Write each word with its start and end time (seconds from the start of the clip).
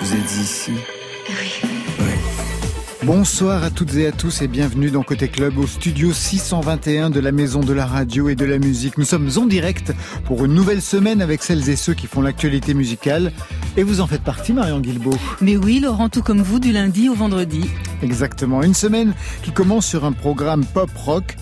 Vous 0.00 0.14
êtes 0.14 0.36
ici 0.40 0.72
Oui. 1.28 1.68
Bonsoir 3.02 3.62
à 3.62 3.70
toutes 3.70 3.94
et 3.94 4.06
à 4.06 4.12
tous 4.12 4.42
et 4.42 4.48
bienvenue 4.48 4.90
dans 4.90 5.02
Côté 5.02 5.28
Club 5.28 5.58
au 5.58 5.66
studio 5.66 6.12
621 6.12 7.10
de 7.10 7.20
la 7.20 7.30
Maison 7.30 7.60
de 7.60 7.72
la 7.72 7.84
Radio 7.84 8.28
et 8.28 8.34
de 8.34 8.44
la 8.44 8.58
Musique. 8.58 8.96
Nous 8.96 9.04
sommes 9.04 9.28
en 9.36 9.46
direct 9.46 9.92
pour 10.24 10.44
une 10.44 10.54
nouvelle 10.54 10.80
semaine 10.80 11.20
avec 11.20 11.42
celles 11.42 11.68
et 11.68 11.76
ceux 11.76 11.94
qui 11.94 12.06
font 12.06 12.22
l'actualité 12.22 12.74
musicale. 12.74 13.32
Et 13.76 13.82
vous 13.82 14.00
en 14.00 14.06
faites 14.06 14.24
partie, 14.24 14.52
Marion 14.52 14.80
Guilbault. 14.80 15.18
Mais 15.40 15.56
oui, 15.56 15.80
Laurent, 15.80 16.08
tout 16.08 16.22
comme 16.22 16.40
vous, 16.40 16.58
du 16.58 16.72
lundi 16.72 17.08
au 17.08 17.14
vendredi. 17.14 17.68
Exactement. 18.02 18.62
Une 18.62 18.74
semaine 18.74 19.14
qui 19.42 19.52
commence 19.52 19.86
sur 19.86 20.04
un 20.04 20.12
programme 20.12 20.64
pop-rock 20.64 21.36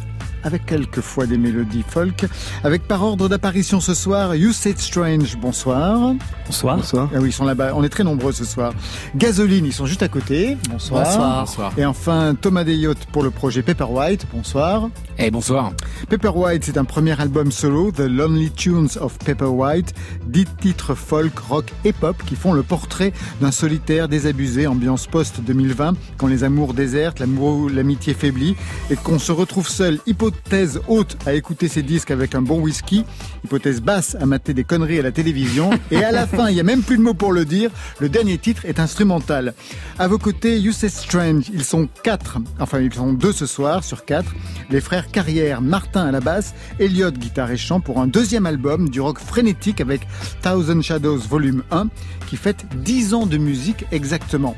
avec 0.45 0.67
quelquefois 0.67 1.27
des 1.27 1.39
mélodies 1.39 1.85
folk. 1.87 2.27
Avec 2.63 2.87
par 2.87 3.03
ordre 3.03 3.29
d'apparition 3.29 3.81
ce 3.81 3.95
soir, 3.95 4.35
You 4.37 4.53
Said 4.53 4.79
Strange, 4.79 5.37
bonsoir. 5.39 6.15
Bonsoir. 6.47 6.77
Bonsoir. 6.77 7.11
Ah 7.15 7.19
oui, 7.21 7.31
ils 7.31 7.33
sont 7.33 7.45
là-bas, 7.45 7.73
on 7.75 7.83
est 7.83 7.89
très 7.89 8.05
nombreux 8.05 8.33
ce 8.33 8.45
soir. 8.45 8.73
Gasoline, 9.17 9.65
ils 9.65 9.73
sont 9.73 9.87
juste 9.87 10.03
à 10.03 10.09
côté. 10.09 10.57
Bonsoir. 10.71 11.05
Bonsoir. 11.05 11.41
bonsoir. 11.41 11.73
Et 11.77 11.85
enfin, 11.85 12.37
Thomas 12.41 12.65
Deyot 12.65 12.95
pour 13.13 13.23
le 13.23 13.31
projet 13.31 13.63
Pepper 13.63 13.85
White, 13.85 14.27
bonsoir. 14.33 14.89
Et 15.19 15.27
eh, 15.27 15.31
bonsoir. 15.31 15.73
Pepper 16.09 16.33
White, 16.35 16.65
c'est 16.65 16.77
un 16.77 16.85
premier 16.85 17.19
album 17.21 17.51
solo, 17.51 17.91
The 17.93 18.01
Lonely 18.01 18.51
Tunes 18.51 18.89
of 19.01 19.17
Pepper 19.19 19.45
White, 19.45 19.95
dix 20.27 20.47
titres 20.61 20.95
folk, 20.95 21.39
rock 21.39 21.73
et 21.85 21.93
pop 21.93 22.21
qui 22.27 22.37
font 22.37 22.53
le 22.53 22.63
portrait 22.63 23.13
d'un 23.41 23.53
solitaire 23.53 24.09
désabusé, 24.09 24.67
ambiance 24.67 25.07
post-2020, 25.07 25.95
quand 26.19 26.27
les 26.27 26.45
amours 26.45 26.75
désertent, 26.75 27.21
l'amour, 27.21 27.71
l'amitié 27.71 28.15
faiblit, 28.15 28.57
et 28.91 28.97
qu'on 28.97 29.19
se 29.19 29.33
retrouve 29.33 29.69
seul, 29.69 30.01
hypothèse 30.35 30.81
haute 30.89 31.17
à 31.27 31.35
écouter 31.35 31.69
ses 31.69 31.83
disques 31.83 32.11
avec 32.11 32.35
un 32.35 32.43
bon 32.43 32.61
whisky, 32.61 33.05
hypothèse 33.45 33.81
basse 33.81 34.17
à 34.21 34.27
mater 34.27 34.55
des 34.55 34.65
conneries 34.65 34.99
à 34.99 35.03
la 35.03 35.13
télévision, 35.13 35.71
et 35.91 36.03
à 36.03 36.13
la 36.13 36.27
fin, 36.27 36.49
il 36.49 36.55
n'y 36.55 36.61
a 36.61 36.65
même 36.65 36.83
plus 36.83 36.97
de 36.97 37.03
mots 37.03 37.15
pour 37.15 37.33
le 37.33 37.45
dire, 37.45 37.71
le 38.01 38.09
dernier 38.09 38.39
titre 38.39 38.65
est 38.65 38.81
instrumental. 38.81 39.55
À 39.99 40.09
vos 40.09 40.19
côtés, 40.19 40.59
You 40.59 40.73
Say 40.73 40.89
Strange, 40.89 41.45
ils 41.53 41.65
sont 41.65 41.89
quatre, 42.03 42.39
enfin 42.59 42.81
ils 42.81 42.93
sont 42.93 43.13
deux 43.13 43.33
ce 43.33 43.47
soir 43.47 43.85
sur 43.85 44.05
quatre, 44.05 44.35
les 44.71 44.81
frères 44.81 45.11
Carrière, 45.11 45.61
Martin 45.61 46.07
à 46.07 46.13
la 46.13 46.21
basse, 46.21 46.55
Elliot 46.79 47.13
guitare 47.13 47.51
et 47.51 47.57
chant 47.57 47.81
pour 47.81 48.01
un 48.01 48.07
deuxième 48.07 48.47
album 48.47 48.89
du 48.89 49.01
rock 49.01 49.19
frénétique 49.19 49.81
avec 49.81 50.07
Thousand 50.43 50.83
Shadows 50.83 51.19
Volume 51.19 51.63
1 51.71 51.89
qui 52.27 52.37
fête 52.37 52.65
10 52.83 53.15
ans 53.15 53.27
de 53.27 53.39
musique 53.39 53.85
exactement. 53.93 54.57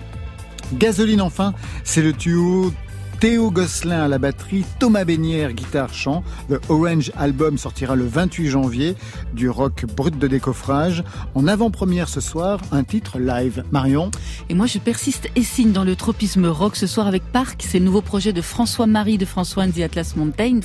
Gasoline 0.74 1.20
enfin, 1.20 1.55
c'est 1.84 2.02
le 2.02 2.12
duo 2.12 2.72
Théo 3.20 3.50
Gosselin 3.50 4.05
à 4.05 4.09
la 4.09 4.19
batterie, 4.19 4.64
Thomas 4.78 5.05
Bénière 5.05 5.55
guitare-chant. 5.55 6.22
The 6.50 6.61
Orange 6.69 7.12
Album 7.17 7.56
sortira 7.56 7.97
le 7.97 8.06
28 8.06 8.48
janvier 8.48 8.95
du 9.33 9.48
rock 9.48 9.86
brut 9.86 10.19
de 10.19 10.28
décoffrage. 10.28 11.03
En 11.34 11.47
avant-première 11.47 12.11
ce 12.11 12.20
soir, 12.20 12.61
un 12.73 12.84
titre 12.84 13.19
live. 13.19 13.64
Marion 13.73 14.11
Et 14.50 14.55
moi 14.55 14.67
je 14.67 14.78
persiste 14.78 15.28
et 15.34 15.42
signe 15.42 15.73
dans 15.73 15.84
le 15.84 15.97
tropisme 15.97 16.47
rock 16.47 16.77
ce 16.77 16.86
soir 16.86 17.06
avec 17.06 17.23
Park. 17.25 17.64
C'est 17.67 17.78
le 17.78 17.86
nouveau 17.86 18.03
projet 18.03 18.34
de 18.34 18.42
François-Marie 18.42 19.17
de 19.17 19.25
François 19.25 19.64
and 19.64 19.70
the 19.70 19.80
Atlas 19.80 20.14
Mountains 20.17 20.61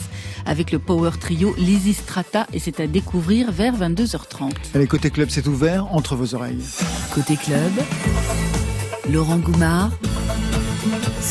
avec 0.45 0.73
le 0.73 0.79
power 0.79 1.11
trio 1.19 1.55
Lizzy 1.57 1.93
Strata 1.93 2.47
et 2.51 2.59
c'est 2.59 2.81
à 2.81 2.87
découvrir 2.87 3.51
vers 3.51 3.77
22h30. 3.77 4.51
Allez, 4.75 4.87
côté 4.87 5.09
club, 5.09 5.29
c'est 5.29 5.47
ouvert 5.47 5.93
entre 5.93 6.17
vos 6.17 6.35
oreilles. 6.35 6.63
Côté 7.13 7.37
club, 7.37 7.71
Laurent 9.09 9.37
Goumard 9.37 9.91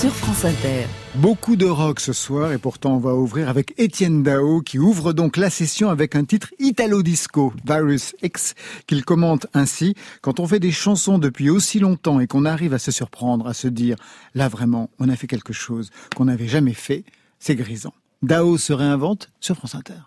sur 0.00 0.14
France 0.14 0.46
Inter. 0.46 0.86
Beaucoup 1.16 1.56
de 1.56 1.66
rock 1.66 2.00
ce 2.00 2.14
soir 2.14 2.52
et 2.52 2.58
pourtant 2.58 2.94
on 2.94 2.98
va 2.98 3.14
ouvrir 3.14 3.50
avec 3.50 3.74
Étienne 3.76 4.22
Dao 4.22 4.62
qui 4.62 4.78
ouvre 4.78 5.12
donc 5.12 5.36
la 5.36 5.50
session 5.50 5.90
avec 5.90 6.16
un 6.16 6.24
titre 6.24 6.54
italo-disco, 6.58 7.52
Virus 7.66 8.14
X, 8.22 8.54
qu'il 8.86 9.04
commente 9.04 9.46
ainsi 9.52 9.94
Quand 10.22 10.40
on 10.40 10.46
fait 10.46 10.58
des 10.58 10.72
chansons 10.72 11.18
depuis 11.18 11.50
aussi 11.50 11.80
longtemps 11.80 12.18
et 12.18 12.26
qu'on 12.26 12.46
arrive 12.46 12.72
à 12.72 12.78
se 12.78 12.90
surprendre, 12.90 13.46
à 13.46 13.52
se 13.52 13.68
dire 13.68 13.96
là 14.34 14.48
vraiment 14.48 14.88
on 14.98 15.10
a 15.10 15.16
fait 15.16 15.26
quelque 15.26 15.52
chose 15.52 15.90
qu'on 16.16 16.24
n'avait 16.24 16.48
jamais 16.48 16.72
fait, 16.72 17.04
c'est 17.38 17.54
grisant. 17.54 17.92
Dao 18.22 18.56
se 18.56 18.72
réinvente 18.72 19.28
sur 19.38 19.56
France 19.56 19.74
Inter. 19.74 20.00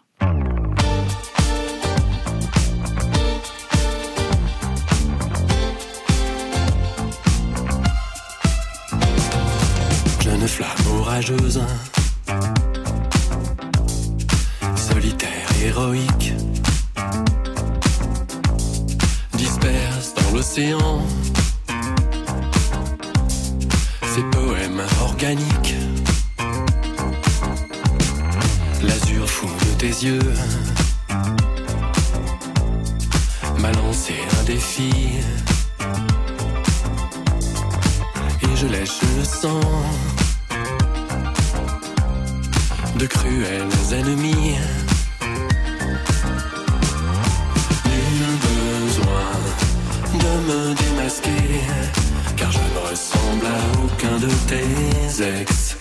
Flamme 10.48 10.98
orageuse, 11.00 11.62
solitaire, 14.76 15.48
héroïque, 15.64 16.34
disperse 19.34 20.14
dans 20.16 20.36
l'océan. 20.36 21.02
Ses 24.14 24.24
poèmes 24.31 24.81
organiques. 25.02 25.76
L'azur 28.81 29.30
fou 29.30 29.48
de 29.48 29.78
tes 29.78 30.06
yeux. 30.06 30.34
M'a 33.60 33.72
lancé 33.72 34.14
un 34.40 34.44
défi. 34.44 34.92
Et 38.42 38.56
je 38.58 38.68
lèche 38.68 39.00
le 39.18 39.24
sang 39.24 39.62
de 42.98 43.08
cruels 43.08 43.94
ennemis. 43.94 44.58
Nul 47.86 48.36
besoin 48.48 49.31
de 50.14 50.34
me 50.48 50.74
démasquer, 50.76 51.62
car 52.36 52.52
je 52.52 52.59
ne 52.59 52.90
ressemble 52.90 53.46
à 53.46 53.59
aucun 53.84 54.18
de 54.20 54.30
tes 54.48 55.24
ex. 55.40 55.78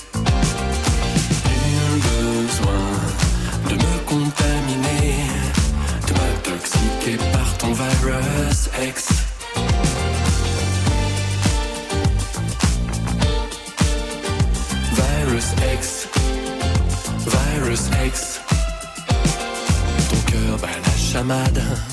Nul 1.45 2.01
besoin 2.09 2.87
de 3.69 3.75
me 3.75 3.95
contaminer, 4.07 5.27
de 6.07 6.13
m'intoxiquer 6.13 7.17
par 7.33 7.59
ton 7.59 7.73
virus 7.73 8.69
ex. 8.81 9.09
Ton 20.11 20.17
cœur 20.27 20.59
bat 20.61 20.69
la 20.85 20.97
chamade. 20.97 21.92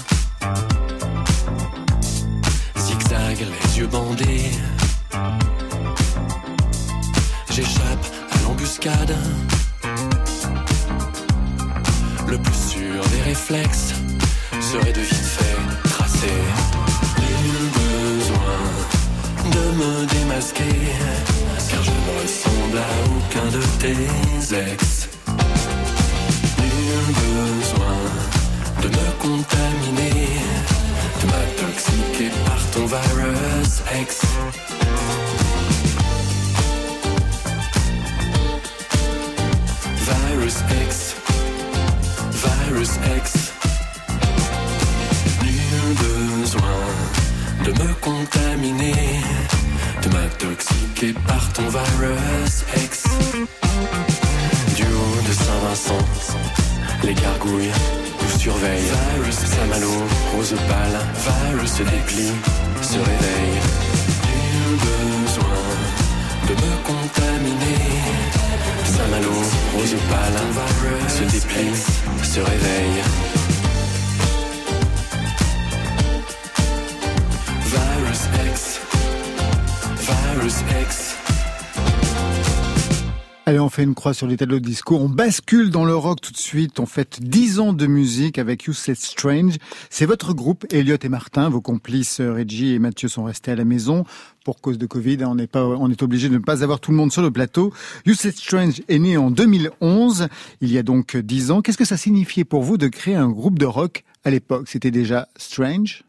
Une 83.84 83.96
croix 83.96 84.14
sur 84.14 84.28
les 84.28 84.38
tableaux 84.38 84.60
de 84.60 84.66
disco. 84.66 84.96
On 84.96 85.10
bascule 85.10 85.70
dans 85.70 85.86
le 85.86 85.96
rock 85.96 86.22
tout 86.22 86.32
de 86.32 86.38
suite. 86.38 86.80
On 86.80 86.86
fait 86.86 87.20
10 87.22 87.60
ans 87.60 87.74
de 87.74 87.88
musique 87.88 88.38
avec 88.38 88.64
You 88.64 88.74
Said 88.74 88.98
Strange. 88.98 89.56
C'est 89.90 90.06
votre 90.06 90.34
groupe, 90.34 90.66
Elliot 90.72 90.98
et 91.02 91.10
Martin. 91.10 91.50
Vos 91.50 91.62
complices, 91.62 92.20
euh, 92.20 92.34
Reggie 92.34 92.74
et 92.74 92.80
Mathieu, 92.80 93.08
sont 93.08 93.24
restés 93.24 93.52
à 93.52 93.56
la 93.56 93.66
maison 93.66 94.04
pour 94.44 94.62
cause 94.62 94.78
de 94.78 94.86
Covid. 94.86 95.24
On 95.26 95.36
n'est 95.36 95.48
pas, 95.48 95.64
on 95.64 95.90
est 95.90 96.04
obligé 96.04 96.30
de 96.30 96.34
ne 96.34 96.40
pas 96.40 96.64
avoir 96.64 96.80
tout 96.80 96.92
le 96.92 96.98
monde 96.98 97.12
sur 97.12 97.22
le 97.22 97.32
plateau. 97.32 97.74
You 98.06 98.14
Said 98.14 98.36
Strange 98.36 98.82
est 98.88 99.00
né 99.00 99.18
en 99.18 99.32
2011. 99.32 100.28
Il 100.62 100.72
y 100.72 100.78
a 100.78 100.84
donc 100.84 101.18
10 101.18 101.52
ans. 101.52 101.62
Qu'est-ce 101.62 101.78
que 101.78 101.86
ça 101.86 101.98
signifiait 101.98 102.46
pour 102.46 102.64
vous 102.64 102.78
de 102.78 102.88
créer 102.88 103.16
un 103.16 103.30
groupe 103.30 103.60
de 103.60 103.66
rock 103.66 104.04
à 104.24 104.30
l'époque? 104.30 104.68
C'était 104.68 104.92
déjà 104.92 105.28
Strange? 105.38 106.04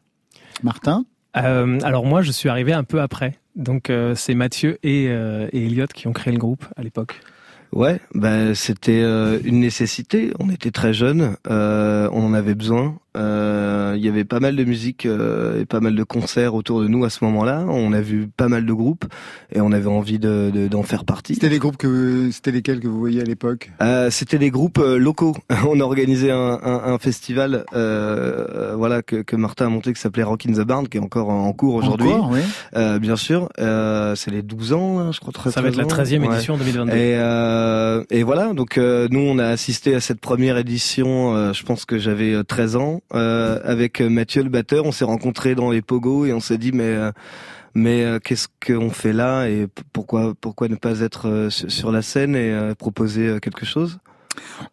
Martin? 0.63 1.05
Euh, 1.37 1.79
alors 1.83 2.05
moi, 2.05 2.23
je 2.23 2.33
suis 2.33 2.49
arrivé 2.49 2.73
un 2.73 2.85
peu 2.85 3.01
après. 3.01 3.39
Donc 3.57 3.91
euh, 3.91 4.15
c'est 4.15 4.35
Mathieu 4.35 4.79
et, 4.83 5.09
euh, 5.09 5.49
et 5.53 5.67
Elliot 5.67 5.87
qui 5.93 6.07
ont 6.07 6.13
créé 6.13 6.33
le 6.33 6.39
groupe 6.39 6.65
à 6.77 6.83
l'époque. 6.83 7.21
Ouais, 7.73 8.01
ben 8.15 8.55
c'était 8.55 9.01
euh, 9.03 9.39
une 9.45 9.61
nécessité. 9.61 10.33
On 10.41 10.51
était 10.51 10.73
très 10.73 10.93
jeunes, 10.93 11.37
euh, 11.49 12.09
on 12.13 12.25
en 12.25 12.35
avait 12.35 12.57
besoin. 12.57 12.99
Euh, 13.17 13.95
il 13.97 14.05
y 14.05 14.09
avait 14.09 14.25
pas 14.25 14.39
mal 14.41 14.55
de 14.57 14.65
musique 14.65 15.05
euh, 15.07 15.61
et 15.61 15.65
pas 15.67 15.81
mal 15.81 15.97
de 15.97 16.05
concerts 16.05 16.55
autour 16.55 16.81
de 16.81 16.87
nous 16.89 17.05
à 17.05 17.11
ce 17.11 17.25
moment-là. 17.25 17.65
On 17.69 17.93
a 17.93 18.01
vu 18.01 18.29
pas 18.37 18.49
mal 18.49 18.65
de 18.67 18.73
groupes 18.73 19.05
et 19.53 19.61
on 19.61 19.73
avait 19.73 19.87
envie 19.89 20.19
de, 20.19 20.51
de- 20.55 20.69
d'en 20.69 20.83
faire 20.85 21.05
partie. 21.05 21.35
C'était 21.35 21.49
les 21.49 21.59
groupes 21.59 21.77
que, 21.77 22.31
c'était 22.31 22.53
lesquels 22.53 22.79
que 22.81 22.87
vous 22.89 22.99
voyez 23.01 23.21
à 23.21 23.25
l'époque? 23.25 23.71
Euh, 23.83 24.11
c'était 24.11 24.39
des 24.39 24.51
groupes 24.51 24.79
euh, 24.79 24.97
locaux. 24.99 25.35
On 25.69 25.81
a 25.81 25.83
organisé 25.83 26.31
un, 26.31 26.59
un, 26.63 26.83
un 26.93 26.99
festival, 26.99 27.65
euh, 27.75 28.75
voilà, 28.77 29.03
que, 29.03 29.17
que 29.23 29.37
Martin 29.37 29.67
a 29.67 29.69
monté, 29.71 29.93
qui 29.93 30.01
s'appelait 30.01 30.23
Rock 30.23 30.47
in 30.47 30.53
the 30.53 30.61
Barn, 30.67 30.87
qui 30.89 30.99
est 30.99 31.01
encore 31.01 31.31
en 31.31 31.53
cours 31.53 31.75
aujourd'hui. 31.75 32.09
Encore, 32.09 32.31
oui. 32.31 32.41
Euh, 32.77 32.99
bien 32.99 33.17
sûr, 33.17 33.49
euh, 33.59 34.15
c'est 34.15 34.31
les 34.31 34.43
12 34.43 34.73
ans, 34.73 34.99
hein, 35.01 35.13
je 35.13 35.21
crois. 35.21 35.33
13 35.33 35.53
Ça 35.53 35.61
va 35.63 35.69
être 35.69 35.77
la 35.77 35.85
13 35.85 36.13
13e 36.13 36.23
ans. 36.25 36.29
Ouais. 36.29 36.35
édition 36.37 36.57
2022. 36.57 36.93
Et, 36.97 37.15
euh, 37.17 38.05
et 38.11 38.23
voilà, 38.23 38.53
donc 38.53 38.79
euh, 38.79 39.09
nous 39.11 39.21
on 39.21 39.39
a 39.39 39.47
assisté 39.47 39.95
à 39.95 40.01
cette 40.01 40.21
première 40.21 40.57
édition, 40.59 41.35
euh, 41.35 41.53
je 41.53 41.63
pense 41.65 41.85
que 41.85 41.99
j'avais 41.99 42.33
euh, 42.35 42.43
13 42.45 42.77
ans, 42.77 43.00
euh, 43.15 43.59
avec 43.65 44.01
Mathieu 44.01 44.43
le 44.43 44.49
batteur, 44.49 44.85
on 44.85 44.93
s'est 44.93 45.05
rencontrés 45.05 45.55
dans 45.55 45.71
les 45.71 45.83
pogos 45.83 46.27
et 46.27 46.33
on 46.33 46.41
s'est 46.41 46.59
dit 46.59 46.73
mais 46.73 46.85
euh, 46.85 47.13
mais 47.75 48.05
euh, 48.05 48.19
qu'est-ce 48.19 48.49
qu'on 48.65 48.91
fait 48.91 49.13
là 49.13 49.47
et 49.47 49.67
pourquoi 49.93 50.35
pourquoi 50.41 50.69
ne 50.69 50.77
pas 50.77 51.01
être 51.01 51.29
euh, 51.29 51.51
sur 51.51 51.93
la 51.93 52.03
scène 52.03 52.35
et 52.35 52.51
euh, 52.51 52.75
proposer 52.75 53.29
euh, 53.29 53.39
quelque 53.39 53.65
chose? 53.65 53.99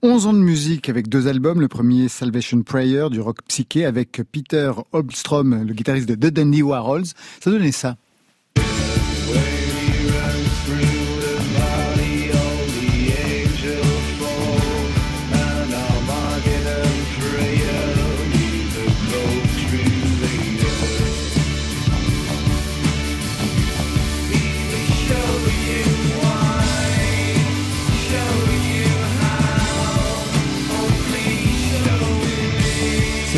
11 0.02 0.28
ans 0.28 0.34
de 0.34 0.40
musique 0.40 0.88
avec 0.90 1.10
deux 1.10 1.28
albums. 1.28 1.60
Le 1.60 1.68
premier, 1.68 2.10
Salvation 2.10 2.62
Prayer, 2.62 3.08
du 3.10 3.20
rock 3.20 3.40
psyché, 3.48 3.86
avec 3.86 4.22
Peter 4.32 4.72
Holmstrom, 4.92 5.64
le 5.64 5.74
guitariste 5.74 6.08
de 6.08 6.16
The 6.16 6.32
Dandy 6.32 6.62
Warhols. 6.62 7.06
Ça 7.40 7.50
donnait 7.50 7.72
ça. 7.72 7.98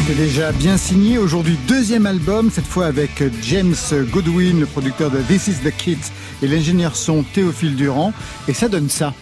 C'était 0.10 0.24
déjà 0.24 0.52
bien 0.52 0.76
signé. 0.76 1.20
Aujourd'hui, 1.20 1.56
deuxième 1.68 2.08
album, 2.08 2.50
cette 2.52 2.66
fois 2.66 2.88
avec 2.88 3.24
James 3.44 3.76
Goodwin, 4.12 4.60
le 4.60 4.66
producteur 4.66 5.12
de 5.12 5.20
This 5.20 5.50
Is 5.50 5.58
the 5.64 5.70
Kids, 5.70 6.12
et 6.42 6.48
l'ingénieur 6.48 6.96
son 6.96 7.22
Théophile 7.22 7.76
Durand. 7.76 8.12
Et 8.48 8.54
ça 8.54 8.70
donne 8.70 8.90
ça. 8.90 9.14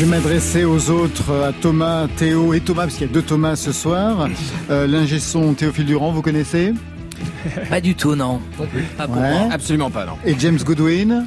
Je 0.00 0.06
vais 0.06 0.12
m'adresser 0.12 0.64
aux 0.64 0.88
autres, 0.88 1.30
à 1.42 1.52
Thomas, 1.52 2.08
Théo 2.16 2.54
et 2.54 2.60
Thomas, 2.60 2.84
parce 2.84 2.94
qu'il 2.94 3.06
y 3.06 3.10
a 3.10 3.12
deux 3.12 3.20
Thomas 3.20 3.54
ce 3.54 3.70
soir. 3.70 4.28
Euh, 4.70 4.86
L'ingé 4.86 5.18
son 5.20 5.52
Théophile 5.52 5.84
Durand, 5.84 6.10
vous 6.10 6.22
connaissez? 6.22 6.72
Pas 7.68 7.82
du 7.82 7.94
tout, 7.94 8.14
non. 8.16 8.40
Pas 8.96 9.06
pour 9.06 9.18
Ouais. 9.20 9.30
moi. 9.30 9.48
Absolument 9.52 9.90
pas, 9.90 10.06
non. 10.06 10.12
Et 10.24 10.34
James 10.38 10.56
Goodwin? 10.64 11.26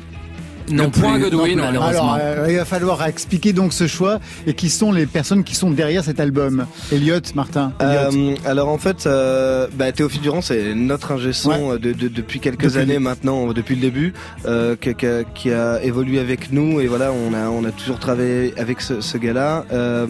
Non 0.69 0.85
Le 0.85 0.89
point 0.91 1.13
plus, 1.13 1.23
Godwin, 1.29 1.57
non, 1.57 1.63
ouais. 1.63 1.71
malheureusement. 1.71 2.13
Alors, 2.13 2.17
euh, 2.39 2.45
il 2.49 2.55
va 2.57 2.65
falloir 2.65 3.05
expliquer 3.05 3.53
donc 3.53 3.73
ce 3.73 3.85
choix 3.87 4.19
et 4.47 4.53
qui 4.53 4.69
sont 4.69 4.91
les 4.91 5.05
personnes 5.05 5.43
qui 5.43 5.55
sont 5.55 5.71
derrière 5.71 6.03
cet 6.03 6.19
album. 6.19 6.65
Elliot, 6.91 7.19
Martin. 7.35 7.73
Elliot. 7.79 7.91
Euh, 8.31 8.35
alors 8.45 8.69
en 8.69 8.77
fait, 8.77 9.05
euh, 9.05 9.67
bah, 9.73 9.91
Théophile 9.91 10.21
Durand, 10.21 10.41
c'est 10.41 10.73
notre 10.73 11.11
ingé 11.11 11.33
son 11.33 11.49
Ouais. 11.71 11.79
de, 11.79 11.91
de- 11.91 12.07
depuis 12.07 12.39
quelques 12.39 12.63
Depuis 12.65 12.77
années 12.79 12.93
le- 12.95 12.99
maintenant, 13.01 13.51
depuis 13.51 13.75
le 13.75 13.81
début, 13.81 14.13
euh, 14.45 14.75
qui, 14.79 14.93
qui 14.95 15.05
a, 15.05 15.23
qui 15.23 15.51
a 15.51 15.83
évolué 15.83 16.19
avec 16.19 16.51
nous 16.51 16.79
et 16.79 16.87
voilà, 16.87 17.11
on 17.11 17.33
a 17.33 17.49
on 17.49 17.63
a 17.65 17.71
toujours 17.71 17.99
travaillé 17.99 18.53
avec 18.57 18.79
ce, 18.81 19.01
ce 19.01 19.17
gars-là. 19.17 19.65
Euh, 19.73 20.07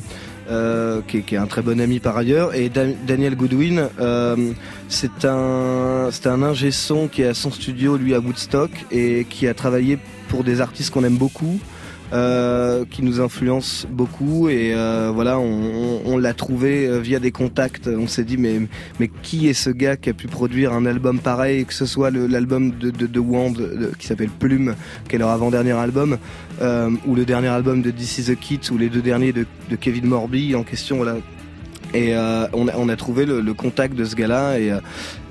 euh, 0.52 1.00
qui, 1.08 1.20
est, 1.20 1.22
qui 1.22 1.36
est 1.36 1.38
un 1.38 1.46
très 1.48 1.62
bon 1.62 1.80
ami 1.80 2.00
par 2.00 2.18
ailleurs 2.18 2.54
et 2.54 2.68
Dan- 2.68 2.96
Daniel 3.08 3.34
Goodwin 3.38 3.88
euh, 4.02 4.36
c'est 4.90 5.24
un 5.24 6.10
c'est 6.12 6.28
un 6.28 6.44
ingé 6.44 6.70
son 6.70 7.08
qui 7.08 7.24
a 7.24 7.34
son 7.34 7.50
studio 7.50 7.96
lui 7.96 8.14
à 8.14 8.20
Woodstock 8.20 8.70
et 8.92 9.26
qui 9.30 9.48
a 9.48 9.54
travaillé 9.54 10.00
pour 10.34 10.44
des 10.44 10.62
artistes 10.62 10.90
qu'on 10.92 11.04
aime 11.04 11.18
beaucoup 11.18 11.60
euh, 12.12 12.86
qui 12.90 13.04
nous 13.04 13.22
influence 13.22 13.86
beaucoup. 13.88 14.50
Et 14.50 14.74
euh, 14.74 15.12
voilà 15.14 15.38
on, 15.38 16.18
l'a 16.18 16.34
trouvé 16.34 16.88
euh, 16.88 17.00
via 17.00 17.20
des 17.20 17.32
contacts. 17.32 17.88
On 17.88 18.08
s'est 18.08 18.24
dit 18.24 18.38
mais 18.38 18.62
mais 19.00 19.12
qui 19.22 19.48
est 19.48 19.54
ce 19.54 19.70
gars 19.70 19.96
qui 19.96 20.10
a 20.10 20.14
pu 20.14 20.28
produire 20.28 20.74
un 20.74 20.88
album 20.88 21.20
pareil 21.20 21.66
que 21.66 21.74
ce 21.74 21.86
soit 21.86 22.10
l'album 22.10 22.72
de, 22.72 22.90
de, 22.90 23.20
Wand 23.20 23.54
qui 24.00 24.08
s'appelle 24.08 24.30
Plume 24.30 24.74
qui 25.08 25.18
est 25.18 25.20
leur 25.20 25.30
avant-dernier 25.30 25.74
album 25.74 26.18
euh, 26.62 26.90
ou 27.06 27.14
le 27.14 27.26
dernier 27.26 27.50
album 27.50 27.84
de 27.84 27.92
This 27.92 28.18
Is 28.18 28.32
a 28.32 28.36
Kit 28.36 28.62
ou 28.72 28.78
les 28.80 28.90
deux 28.90 29.04
derniers 29.04 29.34
de, 29.34 29.46
de 29.70 29.76
Kevin 29.76 30.08
Morby 30.08 30.56
en 30.56 30.64
question 30.64 30.98
voilà. 30.98 31.18
Et 31.96 32.16
on, 32.54 32.68
a, 32.68 32.72
on 32.76 32.90
a 32.90 32.96
trouvé 32.96 33.24
le, 33.28 33.54
contact 33.54 33.94
de 33.94 34.04
ce 34.04 34.16
gars-là 34.16 34.58
et, 34.58 34.74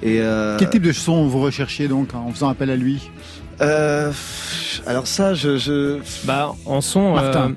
et 0.01 0.21
Quel 0.59 0.71
type 0.71 0.85
de 0.85 0.93
son 0.93 1.27
vous 1.27 1.41
recherchiez 1.41 1.89
donc 1.89 2.15
en 2.15 2.31
faisant 2.31 2.49
appel 2.51 2.71
à 2.71 2.77
lui? 2.77 3.11
Euh, 3.61 4.11
alors 4.87 5.07
ça 5.07 5.35
je, 5.35 5.57
je 5.57 5.99
Bah 6.25 6.53
en 6.67 6.81
son, 6.81 7.17
euh, 7.17 7.49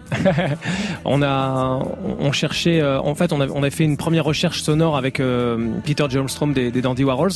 on 1.05 1.21
a, 1.23 1.79
on 2.19 2.31
cherchait, 2.31 2.81
euh, 2.81 2.99
en 2.99 3.15
fait, 3.15 3.31
on 3.33 3.41
a, 3.41 3.47
on 3.47 3.63
a 3.63 3.69
fait 3.69 3.83
une 3.83 3.97
première 3.97 4.25
recherche 4.25 4.61
sonore 4.61 4.97
avec 4.97 5.19
euh, 5.19 5.57
Peter 5.85 6.05
Jolmstrom 6.09 6.53
des, 6.53 6.71
des 6.71 6.81
Dandy 6.81 7.03
Warhols, 7.03 7.31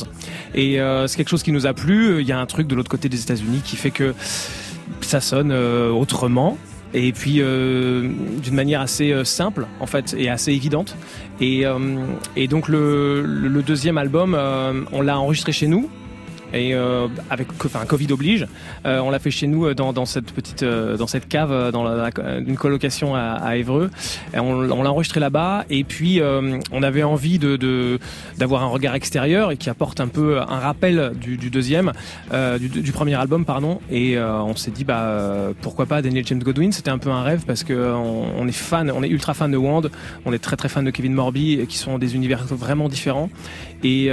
et 0.54 0.80
euh, 0.80 1.06
c'est 1.06 1.16
quelque 1.16 1.30
chose 1.30 1.42
qui 1.42 1.52
nous 1.52 1.66
a 1.66 1.72
plu. 1.74 2.20
Il 2.20 2.26
y 2.26 2.32
a 2.32 2.38
un 2.38 2.46
truc 2.46 2.66
de 2.66 2.74
l'autre 2.74 2.90
côté 2.90 3.08
des 3.08 3.22
États-Unis 3.22 3.62
qui 3.64 3.76
fait 3.76 3.90
que 3.90 4.14
ça 5.00 5.20
sonne 5.20 5.50
euh, 5.52 5.90
autrement. 5.90 6.58
Et 6.92 7.12
puis 7.12 7.36
euh, 7.38 8.10
d'une 8.42 8.54
manière 8.56 8.80
assez 8.80 9.12
euh, 9.12 9.22
simple 9.22 9.68
en 9.78 9.86
fait 9.86 10.12
et 10.18 10.28
assez 10.28 10.52
évidente. 10.52 10.96
Et, 11.40 11.64
euh, 11.64 11.78
et 12.34 12.48
donc 12.48 12.66
le, 12.66 13.22
le- 13.22 13.46
le 13.48 13.62
deuxième 13.62 13.96
album, 13.96 14.34
euh, 14.36 14.72
on 14.90 15.00
l'a 15.00 15.16
enregistré 15.20 15.52
chez 15.52 15.68
nous. 15.68 15.88
Et 16.52 16.74
euh, 16.74 17.08
avec, 17.30 17.48
enfin, 17.64 17.84
Covid 17.86 18.12
oblige, 18.12 18.46
euh, 18.86 19.00
on 19.00 19.10
l'a 19.10 19.18
fait 19.18 19.30
chez 19.30 19.46
nous 19.46 19.66
euh, 19.66 19.74
dans, 19.74 19.92
dans 19.92 20.04
cette 20.04 20.32
petite, 20.32 20.62
euh, 20.62 20.96
dans 20.96 21.06
cette 21.06 21.28
cave, 21.28 21.52
euh, 21.52 21.70
dans 21.70 21.84
la, 21.84 22.10
une 22.38 22.56
colocation 22.56 23.14
à, 23.14 23.20
à 23.20 23.56
Évreux. 23.56 23.90
On, 24.34 24.62
l'a 24.62 24.90
enregistré 24.90 25.20
là-bas. 25.20 25.64
Et 25.70 25.84
puis, 25.84 26.20
on 26.72 26.82
avait 26.82 27.02
envie 27.02 27.38
de, 27.38 27.98
d'avoir 28.38 28.62
un 28.62 28.66
regard 28.66 28.94
extérieur 28.94 29.52
et 29.52 29.56
qui 29.56 29.70
apporte 29.70 30.00
un 30.00 30.08
peu 30.08 30.40
un 30.40 30.58
rappel 30.58 31.12
du, 31.20 31.36
du 31.36 31.50
deuxième, 31.50 31.92
du, 32.32 32.68
du 32.68 32.92
premier 32.92 33.14
album, 33.14 33.44
pardon. 33.44 33.80
Et 33.90 34.18
on 34.18 34.56
s'est 34.56 34.70
dit, 34.70 34.84
bah, 34.84 35.50
pourquoi 35.60 35.86
pas 35.86 36.02
Daniel 36.02 36.26
James 36.26 36.42
Godwin 36.42 36.72
C'était 36.72 36.90
un 36.90 36.98
peu 36.98 37.10
un 37.10 37.22
rêve 37.22 37.44
parce 37.46 37.64
que 37.64 37.92
on, 37.92 38.46
est 38.48 38.52
fan, 38.52 38.90
on 38.90 39.02
est 39.02 39.08
ultra 39.08 39.34
fan 39.34 39.50
de 39.50 39.56
Wand, 39.56 39.82
on 40.24 40.32
est 40.32 40.38
très 40.38 40.56
très 40.56 40.68
fan 40.68 40.84
de 40.84 40.90
Kevin 40.90 41.12
Morby, 41.12 41.66
qui 41.68 41.76
sont 41.76 41.98
des 41.98 42.14
univers 42.14 42.44
vraiment 42.46 42.88
différents. 42.88 43.30
Et, 43.82 44.10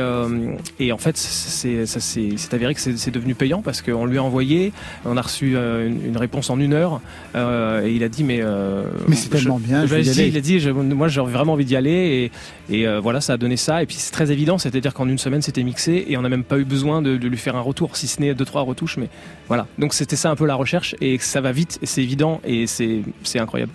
et 0.80 0.92
en 0.92 0.98
fait, 0.98 1.18
c'est, 1.18 1.86
ça 1.86 2.00
s'est 2.32 2.48
c'est 2.50 2.54
avéré 2.56 2.74
que 2.74 2.80
c'est, 2.80 3.12
devenu 3.12 3.36
payant 3.36 3.62
parce 3.62 3.82
qu'on 3.82 4.06
lui 4.06 4.18
a 4.18 4.24
envoyé, 4.24 4.72
on 5.06 5.18
a 5.18 5.22
reçu 5.22 5.56
euh, 5.56 5.88
une, 5.88 6.06
une 6.08 6.18
réponse 6.18 6.50
en 6.50 6.60
une 6.60 6.74
heure, 6.74 7.02
euh, 7.36 7.86
et 7.86 7.92
il 7.94 8.04
a 8.04 8.10
dit 8.10 8.24
mais 8.24 8.40
euh, 8.42 8.84
Mais 9.08 9.16
c'est 9.16 9.30
tellement 9.30 9.60
bien, 9.60 9.86
je 9.86 9.94
vais 9.94 10.02
y 10.02 10.04
Vas-y, 10.06 10.20
aller. 10.20 10.28
il 10.30 10.38
a 10.38 10.42
dit 10.42 10.60
je- 10.60 10.70
moi 10.70 11.08
j'ai 11.08 11.22
vraiment 11.22 11.54
envie 11.54 11.66
d'y 11.66 11.76
aller 11.76 12.32
et, 12.70 12.76
et 12.84 12.88
voilà 13.00 13.22
ça 13.22 13.34
a 13.34 13.38
donné 13.38 13.58
ça 13.58 13.84
et 13.84 13.86
puis 13.86 13.96
c'est 13.98 14.12
très 14.12 14.32
évident, 14.32 14.58
c'est-à-dire 14.58 14.94
qu'en 14.94 15.08
une 15.08 15.18
semaine 15.18 15.42
c'était 15.42 15.64
mixé 15.64 16.06
et 16.08 16.18
on 16.18 16.22
n'a 16.22 16.30
même 16.30 16.44
pas 16.44 16.58
eu 16.58 16.66
besoin 16.66 17.02
de, 17.02 17.18
de 17.18 17.28
lui 17.28 17.38
faire 17.38 17.56
un 17.56 17.62
retour, 17.62 17.96
si 17.98 18.08
ce 18.08 18.22
n'est 18.22 18.34
deux 18.34 18.46
trois 18.46 18.62
retouches, 18.62 18.98
mais 18.98 19.10
voilà. 19.48 19.68
Donc 19.78 19.94
c'était 19.94 20.16
ça 20.16 20.30
un 20.30 20.36
peu 20.36 20.46
la 20.46 20.56
recherche 20.56 20.96
et 21.02 21.18
ça 21.20 21.42
va 21.42 21.52
vite, 21.52 21.80
et 21.82 21.86
c'est 21.86 22.02
évident 22.04 22.42
et 22.46 22.66
c'est 22.68 23.04
incroyable. 23.40 23.72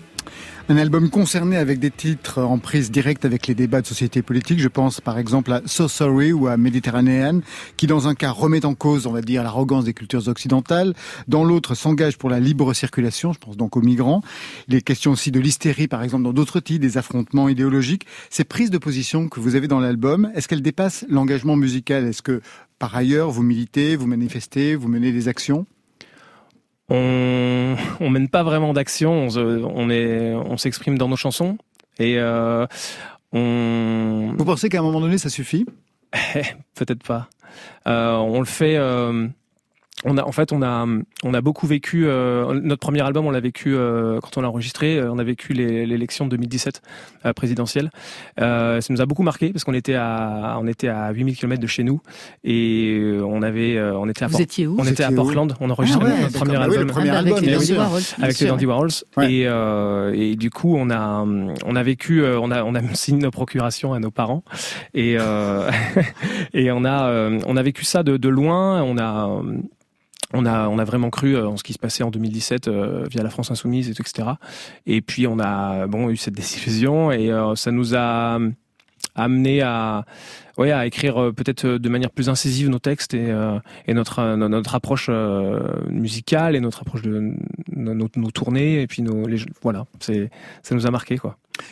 Un 0.72 0.78
album 0.78 1.10
concerné 1.10 1.58
avec 1.58 1.80
des 1.80 1.90
titres 1.90 2.40
en 2.40 2.56
prise 2.56 2.90
directe 2.90 3.26
avec 3.26 3.46
les 3.46 3.54
débats 3.54 3.82
de 3.82 3.86
société 3.86 4.22
politique. 4.22 4.58
Je 4.58 4.68
pense 4.68 5.02
par 5.02 5.18
exemple 5.18 5.52
à 5.52 5.60
So 5.66 5.86
Sorry 5.86 6.32
ou 6.32 6.46
à 6.46 6.56
Méditerranéen, 6.56 7.42
qui 7.76 7.86
dans 7.86 8.08
un 8.08 8.14
cas 8.14 8.30
remet 8.30 8.64
en 8.64 8.72
cause, 8.72 9.06
on 9.06 9.12
va 9.12 9.20
dire, 9.20 9.42
l'arrogance 9.42 9.84
des 9.84 9.92
cultures 9.92 10.28
occidentales. 10.28 10.94
Dans 11.28 11.44
l'autre, 11.44 11.74
s'engage 11.74 12.16
pour 12.16 12.30
la 12.30 12.40
libre 12.40 12.72
circulation. 12.72 13.34
Je 13.34 13.38
pense 13.38 13.58
donc 13.58 13.76
aux 13.76 13.82
migrants. 13.82 14.22
Il 14.66 14.74
est 14.74 14.80
question 14.80 15.10
aussi 15.10 15.30
de 15.30 15.40
l'hystérie, 15.40 15.88
par 15.88 16.02
exemple, 16.02 16.22
dans 16.22 16.32
d'autres 16.32 16.60
titres, 16.60 16.80
des 16.80 16.96
affrontements 16.96 17.50
idéologiques. 17.50 18.06
Ces 18.30 18.44
prises 18.44 18.70
de 18.70 18.78
position 18.78 19.28
que 19.28 19.40
vous 19.40 19.56
avez 19.56 19.68
dans 19.68 19.78
l'album, 19.78 20.32
est-ce 20.34 20.48
qu'elles 20.48 20.62
dépassent 20.62 21.04
l'engagement 21.10 21.54
musical? 21.54 22.06
Est-ce 22.06 22.22
que 22.22 22.40
par 22.78 22.96
ailleurs, 22.96 23.30
vous 23.30 23.42
militez, 23.42 23.94
vous 23.94 24.06
manifestez, 24.06 24.74
vous 24.74 24.88
menez 24.88 25.12
des 25.12 25.28
actions? 25.28 25.66
On, 26.92 27.76
on 28.00 28.10
mène 28.10 28.28
pas 28.28 28.42
vraiment 28.42 28.72
d'action, 28.74 29.28
on, 29.28 29.90
est, 29.90 30.34
on 30.34 30.56
s'exprime 30.58 30.98
dans 30.98 31.08
nos 31.08 31.16
chansons 31.16 31.56
et 31.98 32.18
euh, 32.18 32.66
on 33.32 34.34
Vous 34.36 34.44
pensez 34.44 34.68
qu'à 34.68 34.80
un 34.80 34.82
moment 34.82 35.00
donné, 35.00 35.16
ça 35.18 35.30
suffit? 35.30 35.64
Peut-être 36.74 37.02
pas. 37.02 37.28
Euh, 37.86 38.16
on 38.16 38.38
le 38.40 38.44
fait. 38.46 38.76
euh, 38.76 39.26
on 40.04 40.16
a, 40.18 40.22
en 40.24 40.32
fait, 40.32 40.52
on 40.52 40.62
a, 40.62 40.86
on 41.24 41.34
a 41.34 41.40
beaucoup 41.40 41.66
vécu. 41.66 42.06
euh, 42.06 42.58
notre 42.62 42.80
premier 42.80 43.02
album, 43.02 43.26
on 43.26 43.30
l'a 43.30 43.40
vécu 43.40 43.74
euh, 43.74 44.18
quand 44.20 44.36
on 44.36 44.40
l'a 44.42 44.48
enregistré. 44.48 44.98
euh, 44.98 45.12
On 45.12 45.18
a 45.18 45.24
vécu 45.24 45.52
les- 45.52 45.86
l'élection 45.86 46.24
de 46.24 46.30
2017 46.30 46.82
euh, 47.26 47.32
présidentielle. 47.32 47.90
Euh, 48.40 48.80
ça 48.80 48.92
nous 48.92 49.00
a 49.00 49.06
beaucoup 49.06 49.22
marqué 49.22 49.52
parce 49.52 49.64
qu'on 49.64 49.74
était 49.74 49.94
à, 49.94 50.56
on 50.60 50.66
était 50.66 50.88
à 50.88 51.10
8000 51.12 51.36
km 51.36 51.60
de 51.60 51.66
chez 51.66 51.82
nous 51.84 52.00
et 52.44 52.98
euh, 53.00 53.22
on 53.24 53.42
avait, 53.42 53.76
euh, 53.76 53.96
on 53.96 54.08
était 54.08 54.24
à, 54.24 54.26
Vous 54.28 54.32
Port- 54.32 54.40
étiez 54.40 54.66
où 54.66 54.76
on 54.78 54.84
était 54.84 55.04
à 55.04 55.12
Portland. 55.12 55.54
On 55.60 55.70
enregistrait 55.70 56.04
Ah 56.10 56.14
ouais, 56.14 56.20
notre 56.22 56.32
premier 56.38 56.52
d'accord. 56.52 56.66
Bah 56.66 56.70
oui, 56.70 56.74
le 56.76 56.80
album 56.80 56.94
premier 56.94 57.10
Ah, 57.10 57.18
avec 57.18 57.32
album, 57.34 57.44
les 57.48 57.52
Dandy. 57.54 57.72
Warhols, 57.74 58.02
avec 58.18 58.28
les 58.28 58.32
sûr. 58.34 58.48
Dandy 58.48 58.66
Warhols 58.66 58.90
Ouais. 59.16 59.32
et, 59.32 59.46
euh, 59.46 60.12
et 60.14 60.36
du 60.36 60.50
coup 60.50 60.74
on 60.76 60.90
a 60.90 61.24
on 61.66 61.76
a 61.76 61.82
vécu 61.82 62.22
euh, 62.22 62.38
on 62.40 62.50
a 62.50 62.62
on 62.64 62.74
a 62.74 62.80
signé 62.94 63.22
nos 63.22 63.30
procurations 63.30 63.92
à 63.92 63.98
nos 64.00 64.10
parents 64.10 64.42
et 64.94 65.16
euh, 65.18 65.70
et 66.54 66.70
on 66.72 66.84
a 66.84 67.08
euh, 67.08 67.38
on 67.46 67.56
a 67.56 67.62
vécu 67.62 67.84
ça 67.84 68.02
de, 68.02 68.16
de 68.16 68.28
loin 68.28 68.82
on 68.82 68.98
a 68.98 69.42
on 70.32 70.46
a, 70.46 70.68
on 70.68 70.78
a 70.78 70.84
vraiment 70.84 71.10
cru 71.10 71.36
euh, 71.36 71.48
en 71.48 71.56
ce 71.56 71.62
qui 71.64 71.72
se 71.72 71.78
passait 71.78 72.02
en 72.02 72.10
2017 72.10 72.68
euh, 72.68 73.04
via 73.10 73.22
la 73.22 73.30
France 73.30 73.50
Insoumise, 73.50 73.88
etc. 73.90 74.28
Et 74.86 75.00
puis 75.00 75.26
on 75.26 75.38
a 75.38 75.86
bon 75.86 76.10
eu 76.10 76.16
cette 76.16 76.34
désillusion 76.34 77.10
et 77.12 77.30
euh, 77.30 77.54
ça 77.54 77.70
nous 77.70 77.94
a 77.94 78.38
amené 79.14 79.60
à, 79.60 80.06
ouais, 80.56 80.72
à 80.72 80.86
écrire 80.86 81.20
euh, 81.22 81.32
peut-être 81.32 81.66
de 81.68 81.88
manière 81.90 82.10
plus 82.10 82.30
incisive 82.30 82.70
nos 82.70 82.78
textes 82.78 83.12
et, 83.12 83.30
euh, 83.30 83.58
et 83.86 83.92
notre, 83.92 84.20
euh, 84.20 84.36
notre 84.36 84.74
approche 84.74 85.06
euh, 85.10 85.60
musicale 85.90 86.56
et 86.56 86.60
notre 86.60 86.80
approche 86.80 87.02
de 87.02 87.34
nos, 87.76 87.94
nos- 87.94 88.30
tournées 88.30 88.80
et 88.80 88.86
puis 88.86 89.02
nos, 89.02 89.26
les, 89.26 89.38
voilà, 89.60 89.84
ça 90.00 90.74
nous 90.74 90.86
a 90.86 90.90
marqué. 90.90 91.18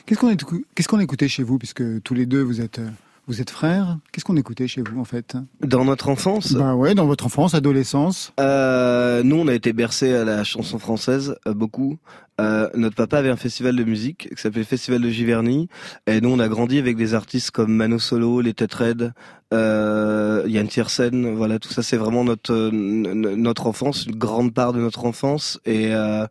Qu'est-ce 0.05 0.21
qu'on 0.21 0.31
écou- 0.31 0.65
qu'est-ce 0.75 0.89
qu'on 0.89 1.01
écoutait 1.01 1.29
chez 1.29 1.43
vous, 1.43 1.57
puisque 1.59 2.03
tous 2.03 2.13
les 2.15 2.27
deux 2.27 2.43
vous 2.43 2.61
êtes 2.61 2.79
euh, 2.81 2.89
vous 3.31 3.41
êtes 3.41 3.51
frères 3.51 3.97
Qu'est-ce 4.11 4.25
qu'on 4.25 4.37
écoutait 4.37 4.67
chez 4.67 4.83
vous 4.83 5.01
en 5.01 5.05
fait? 5.05 5.37
Dans 5.65 5.85
notre 5.85 6.09
enfance, 6.09 6.53
Bah 6.53 6.75
ouais, 6.75 6.97
dans 6.97 7.07
votre 7.07 7.27
enfance, 7.27 7.55
adolescence. 7.55 8.33
euh, 8.41 9.23
nous 9.23 9.37
on 9.37 9.47
a 9.47 9.55
été 9.55 9.73
bercés 9.73 10.13
à 10.15 10.25
la 10.25 10.43
chanson 10.43 10.79
française 10.81 11.37
euh, 11.47 11.55
beaucoup. 11.55 11.99
Euh, 12.41 12.69
notre 12.75 12.97
papa 12.97 13.19
avait 13.19 13.29
un 13.31 13.37
festival 13.37 13.77
de 13.77 13.85
musique 13.85 14.29
qui 14.35 14.41
s'appelait 14.43 14.65
Festival 14.65 15.01
de 15.03 15.09
Giverny 15.11 15.69
et 16.07 16.21
nous 16.21 16.31
on 16.31 16.39
a 16.39 16.49
grandi 16.49 16.79
avec 16.79 16.97
des 16.97 17.15
artistes 17.15 17.51
comme 17.51 17.73
Mano 17.73 17.99
Solo, 17.99 18.41
les 18.41 18.55
Têtes 18.55 18.73
Raides, 18.75 19.13
euh, 19.53 20.45
Yann 20.47 20.69
Tiersen, 20.69 21.35
voilà 21.35 21.59
tout 21.59 21.69
ça 21.73 21.83
c'est 21.83 21.97
vraiment 21.97 22.25
notre 22.25 22.53
euh, 22.53 22.71
notre 22.73 23.67
enfance, 23.67 24.07
une 24.07 24.15
grande 24.17 24.55
part 24.55 24.73
de 24.73 24.79
notre 24.81 25.05
enfance 25.05 25.59
et 25.67 25.89
euh, 25.93 26.27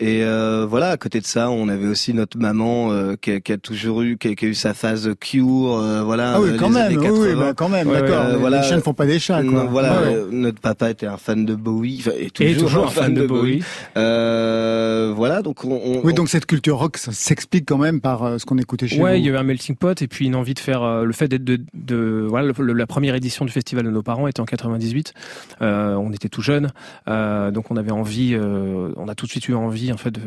et 0.00 0.22
voilà 0.68 0.90
à 0.90 0.96
côté 0.96 1.20
de 1.20 1.26
ça 1.26 1.50
on 1.50 1.68
avait 1.68 1.86
aussi 1.86 2.12
notre 2.14 2.36
maman 2.38 2.90
qui, 3.20 3.30
a, 3.32 3.40
qui 3.40 3.52
a 3.52 3.58
toujours 3.58 4.02
eu 4.02 4.16
qui 4.18 4.28
a, 4.28 4.34
qui 4.34 4.44
a 4.46 4.48
eu 4.48 4.54
sa 4.54 4.74
phase 4.74 5.10
cure, 5.20 5.80
voilà. 6.04 6.34
Ah 6.34 6.40
oui, 6.40 6.50
euh, 6.50 6.56
quand 6.58 6.68
les 6.68 6.74
même, 6.74 6.86
années 6.86 6.96
oui, 7.10 7.18
oui, 7.20 7.26
80. 7.28 7.40
bah 7.40 7.52
quand 7.56 7.68
même, 7.68 7.88
d'accord. 7.90 8.24
ouais, 8.26 8.32
Les- 8.32 8.38
voilà. 8.38 8.60
Les 8.60 8.66
chiens 8.66 8.76
ne 8.76 8.82
font 8.82 8.94
pas 8.94 9.06
des 9.06 9.18
chats, 9.20 9.42
quoi. 9.42 9.64
Non, 9.64 9.66
voilà, 9.66 10.00
Ouais, 10.02 10.08
ouais. 10.08 10.24
notre 10.32 10.60
papa 10.60 10.90
était 10.90 11.06
un 11.06 11.16
fan 11.18 11.44
de 11.46 11.54
Bowie, 11.54 12.04
et 12.18 12.30
toujours, 12.30 12.50
Et 12.50 12.56
toujours 12.56 12.86
un 12.86 12.90
fan 12.90 13.14
de 13.14 13.26
Bowie. 13.26 13.62
Euh, 13.96 15.12
voilà, 15.14 15.31
donc 15.40 15.64
on, 15.64 15.70
on- 15.72 16.04
Oui, 16.04 16.12
donc 16.12 16.28
cette 16.28 16.44
culture 16.44 16.76
rock 16.76 16.98
ça 16.98 17.12
s'explique 17.12 17.64
quand 17.66 17.78
même 17.78 18.00
par 18.02 18.24
euh, 18.24 18.38
ce 18.38 18.44
qu'on 18.44 18.58
écoutait 18.58 18.88
chez 18.88 19.00
Ouais, 19.00 19.18
il 19.18 19.22
vous. 19.22 19.28
y 19.28 19.30
a 19.30 19.34
eu 19.34 19.36
un 19.38 19.42
melting 19.44 19.76
pot 19.76 20.02
et 20.02 20.08
puis 20.08 20.26
une 20.26 20.34
envie 20.34 20.52
de 20.54 20.58
faire 20.58 20.82
euh, 20.82 21.04
le 21.04 21.12
fait 21.12 21.28
d'être 21.28 21.44
de, 21.44 21.60
de 21.72 22.26
voilà 22.28 22.48
le- 22.48 22.64
le- 22.64 22.72
la 22.74 22.86
première 22.86 23.14
édition 23.14 23.44
du 23.46 23.52
festival 23.52 23.84
de 23.86 23.90
nos 23.90 24.02
parents 24.02 24.26
était 24.26 24.40
en 24.40 24.44
98. 24.44 25.14
Euh, 25.62 25.94
on 25.94 26.12
était 26.12 26.28
tout 26.28 26.42
jeunes, 26.42 26.72
euh, 27.08 27.50
donc 27.52 27.70
on 27.70 27.76
avait 27.76 27.92
envie, 27.92 28.34
euh, 28.34 28.92
on 28.96 29.08
a 29.08 29.14
tout 29.14 29.26
de 29.26 29.30
suite 29.30 29.48
eu 29.48 29.54
envie 29.54 29.92
en 29.92 29.96
fait 29.96 30.10
de, 30.10 30.20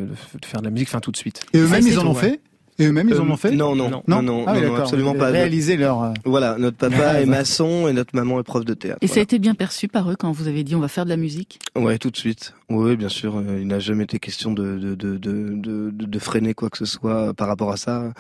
faire 0.46 0.62
de 0.62 0.66
la 0.66 0.72
musique, 0.72 0.88
enfin 0.88 1.02
tout 1.02 1.12
de 1.12 1.18
suite. 1.18 1.42
Et 1.54 1.58
eux-mêmes, 1.60 1.86
ils 1.86 2.00
en 2.00 2.08
ont 2.08 2.14
fait? 2.16 2.40
Et 2.78 2.88
eux-mêmes, 2.88 3.08
ils 3.10 3.20
en 3.22 3.26
Euh, 3.28 3.32
ont 3.32 3.38
fait 3.38 3.52
Non, 3.52 3.74
non, 3.76 3.90
Non. 3.90 4.04
non, 4.08 4.22
non, 4.22 4.44
ah, 4.48 4.60
non, 4.60 4.76
absolument 4.76 5.14
pas. 5.14 5.30
Réaliser 5.30 5.78
leur. 5.78 6.04
euh, 6.04 6.12
Voilà, 6.26 6.58
notre 6.58 6.76
papa 6.78 6.96
est 7.16 7.20
ouais. 7.22 7.26
maçon 7.26 7.88
et 7.88 7.94
notre 7.94 8.14
maman 8.16 8.40
est 8.40 8.44
prof 8.44 8.66
de 8.66 8.74
théâtre. 8.74 9.00
Et 9.02 9.08
ça 9.08 9.20
a 9.22 9.24
été 9.24 9.40
bien 9.40 9.56
perçu 9.56 9.88
par 9.88 10.12
eux 10.12 10.16
quand 10.20 10.32
vous 10.34 10.48
avez 10.50 10.64
dit 10.66 10.76
on 10.76 10.80
va 10.82 10.90
faire 10.90 11.06
de 11.06 11.10
la 11.10 11.16
musique? 11.18 11.60
Ouais, 11.78 11.98
tout 11.98 12.10
de 12.12 12.18
suite. 12.18 12.54
Oui, 12.70 12.98
bien 12.98 13.08
sûr. 13.10 13.38
euh, 13.38 13.60
Il 13.62 13.68
n'a 13.68 13.80
jamais 13.80 14.04
été 14.04 14.20
question 14.20 14.52
de, 14.52 14.78
de, 14.78 14.96
de, 14.96 15.18
de, 15.18 15.54
de, 15.56 15.90
de- 15.92 16.06
de 16.06 16.20
freiner 16.20 16.54
quoi 16.54 16.70
que 16.70 16.78
ce 16.78 16.86
soit 16.86 17.34
par 17.34 17.48
rapport 17.48 17.72
à 17.72 17.78
ça. 17.78 18.12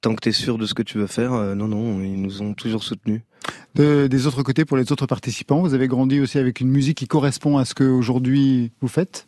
Tant 0.00 0.14
que 0.14 0.20
tu 0.20 0.28
es 0.30 0.32
sûr 0.32 0.58
de 0.58 0.66
ce 0.66 0.74
que 0.74 0.82
tu 0.82 0.98
veux 0.98 1.06
faire, 1.06 1.32
euh, 1.32 1.54
non, 1.54 1.68
non, 1.68 2.00
ils 2.02 2.20
nous 2.20 2.42
ont 2.42 2.52
toujours 2.54 2.82
soutenus. 2.82 3.20
de- 3.74 4.06
des 4.06 4.26
autres 4.26 4.42
côtés, 4.42 4.64
pour 4.64 4.76
les 4.76 4.90
autres 4.90 5.06
participants, 5.06 5.60
vous 5.60 5.72
avez 5.74 5.86
grandi 5.86 6.18
aussi 6.20 6.38
avec 6.38 6.60
une 6.60 6.68
musique 6.68 6.96
qui 6.98 7.06
correspond 7.06 7.58
à 7.58 7.64
ce 7.64 7.74
que 7.74 7.84
aujourd'hui 7.84 8.70
vous 8.80 8.88
faites? 8.88 9.26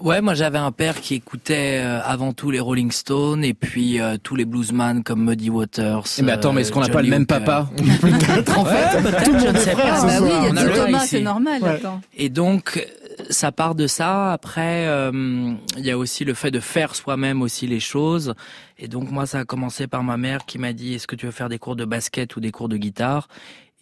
Ouais, 0.00 0.20
moi 0.20 0.34
j'avais 0.34 0.58
un 0.58 0.72
père 0.72 1.00
qui 1.00 1.14
écoutait 1.14 1.80
euh, 1.82 2.00
avant 2.02 2.32
tout 2.32 2.50
les 2.50 2.60
Rolling 2.60 2.90
Stones 2.90 3.44
et 3.44 3.54
puis 3.54 4.00
euh, 4.00 4.16
tous 4.22 4.36
les 4.36 4.44
bluesman 4.44 5.02
comme 5.02 5.24
Muddy 5.24 5.50
Waters. 5.50 6.04
Eh, 6.18 6.22
mais 6.22 6.32
attends, 6.32 6.52
mais 6.52 6.62
est-ce 6.62 6.72
qu'on 6.72 6.80
n'a 6.80 6.88
euh, 6.88 6.92
pas 6.92 7.02
le 7.02 7.08
même 7.08 7.26
papa 7.26 7.68
Peut-être 8.00 8.58
en 8.58 8.64
fait. 8.64 8.96
Ouais, 8.96 9.02
peut-être, 9.02 9.38
je 9.40 9.48
ne 9.48 9.58
sais 9.58 9.72
pas. 9.72 9.82
Ah 9.86 10.06
bah 10.06 10.18
oui, 10.20 10.30
il 10.50 10.54
y 10.54 10.58
a 10.58 10.84
Thomas, 10.84 11.06
c'est 11.06 11.20
normal. 11.20 11.62
Ouais. 11.62 11.68
Attends. 11.70 12.00
Et 12.16 12.28
donc, 12.28 12.76
euh, 12.76 13.24
ça 13.30 13.52
part 13.52 13.74
de 13.74 13.86
ça. 13.86 14.32
Après, 14.32 14.86
euh, 14.86 15.54
il 15.76 15.84
y 15.84 15.90
a 15.90 15.98
aussi 15.98 16.24
le 16.24 16.34
fait 16.34 16.50
de 16.50 16.60
faire 16.60 16.94
soi-même 16.94 17.42
aussi 17.42 17.66
les 17.66 17.80
choses. 17.80 18.34
Et 18.78 18.88
donc, 18.88 19.10
moi, 19.10 19.26
ça 19.26 19.40
a 19.40 19.44
commencé 19.44 19.86
par 19.86 20.02
ma 20.02 20.16
mère 20.16 20.44
qui 20.46 20.58
m'a 20.58 20.72
dit, 20.72 20.94
est-ce 20.94 21.06
que 21.06 21.16
tu 21.16 21.26
veux 21.26 21.32
faire 21.32 21.48
des 21.48 21.58
cours 21.58 21.76
de 21.76 21.84
basket 21.84 22.36
ou 22.36 22.40
des 22.40 22.50
cours 22.50 22.68
de 22.68 22.76
guitare? 22.76 23.28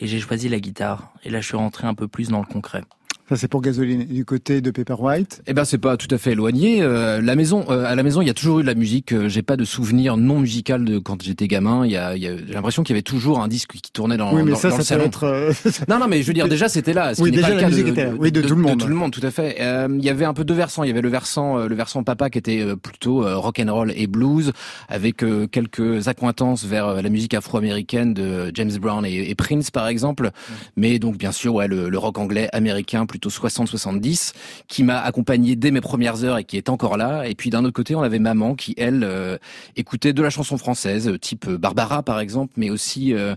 Et 0.01 0.07
j'ai 0.07 0.21
choisi 0.21 0.49
la 0.49 0.61
guitare. 0.61 1.13
Et 1.25 1.31
là, 1.31 1.41
je 1.41 1.47
suis 1.47 1.57
rentré 1.57 1.87
un 1.87 1.95
peu 1.95 2.09
plus 2.09 2.29
dans 2.29 2.41
le 2.41 2.47
concret. 2.47 2.83
Ça, 3.31 3.37
c'est 3.37 3.49
pour 3.49 3.63
Gasoline. 3.63 4.03
Et 4.03 4.05
du 4.05 4.25
côté 4.27 4.61
de 4.61 4.71
Pepper 4.71 4.97
White 4.99 5.43
Eh 5.47 5.55
ben 5.55 5.65
c'est 5.65 5.79
pas 5.79 5.97
tout 5.97 6.09
à 6.15 6.19
fait 6.19 6.33
éloigné. 6.33 6.83
Euh, 6.83 7.23
la 7.23 7.37
maison, 7.37 7.65
euh, 7.71 7.87
à 7.87 7.95
la 7.95 8.03
maison, 8.03 8.21
il 8.21 8.27
y 8.27 8.31
a 8.31 8.35
toujours 8.35 8.59
eu 8.59 8.63
de 8.63 8.67
la 8.67 8.75
musique. 8.75 9.13
Euh, 9.13 9.29
J'ai 9.31 9.41
pas 9.41 9.57
de 9.57 9.65
souvenir 9.65 10.19
non 10.19 10.41
musical 10.41 10.85
de 10.85 10.99
quand 10.99 11.23
j'étais 11.23 11.49
gamin. 11.49 11.87
Il 11.87 11.93
y 11.93 11.97
a, 11.97 12.17
il 12.17 12.23
y 12.23 12.27
a- 12.29 12.37
j'ai 12.37 12.53
l'impression 12.53 12.83
qu'il 12.83 12.93
y 12.95 12.97
avait 12.97 13.03
toujours 13.03 13.41
un 13.43 13.49
disque 13.49 13.73
qui 13.83 13.91
tournait 13.93 14.19
dans, 14.19 14.35
Oui, 14.35 14.43
mais 14.45 14.51
dans, 14.51 14.57
ça, 14.59 14.69
dans 14.69 14.77
le 14.77 14.83
ça 14.83 14.97
peut 14.97 15.01
salon. 15.01 15.07
être. 15.09 15.25
euh, 15.25 15.53
Non, 15.89 15.99
non, 15.99 16.07
mais 16.07 16.21
je 16.21 16.27
veux 16.27 16.35
dire, 16.35 16.49
déjà, 16.49 16.69
c'était 16.69 16.93
là. 16.93 17.15
Ce 17.15 17.23
Oui, 17.23 17.31
déjà, 17.31 17.49
pas 17.49 17.55
le 17.55 17.61
la 17.63 17.69
musique 17.69 17.87
de, 17.87 17.91
était 17.93 18.05
là. 18.05 18.11
Oui, 18.19 18.31
de 18.31 18.43
tout 18.43 18.55
le 18.55 18.61
monde. 18.61 18.79
tout 18.81 18.89
le 18.89 18.95
monde, 18.95 19.11
tout 19.13 19.27
à 19.27 19.31
fait. 19.31 19.57
Euh, 19.61 19.89
il 19.99 20.05
y 20.05 20.11
avait 20.11 20.27
un 20.27 20.35
peu 20.35 20.45
deux 20.45 20.53
versants. 20.55 20.83
Il 20.85 20.89
y 20.89 20.91
avait 20.91 21.01
le 21.01 21.09
versant, 21.09 21.67
le 21.67 21.75
versant 21.75 22.03
papa 22.03 22.29
qui 22.29 22.37
était 22.37 22.63
plutôt 22.77 23.25
rock 23.41 23.59
and 23.59 23.73
roll 23.73 23.91
et 23.97 24.07
blues, 24.07 24.53
avec 24.91 25.25
quelques 25.51 26.09
accointances 26.09 26.65
vers 26.67 27.01
la 27.01 27.09
musique 27.09 27.33
afro-américaine 27.33 28.13
de 28.13 28.51
James 28.55 28.73
Brown 28.79 29.07
et, 29.07 29.31
et 29.31 29.35
Prince, 29.35 29.71
par 29.71 29.89
exemple. 29.89 30.31
Mais 30.77 30.99
donc, 30.99 31.17
bien 31.17 31.33
sûr, 31.33 31.55
ouais, 31.55 31.69
le, 31.69 31.89
le 31.89 31.99
rock 31.99 32.19
anglais 32.19 32.49
américain, 32.53 33.07
plutôt 33.15 33.31
60-70, 33.31 34.33
qui 34.67 34.83
m'a 34.83 34.99
accompagné 34.99 35.55
dès 35.55 35.71
mes 35.71 35.81
premières 35.81 36.25
heures 36.25 36.37
et 36.39 36.43
qui 36.43 36.57
est 36.57 36.69
encore 36.69 36.97
là. 36.97 37.29
Et 37.29 37.37
puis 37.37 37.49
d'un 37.49 37.65
autre 37.65 37.73
côté, 37.75 37.95
on 37.95 38.03
avait 38.03 38.19
maman 38.19 38.57
qui, 38.57 38.75
elle, 38.77 39.05
euh, 39.05 39.39
écoutait 39.77 40.13
de 40.13 40.21
la 40.21 40.31
chanson 40.31 40.59
française, 40.59 41.07
euh, 41.07 41.17
type 41.17 41.47
euh, 41.47 41.57
Barbara, 41.57 42.03
par 42.03 42.19
exemple, 42.19 42.55
mais 42.57 42.71
aussi 42.71 43.15
euh, 43.15 43.37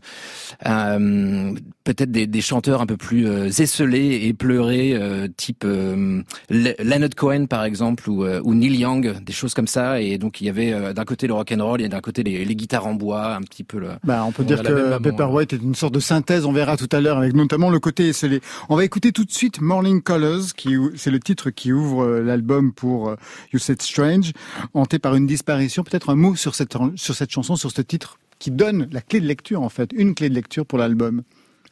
euh, 0.66 1.54
peut-être 1.84 2.12
des, 2.12 2.26
des 2.26 2.42
chanteurs 2.42 2.82
un 2.82 2.88
peu 2.88 2.98
plus 2.98 3.28
esselés 3.60 4.22
et 4.24 4.34
pleurés, 4.34 5.00
type 5.38 5.64
Le- 5.64 6.24
Leonard 6.50 7.10
Cohen 7.16 7.46
par 7.46 7.64
exemple 7.64 8.10
ou, 8.10 8.26
ou 8.26 8.54
Neil 8.56 8.76
Young, 8.78 9.22
des 9.24 9.34
choses 9.34 9.54
comme 9.54 9.68
ça. 9.68 10.02
Et 10.02 10.18
donc 10.18 10.42
il 10.42 10.46
y 10.46 10.50
avait 10.50 10.94
d'un 10.94 11.06
côté 11.06 11.28
le 11.28 11.34
rock 11.34 11.54
and 11.56 11.64
roll 11.64 11.82
et 11.84 11.88
d'un 11.90 12.02
côté 12.02 12.24
les, 12.24 12.44
les 12.46 12.56
guitares 12.56 12.88
en 12.88 12.94
bois, 12.96 13.36
un 13.36 13.42
petit 13.42 13.64
peu 13.64 13.78
le. 13.80 13.90
Bah, 14.04 14.24
on 14.28 14.32
peut 14.32 14.44
On 14.44 14.46
dire 14.48 14.64
que 14.64 14.98
Pepper. 14.98 15.26
White 15.26 15.54
est 15.54 15.62
une 15.62 15.76
sorte 15.76 15.94
de 15.94 16.00
synthèse, 16.00 16.46
on 16.46 16.52
verra 16.52 16.78
tout 16.78 16.90
à 16.92 17.00
l'heure, 17.00 17.18
avec 17.20 17.34
notamment 17.34 17.70
le 17.70 17.80
côté 17.80 18.10
esselé. 18.10 18.42
On 18.70 18.76
va 18.76 18.84
écouter 18.84 19.12
tout 19.12 19.24
de 19.26 19.32
suite 19.32 19.62
Morning 19.68 20.02
Colors, 20.02 20.54
qui 20.56 20.78
c'est 20.96 21.12
le 21.12 21.20
titre 21.20 21.50
qui 21.50 21.74
ouvre 21.74 22.06
euh, 22.06 22.24
l'album 22.24 22.72
pour 22.72 23.10
euh, 23.10 23.16
You 23.52 23.60
Said 23.60 23.82
Strange, 23.82 24.32
hanté 24.74 24.98
par 24.98 25.14
une 25.14 25.28
disparition. 25.28 25.84
Peut-être 25.84 26.10
un 26.10 26.16
mot 26.16 26.38
sur 26.38 26.56
cette, 26.56 26.74
sur 26.96 27.16
cette 27.16 27.32
chanson, 27.32 27.58
sur 27.58 27.72
ce 27.72 27.82
titre, 27.82 28.18
qui 28.40 28.50
donne 28.50 28.88
la 28.94 29.02
clé 29.02 29.20
de 29.20 29.26
lecture, 29.26 29.62
en 29.62 29.70
fait, 29.70 29.92
une 29.94 30.16
clé 30.16 30.30
de 30.30 30.36
lecture 30.36 30.66
pour 30.66 30.78
l'album. 30.80 31.24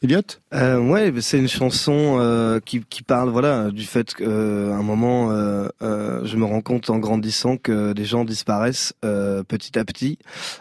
Elliot 0.02 0.20
Euh, 0.54 0.78
ouais, 0.78 1.12
c'est 1.20 1.38
une 1.38 1.48
chanson 1.48 2.18
euh, 2.20 2.60
qui, 2.64 2.82
qui 2.88 3.02
parle 3.02 3.30
voilà 3.30 3.70
du 3.70 3.84
fait 3.84 4.14
qu'à 4.14 4.24
un 4.26 4.82
moment, 4.82 5.30
euh, 5.30 5.68
euh, 5.82 6.20
je 6.24 6.36
me 6.36 6.44
rends 6.44 6.60
compte 6.60 6.90
en 6.90 6.98
grandissant 6.98 7.56
que 7.56 7.92
des 7.92 8.04
gens 8.04 8.24
disparaissent 8.24 8.92
euh, 9.04 9.42
petit 9.42 9.78
à 9.78 9.84
petit. 9.84 10.18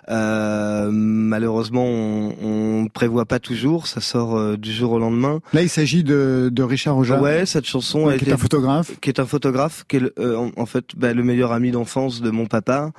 Euh, 0.10 0.89
malheureusement, 0.92 1.86
on, 1.86 2.84
ne 2.84 2.89
prévoit 2.89 3.25
pas 3.25 3.39
toujours. 3.39 3.88
Ça 3.88 4.00
sort 4.01 4.38
euh, 4.38 4.58
du 4.58 4.72
jour 4.72 4.92
au 4.94 5.00
lendemain. 5.00 5.39
Là, 5.54 5.62
il 5.62 5.70
s'agit 5.70 6.04
de, 6.04 6.50
de 6.51 6.63
Richard 6.63 6.98
Ojard, 6.98 7.22
Ouais, 7.22 7.46
cette 7.46 7.65
chanson 7.65 8.08
a 8.08 8.18
qui 8.18 8.30
est 8.30 8.34
un 8.34 8.38
photographe. 8.38 8.92
qui 9.01 9.10
est 9.10 9.20
un 9.20 9.25
photographe, 9.25 9.84
qui 9.88 9.98
est 9.98 10.00
le- 10.00 10.13
euh, 10.20 10.50
en, 10.58 10.65
fait 10.65 10.86
bah, 10.98 11.13
le 11.13 11.24
meilleur 11.24 11.51
ami 11.51 11.72
d'enfance 11.72 12.22
de 12.22 12.30
mon 12.32 12.46
papa. 12.46 12.92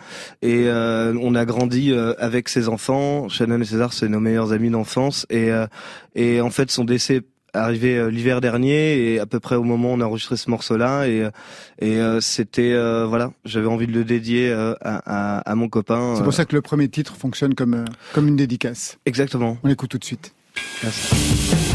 Et 0.43 0.65
euh, 0.67 1.15
on 1.23 1.35
a 1.35 1.45
grandi 1.45 1.93
euh, 1.93 2.15
avec 2.19 2.49
ses 2.49 2.69
enfants. 2.69 3.29
Shannon 3.29 3.61
et 3.61 3.65
César, 3.65 3.93
c'est 3.93 4.09
nos 4.09 4.21
meilleurs 4.21 4.53
amis 4.53 4.71
d'enfance. 4.71 5.27
Et, 5.31 5.51
euh, 5.51 5.67
et 6.17 6.41
en 6.41 6.51
fait, 6.51 6.71
son 6.73 6.83
décès 6.85 7.23
arrivé 7.55 7.97
euh, 7.97 8.11
l'hiver 8.11 8.41
dernier 8.43 8.99
et 9.15 9.19
à 9.21 9.25
peu 9.25 9.41
près 9.41 9.55
au 9.57 9.63
moment 9.63 9.93
où 9.93 9.95
on 9.97 10.01
a 10.01 10.05
enregistré 10.05 10.37
ce 10.37 10.51
morceau-là 10.51 11.07
et 11.07 11.23
euh, 11.23 11.31
et 11.81 11.97
euh, 11.97 12.21
c'était 12.21 12.73
euh, 12.75 13.07
voilà 13.07 13.33
j'avais 13.47 13.67
envie 13.69 13.87
de 13.87 13.93
le 13.93 14.05
dédier 14.05 14.53
à, 14.53 14.77
à, 14.83 15.39
à 15.39 15.55
mon 15.55 15.69
copain 15.71 16.17
C'est 16.19 16.23
pour 16.25 16.35
ça 16.35 16.45
que 16.45 16.55
le 16.55 16.61
premier 16.61 16.89
titre 16.89 17.17
fonctionne 17.17 17.55
comme, 17.55 17.87
comme 18.13 18.29
une 18.29 18.37
dédicace. 18.37 18.99
exactement 19.07 19.57
On 19.63 19.69
l'écoute 19.69 19.89
tout 19.91 19.99
de 19.99 20.05
suite. 20.05 20.35
Merci. 20.83 21.66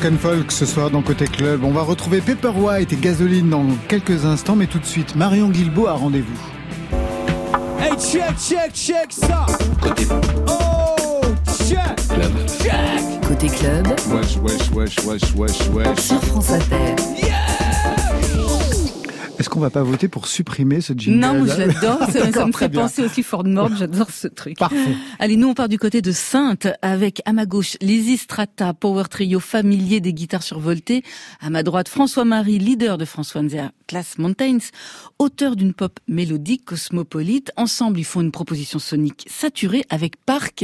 Soirée 0.00 0.14
rock'n'folk 0.14 0.52
ce 0.52 0.64
soir 0.64 0.90
dans 0.90 1.02
Côté 1.02 1.26
Club. 1.26 1.62
On 1.62 1.72
va 1.72 1.82
retrouver 1.82 2.20
Pepper 2.22 2.52
White 2.56 2.92
et 2.92 2.96
Gasoline 2.96 3.50
dans 3.50 3.66
quelques 3.88 4.24
instants, 4.24 4.56
mais 4.56 4.66
tout 4.66 4.78
de 4.78 4.86
suite, 4.86 5.14
Marion 5.14 5.48
Guilbault 5.48 5.88
a 5.88 5.92
rendez-vous. 5.92 6.38
Hey, 7.78 7.92
check, 7.98 8.34
check, 8.38 8.72
check 8.72 9.08
ça! 9.10 9.44
Oh, 10.48 11.20
check! 11.68 11.98
Côté 13.28 13.48
club, 13.48 13.88
Wesh, 13.88 14.36
wesh, 14.38 14.70
wesh, 14.72 15.04
wesh, 15.04 15.34
wesh, 15.34 15.68
wesh. 15.68 15.98
sur 15.98 16.22
France 16.24 16.50
Inter. 16.50 17.29
Est-ce 19.50 19.56
qu'on 19.56 19.62
va 19.62 19.70
pas 19.70 19.82
voter 19.82 20.06
pour 20.06 20.28
supprimer 20.28 20.80
ce 20.80 20.92
jingle 20.92 21.18
Non, 21.18 21.34
moi 21.34 21.46
je 21.48 21.58
l'adore. 21.58 22.08
Ça, 22.08 22.46
me 22.46 22.52
fait 22.52 22.68
penser 22.68 23.02
aussi 23.02 23.24
Ford 23.24 23.42
Nord. 23.42 23.74
J'adore 23.76 24.08
ce 24.08 24.28
truc. 24.28 24.56
Parfait. 24.56 24.94
Allez, 25.18 25.34
nous 25.34 25.48
on 25.48 25.54
part 25.54 25.68
du 25.68 25.76
côté 25.76 26.02
de 26.02 26.12
Sainte 26.12 26.68
avec 26.82 27.20
à 27.24 27.32
ma 27.32 27.46
gauche 27.46 27.76
Lizzy 27.80 28.16
Strata, 28.16 28.72
power 28.74 29.02
trio 29.10 29.40
familier 29.40 29.98
des 30.00 30.12
guitares 30.12 30.44
survoltées. 30.44 31.02
À 31.40 31.50
ma 31.50 31.64
droite 31.64 31.88
François-Marie, 31.88 32.60
leader 32.60 32.96
de 32.96 33.04
François 33.04 33.42
Nzea, 33.42 33.72
Class 33.88 34.18
Mountains, 34.18 34.70
auteur 35.18 35.56
d'une 35.56 35.74
pop 35.74 35.98
mélodique 36.06 36.64
cosmopolite. 36.64 37.50
Ensemble, 37.56 37.98
ils 37.98 38.04
font 38.04 38.20
une 38.20 38.30
proposition 38.30 38.78
sonique 38.78 39.26
saturée 39.28 39.84
avec 39.90 40.14
Parc. 40.24 40.62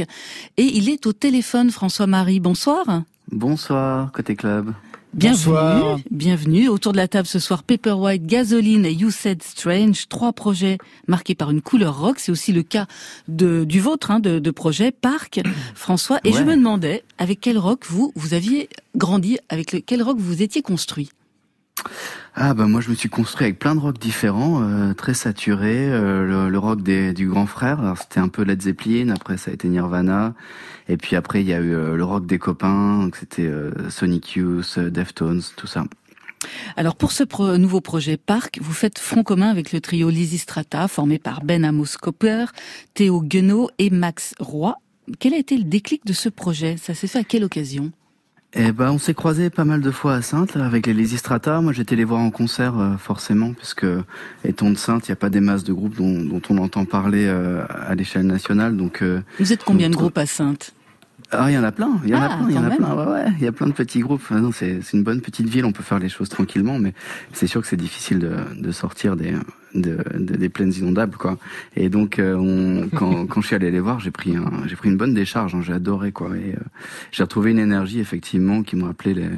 Et 0.55 0.63
il 0.63 0.87
est 0.87 1.07
au 1.07 1.11
téléphone, 1.11 1.71
François-Marie. 1.71 2.39
Bonsoir. 2.39 2.85
Bonsoir, 3.33 4.13
côté 4.13 4.37
club. 4.37 4.73
Bienvenue, 5.13 5.45
Bonsoir. 5.53 5.99
bienvenue. 6.11 6.67
Autour 6.69 6.91
de 6.91 6.97
la 6.97 7.07
table 7.07 7.27
ce 7.27 7.39
soir, 7.39 7.63
Paperwhite, 7.63 8.25
Gasoline 8.25 8.85
et 8.85 8.91
You 8.91 9.09
Said 9.09 9.41
Strange, 9.41 10.07
trois 10.09 10.31
projets 10.33 10.77
marqués 11.07 11.33
par 11.33 11.49
une 11.49 11.61
couleur 11.61 11.99
rock. 11.99 12.19
C'est 12.19 12.31
aussi 12.31 12.51
le 12.51 12.61
cas 12.61 12.85
de, 13.27 13.63
du 13.63 13.79
vôtre, 13.79 14.11
hein, 14.11 14.19
de, 14.19 14.37
de 14.39 14.51
projet 14.51 14.91
Parc, 14.91 15.41
François. 15.75 16.19
Et 16.23 16.33
je 16.33 16.43
me 16.43 16.55
demandais, 16.55 17.03
avec 17.17 17.39
quel 17.39 17.57
rock 17.57 17.85
vous, 17.87 18.11
vous 18.15 18.33
aviez 18.33 18.69
grandi, 18.95 19.39
avec 19.49 19.71
le, 19.71 19.79
quel 19.79 20.03
rock 20.03 20.17
vous 20.19 20.41
étiez 20.43 20.61
construit? 20.61 21.09
Ah 22.39 22.53
bah 22.53 22.67
moi 22.67 22.81
je 22.81 22.91
me 22.91 22.95
suis 22.95 23.09
construit 23.09 23.45
avec 23.45 23.57
plein 23.57 23.73
de 23.73 23.79
rock 23.79 23.97
différents, 23.97 24.61
euh, 24.61 24.93
très 24.93 25.15
saturés. 25.15 25.89
euh, 25.91 26.23
le, 26.23 26.49
le 26.51 26.59
rock 26.59 26.83
des, 26.83 27.11
du 27.11 27.27
grand 27.27 27.47
frère, 27.47 27.79
alors 27.79 27.97
c'était 27.97 28.19
un 28.19 28.27
peu 28.27 28.43
Led 28.43 28.61
Zeppelin, 28.61 29.09
après 29.09 29.37
ça 29.37 29.49
a 29.49 29.55
été 29.55 29.67
Nirvana, 29.67 30.35
et 30.87 30.97
puis 30.97 31.15
après 31.15 31.41
il 31.41 31.47
y 31.47 31.53
a 31.53 31.59
eu 31.59 31.73
euh, 31.73 31.95
le 31.95 32.03
rock 32.03 32.27
des 32.27 32.37
copains, 32.37 32.99
donc 32.99 33.15
c'était 33.15 33.47
euh, 33.47 33.89
Sonic 33.89 34.35
Youth, 34.35 34.75
euh, 34.77 34.91
Deftones, 34.91 35.41
tout 35.55 35.65
ça. 35.65 35.85
Alors 36.75 36.95
pour 36.95 37.11
ce 37.11 37.23
pro- 37.23 37.57
nouveau 37.57 37.81
projet 37.81 38.17
Parc, 38.17 38.59
vous 38.61 38.71
faites 38.73 38.99
front 38.99 39.23
commun 39.23 39.49
avec 39.49 39.71
le 39.71 39.81
trio 39.81 40.11
Lizzy 40.11 40.37
Strata, 40.37 40.87
formé 40.87 41.17
par 41.17 41.43
Ben 41.43 41.65
Amos 41.65 41.97
Copper, 41.99 42.45
Théo 42.93 43.19
Guenot 43.21 43.71
et 43.79 43.89
Max 43.89 44.35
Roy. 44.39 44.75
Quel 45.17 45.33
a 45.33 45.37
été 45.37 45.57
le 45.57 45.63
déclic 45.63 46.05
de 46.05 46.13
ce 46.13 46.29
projet? 46.29 46.77
Ça 46.77 46.93
s'est 46.93 47.07
fait 47.07 47.19
à 47.19 47.23
quelle 47.23 47.45
occasion? 47.45 47.91
Eh 48.59 48.71
ben 48.71 48.89
on 48.91 48.97
s'est 48.97 49.13
croisés 49.13 49.51
pas 49.51 49.65
mal 49.65 49.81
de 49.81 49.91
fois 49.91 50.15
à 50.15 50.21
Sainte 50.23 50.57
avec 50.57 50.87
les 50.87 50.93
Lazy 50.95 51.17
Strata. 51.17 51.61
Moi 51.61 51.73
j'étais 51.73 51.95
les 51.95 52.03
voir 52.03 52.21
en 52.21 52.31
concert 52.31 52.77
euh, 52.79 52.97
forcément, 52.97 53.53
puisque 53.53 53.85
étant 54.43 54.71
de 54.71 54.75
Sainte, 54.77 55.07
il 55.07 55.11
n'y 55.11 55.13
a 55.13 55.17
pas 55.17 55.29
des 55.29 55.41
masses 55.41 55.63
de 55.63 55.73
groupes 55.73 55.95
dont, 55.95 56.23
dont 56.23 56.41
on 56.49 56.57
entend 56.57 56.85
parler 56.85 57.25
euh, 57.27 57.63
à 57.69 57.93
l'échelle 57.93 58.25
nationale, 58.25 58.75
donc. 58.75 59.03
euh, 59.03 59.21
Vous 59.39 59.53
êtes 59.53 59.63
combien 59.63 59.91
de 59.91 59.95
groupes 59.95 60.17
à 60.17 60.25
Sainte? 60.25 60.73
Ah, 61.31 61.51
il 61.51 61.55
y 61.55 61.57
en 61.57 61.63
a 61.63 61.73
plein, 61.73 61.99
il 62.05 62.09
y 62.11 62.15
en 62.15 62.21
a 62.21 62.25
Ah, 62.31 62.37
plein, 62.37 62.45
il 62.49 62.55
y 62.55 62.57
en 62.57 62.63
a 62.63 62.69
même. 62.69 62.77
plein, 62.77 62.95
ouais, 62.95 63.11
ouais. 63.11 63.25
Il 63.37 63.43
y 63.43 63.47
a 63.47 63.51
plein 63.51 63.67
de 63.67 63.73
petits 63.73 63.99
groupes. 63.99 64.21
Ah 64.29 64.39
non, 64.39 64.51
c'est, 64.53 64.79
une 64.93 65.03
bonne 65.03 65.19
petite 65.19 65.49
ville, 65.49 65.65
on 65.65 65.73
peut 65.73 65.83
faire 65.83 65.99
les 65.99 66.07
choses 66.09 66.29
tranquillement, 66.29 66.79
mais 66.79 66.93
c'est 67.33 67.47
sûr 67.47 67.59
que 67.61 67.67
c'est 67.67 67.75
difficile 67.75 68.19
de, 68.19 68.31
de 68.57 68.71
sortir 68.71 69.17
des, 69.17 69.33
de, 69.75 69.97
de- 70.17 70.35
des 70.37 70.47
plaines 70.49 70.71
inondables, 70.73 71.17
quoi. 71.17 71.37
Et 71.75 71.89
donc, 71.89 72.19
euh, 72.19 72.35
on, 72.37 72.87
quand, 72.95 73.25
quand 73.27 73.41
je 73.41 73.47
suis 73.47 73.55
allé 73.57 73.71
les 73.71 73.81
voir, 73.81 73.99
j'ai 73.99 74.11
pris 74.11 74.37
un, 74.37 74.49
j'ai 74.67 74.77
pris 74.77 74.87
une 74.89 74.95
bonne 74.95 75.13
décharge, 75.13 75.53
hein, 75.53 75.61
j'ai 75.61 75.73
adoré, 75.73 76.13
quoi. 76.13 76.29
Et 76.37 76.53
euh, 76.53 76.59
j'ai 77.11 77.23
retrouvé 77.23 77.51
une 77.51 77.59
énergie, 77.59 77.99
effectivement, 77.99 78.63
qui 78.63 78.77
me 78.77 78.85
rappelait 78.85 79.13
les, 79.13 79.29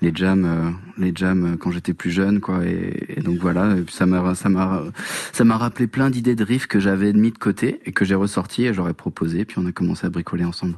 les 0.00 0.12
jams, 0.14 0.44
euh, 0.46 0.70
les 0.96 1.12
jams 1.14 1.44
euh, 1.52 1.56
quand 1.58 1.70
j'étais 1.70 1.92
plus 1.92 2.10
jeune, 2.12 2.40
quoi. 2.40 2.64
Et, 2.64 3.14
et 3.18 3.20
donc 3.20 3.36
voilà, 3.40 3.76
et 3.76 3.82
puis 3.82 3.94
ça 3.94 4.06
m'a, 4.06 4.34
ça 4.34 4.48
m'a, 4.48 4.84
ça 5.34 5.44
m'a 5.44 5.58
rappelé 5.58 5.86
plein 5.86 6.08
d'idées 6.08 6.34
de 6.34 6.44
riff 6.44 6.66
que 6.66 6.80
j'avais 6.80 7.12
mis 7.12 7.30
de 7.30 7.36
côté 7.38 7.80
et 7.84 7.92
que 7.92 8.06
j'ai 8.06 8.14
ressorti 8.14 8.64
et 8.64 8.72
j'aurais 8.72 8.94
proposé, 8.94 9.44
puis 9.44 9.58
on 9.58 9.66
a 9.66 9.72
commencé 9.72 10.06
à 10.06 10.08
bricoler 10.08 10.44
ensemble. 10.46 10.76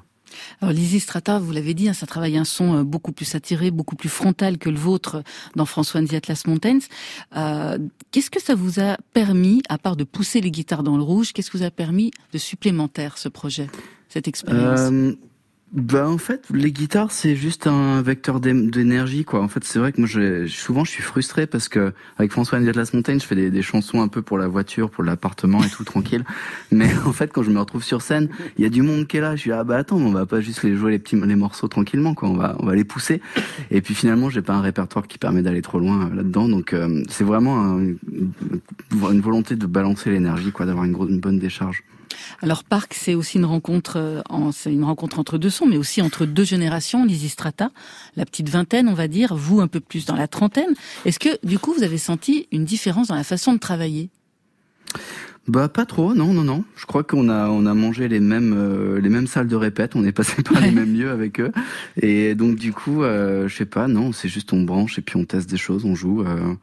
Alors 0.60 0.72
Lizzy 0.72 1.00
Strata, 1.00 1.38
vous 1.38 1.52
l'avez 1.52 1.74
dit, 1.74 1.88
hein, 1.88 1.92
ça 1.92 2.06
travaille 2.06 2.36
un 2.36 2.44
son 2.44 2.78
euh, 2.78 2.82
beaucoup 2.84 3.12
plus 3.12 3.24
satiré, 3.24 3.70
beaucoup 3.70 3.96
plus 3.96 4.08
frontal 4.08 4.58
que 4.58 4.70
le 4.70 4.78
vôtre 4.78 5.22
dans 5.56 5.66
François 5.66 6.00
and 6.00 6.06
the 6.06 6.14
Atlas 6.14 6.46
Mountains. 6.46 6.80
Euh, 7.36 7.78
qu'est-ce 8.10 8.30
que 8.30 8.40
ça 8.40 8.54
vous 8.54 8.80
a 8.80 8.96
permis, 9.12 9.62
à 9.68 9.78
part 9.78 9.96
de 9.96 10.04
pousser 10.04 10.40
les 10.40 10.50
guitares 10.50 10.82
dans 10.82 10.96
le 10.96 11.02
rouge, 11.02 11.32
qu'est-ce 11.32 11.50
que 11.50 11.58
vous 11.58 11.64
a 11.64 11.70
permis 11.70 12.10
de 12.32 12.38
supplémentaire 12.38 13.18
ce 13.18 13.28
projet, 13.28 13.68
cette 14.08 14.28
expérience? 14.28 14.80
Euh, 14.80 15.14
bah 15.70 16.08
en 16.08 16.16
fait, 16.16 16.46
les 16.52 16.72
guitares 16.72 17.12
c'est 17.12 17.36
juste 17.36 17.66
un 17.66 18.00
vecteur 18.00 18.40
d'é- 18.40 18.54
d'énergie 18.70 19.24
quoi. 19.24 19.42
En 19.42 19.48
fait, 19.48 19.64
c'est 19.64 19.78
vrai 19.78 19.92
que 19.92 20.00
moi 20.00 20.08
je, 20.08 20.46
souvent 20.46 20.82
je 20.84 20.90
suis 20.90 21.02
frustré 21.02 21.46
parce 21.46 21.68
que 21.68 21.92
avec 22.16 22.32
François 22.32 22.58
Atlas 22.58 22.94
Mountain, 22.94 23.18
je 23.18 23.26
fais 23.26 23.34
des, 23.34 23.50
des 23.50 23.60
chansons 23.62 24.00
un 24.00 24.08
peu 24.08 24.22
pour 24.22 24.38
la 24.38 24.48
voiture, 24.48 24.88
pour 24.90 25.04
l'appartement 25.04 25.62
et 25.62 25.68
tout 25.68 25.84
tranquille. 25.92 26.24
Mais 26.72 26.88
en 27.04 27.12
fait, 27.12 27.30
quand 27.32 27.42
je 27.42 27.50
me 27.50 27.58
retrouve 27.60 27.84
sur 27.84 28.00
scène, 28.00 28.28
il 28.56 28.62
y 28.64 28.66
a 28.66 28.70
du 28.70 28.80
monde 28.80 29.06
qui 29.06 29.18
est 29.18 29.20
là. 29.20 29.36
Je 29.36 29.42
suis 29.42 29.52
ah 29.52 29.62
bah 29.62 29.76
attends, 29.76 29.98
on 29.98 30.10
va 30.10 30.24
pas 30.24 30.40
juste 30.40 30.62
les 30.62 30.74
jouer 30.74 30.90
les 30.92 30.98
petits 30.98 31.16
les 31.16 31.36
morceaux 31.36 31.68
tranquillement 31.68 32.14
quoi. 32.14 32.30
On 32.30 32.34
va 32.36 32.56
on 32.60 32.64
va 32.66 32.74
les 32.74 32.84
pousser. 32.84 33.20
Et 33.70 33.82
puis 33.82 33.94
finalement, 33.94 34.30
j'ai 34.30 34.42
pas 34.42 34.54
un 34.54 34.62
répertoire 34.62 35.06
qui 35.06 35.18
permet 35.18 35.42
d'aller 35.42 35.60
trop 35.62 35.78
loin 35.78 36.06
euh, 36.10 36.14
là-dedans. 36.14 36.48
Donc 36.48 36.72
euh, 36.72 37.02
c'est 37.10 37.24
vraiment 37.24 37.60
un- 37.60 37.78
une, 37.82 39.20
volonté 39.20 39.54
de 39.54 39.66
balancer 39.66 40.10
l'énergie 40.10 40.50
quoi, 40.50 40.64
d'avoir 40.64 40.84
une, 40.86 40.96
une 41.08 41.20
bonne 41.20 41.38
décharge. 41.38 41.82
Alors 42.42 42.64
Parc, 42.64 42.94
c'est 42.94 43.14
aussi 43.14 43.38
une 43.38 43.44
rencontre, 43.44 43.94
euh, 43.96 44.22
en- 44.28 44.52
c'est 44.52 44.72
une 44.72 44.84
rencontre 44.84 45.18
entre 45.18 45.38
deux 45.38 45.50
sons, 45.50 45.66
mais 45.66 45.76
aussi 45.76 46.02
entre 46.02 46.26
deux 46.26 46.44
générations, 46.44 47.04
Lizzy 47.04 47.28
Strata, 47.28 47.70
la 48.16 48.24
petite 48.24 48.48
vingtaine, 48.48 48.88
on 48.88 48.94
va 48.94 49.08
dire, 49.08 49.34
vous 49.34 49.60
un 49.60 49.68
peu 49.68 49.80
plus 49.80 50.06
dans 50.06 50.16
la 50.16 50.28
trentaine. 50.28 50.74
Est-ce 51.04 51.18
que 51.18 51.28
du 51.46 51.58
coup 51.58 51.72
vous 51.72 51.82
avez 51.82 51.98
senti 51.98 52.46
une 52.52 52.64
différence 52.64 53.08
dans 53.08 53.14
la 53.16 53.24
façon 53.24 53.52
de 53.52 53.58
travailler? 53.58 54.10
Bah 55.46 55.68
pas 55.70 55.86
trop, 55.86 56.12
non, 56.14 56.34
non, 56.34 56.44
non. 56.44 56.62
Je 56.76 56.84
crois 56.84 57.02
qu'on 57.04 57.30
a 57.30 57.48
on 57.48 57.64
a 57.64 57.72
mangé 57.72 58.06
les 58.08 58.20
mêmes 58.20 58.54
euh, 58.54 59.00
les 59.00 59.08
mêmes 59.08 59.26
salles 59.26 59.48
de 59.48 59.56
répète, 59.56 59.96
on 59.96 60.04
est 60.04 60.12
passé 60.12 60.42
par 60.42 60.60
les 60.60 60.70
mêmes 60.70 60.92
lieux 60.94 61.10
avec 61.10 61.40
eux, 61.40 61.52
et 62.02 62.34
donc 62.34 62.56
du 62.56 62.74
coup, 62.74 63.02
euh, 63.02 63.48
je 63.48 63.56
sais 63.56 63.64
pas, 63.64 63.88
non, 63.88 64.12
c'est 64.12 64.28
juste 64.28 64.52
on 64.52 64.62
branche 64.62 64.98
et 64.98 65.02
puis 65.02 65.16
on 65.16 65.24
teste 65.24 65.48
des 65.48 65.56
choses, 65.56 65.86
on 65.86 65.94
joue. 65.94 66.22
euh, 66.22 66.54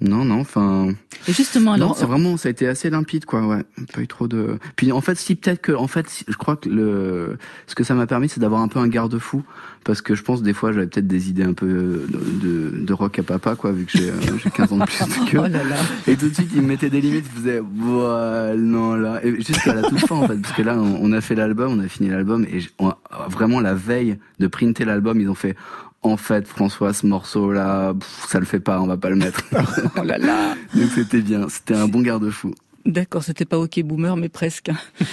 non, 0.00 0.24
non, 0.24 0.40
enfin. 0.40 0.88
Et 1.28 1.32
justement, 1.32 1.72
Non, 1.72 1.84
alors, 1.84 1.96
c'est 1.98 2.06
vraiment, 2.06 2.36
ça 2.38 2.48
a 2.48 2.50
été 2.52 2.66
assez 2.66 2.88
limpide, 2.88 3.26
quoi, 3.26 3.46
ouais. 3.46 3.62
Pas 3.92 4.00
eu 4.00 4.06
trop 4.08 4.26
de. 4.28 4.58
Puis 4.76 4.92
en 4.92 5.00
fait, 5.02 5.16
si 5.16 5.34
peut-être 5.36 5.60
que, 5.60 5.72
en 5.72 5.86
fait, 5.88 6.08
si- 6.08 6.24
je 6.26 6.36
crois 6.36 6.56
que 6.56 6.68
le, 6.70 7.36
ce 7.66 7.74
que 7.74 7.84
ça 7.84 7.94
m'a 7.94 8.06
permis, 8.06 8.28
c'est 8.30 8.40
d'avoir 8.40 8.62
un 8.62 8.68
peu 8.68 8.78
un 8.78 8.88
garde-fou, 8.88 9.42
parce 9.84 10.00
que 10.00 10.14
je 10.14 10.22
pense 10.22 10.42
des 10.42 10.54
fois, 10.54 10.72
j'avais 10.72 10.86
peut-être 10.86 11.06
des 11.06 11.28
idées 11.28 11.42
un 11.42 11.52
peu 11.52 11.66
de, 11.66 12.06
de, 12.42 12.84
de 12.84 12.92
rock 12.94 13.18
à 13.18 13.22
papa, 13.22 13.56
quoi, 13.56 13.72
vu 13.72 13.84
que 13.84 13.92
j'ai, 13.98 14.08
euh, 14.10 14.14
j'ai 14.42 14.50
15 14.50 14.72
ans 14.72 14.78
de 14.78 14.84
plus 14.84 15.24
que. 15.30 15.36
Oh 15.36 15.42
là 15.42 15.48
là. 15.64 15.76
Et 16.06 16.16
tout 16.16 16.28
de 16.30 16.34
suite, 16.34 16.50
il 16.54 16.62
me 16.62 16.68
mettait 16.68 16.88
des 16.90 17.00
limites, 17.02 17.26
il 17.34 17.40
faisait, 17.42 17.60
ouais, 17.60 18.56
non, 18.56 18.94
là. 18.94 19.20
Et 19.24 19.34
jusqu'à 19.42 19.74
la 19.74 19.82
toute 19.82 19.98
fin, 20.00 20.16
en 20.16 20.26
fait, 20.28 20.36
parce 20.40 20.54
que 20.54 20.62
là, 20.62 20.78
on, 20.78 20.98
on 21.02 21.12
a 21.12 21.20
fait 21.20 21.34
l'album, 21.34 21.72
on 21.78 21.80
a 21.84 21.88
fini 21.88 22.08
l'album, 22.08 22.44
et 22.50 22.60
on- 22.78 22.94
vraiment, 23.28 23.60
la 23.60 23.74
veille 23.74 24.16
de 24.38 24.46
printer 24.46 24.84
l'album, 24.86 25.20
ils 25.20 25.28
ont 25.28 25.34
fait, 25.34 25.56
en 26.02 26.16
fait, 26.16 26.46
François, 26.46 26.92
ce 26.94 27.06
morceau-là, 27.06 27.94
ça 28.28 28.38
le 28.38 28.46
fait 28.46 28.60
pas, 28.60 28.80
on 28.80 28.86
va 28.86 28.96
pas 28.96 29.10
le 29.10 29.16
mettre. 29.16 29.42
oh 29.96 30.02
là 30.02 30.18
là. 30.18 30.54
Donc 30.74 30.90
c'était 30.94 31.20
bien, 31.20 31.48
c'était 31.48 31.74
un 31.74 31.88
bon 31.88 32.00
garde-fou. 32.00 32.54
D'accord, 32.86 33.22
c'était 33.22 33.44
pas 33.44 33.58
OK 33.58 33.78
Boomer, 33.82 34.16
mais 34.16 34.30
presque. 34.30 34.70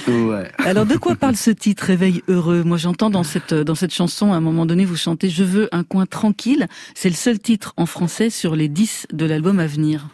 Ouais. 0.08 0.50
Alors 0.60 0.86
de 0.86 0.96
quoi 0.96 1.16
parle 1.16 1.36
ce 1.36 1.52
titre 1.52 1.84
Réveil 1.84 2.24
heureux? 2.30 2.64
Moi 2.64 2.78
j'entends 2.78 3.10
dans 3.10 3.24
cette 3.24 3.54
dans 3.54 3.76
cette 3.76 3.94
chanson 3.94 4.32
à 4.32 4.38
un 4.38 4.40
moment 4.40 4.66
donné 4.66 4.86
vous 4.86 4.96
chantez 4.96 5.30
Je 5.30 5.44
veux 5.44 5.68
un 5.74 5.84
coin 5.84 6.06
tranquille. 6.06 6.68
C'est 6.96 7.10
le 7.10 7.16
seul 7.16 7.40
titre 7.40 7.74
en 7.76 7.86
français 7.86 8.30
sur 8.30 8.56
les 8.56 8.70
10 8.70 9.08
de 9.12 9.26
l'album 9.26 9.60
à 9.60 9.68
venir. 9.68 10.08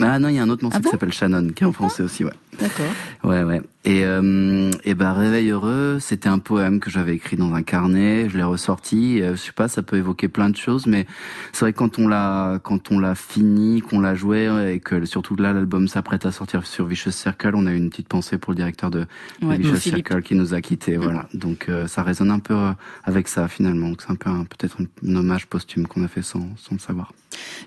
Ah 0.00 0.18
non, 0.20 0.28
il 0.28 0.36
y 0.36 0.38
a 0.38 0.42
un 0.42 0.48
autre 0.48 0.62
morceau 0.62 0.78
Ah 0.80 0.84
qui 0.84 0.90
s'appelle 0.90 1.12
Shannon, 1.12 1.48
qui 1.50 1.64
est 1.64 1.66
en 1.66 1.72
français 1.72 2.02
aussi, 2.02 2.24
ouais. 2.24 2.32
D'accord. 2.60 2.86
Ouais, 3.22 3.42
ouais. 3.42 3.60
Et, 3.86 4.04
euh, 4.06 4.70
et 4.84 4.94
bah, 4.94 5.12
Réveil 5.12 5.50
heureux, 5.50 5.98
c'était 6.00 6.30
un 6.30 6.38
poème 6.38 6.80
que 6.80 6.88
j'avais 6.90 7.14
écrit 7.14 7.36
dans 7.36 7.52
un 7.52 7.62
carnet, 7.62 8.30
je 8.30 8.36
l'ai 8.38 8.42
ressorti, 8.42 9.20
euh, 9.20 9.32
je 9.36 9.40
sais 9.42 9.52
pas, 9.52 9.68
ça 9.68 9.82
peut 9.82 9.98
évoquer 9.98 10.28
plein 10.28 10.48
de 10.48 10.56
choses, 10.56 10.86
mais 10.86 11.06
c'est 11.52 11.60
vrai 11.66 11.74
que 11.74 11.78
quand 11.78 11.98
on 11.98 12.08
l'a, 12.08 12.58
quand 12.62 12.90
on 12.90 12.98
l'a 12.98 13.14
fini, 13.14 13.82
qu'on 13.82 14.00
l'a 14.00 14.14
joué, 14.14 14.48
et 14.72 14.80
que 14.80 15.04
surtout 15.04 15.36
là, 15.36 15.52
l'album 15.52 15.86
s'apprête 15.86 16.24
à 16.24 16.32
sortir 16.32 16.66
sur 16.66 16.86
Vicious 16.86 17.10
Circle, 17.10 17.52
on 17.54 17.66
a 17.66 17.72
eu 17.72 17.76
une 17.76 17.90
petite 17.90 18.08
pensée 18.08 18.38
pour 18.38 18.52
le 18.52 18.56
directeur 18.56 18.90
de, 18.90 19.04
Ouais, 19.42 19.58
Vicious. 19.58 19.76
Circle 19.76 20.22
qui 20.22 20.34
nous 20.34 20.54
a 20.54 20.62
quittés, 20.62 20.96
voilà. 20.96 21.26
Donc, 21.34 21.66
euh, 21.68 21.86
ça 21.86 22.02
résonne 22.02 22.30
un 22.30 22.38
peu 22.38 22.54
euh, 22.54 22.70
avec 23.04 23.28
ça, 23.28 23.48
finalement. 23.48 23.92
C'est 23.98 24.10
un 24.10 24.16
peu, 24.16 24.30
un- 24.30 24.44
peut-être 24.44 24.78
un, 24.80 25.14
hommage 25.16 25.46
posthume 25.46 25.86
qu'on 25.86 26.02
a 26.04 26.08
fait 26.08 26.22
sans, 26.22 26.48
sans 26.56 26.72
le 26.76 26.78
savoir. 26.80 27.12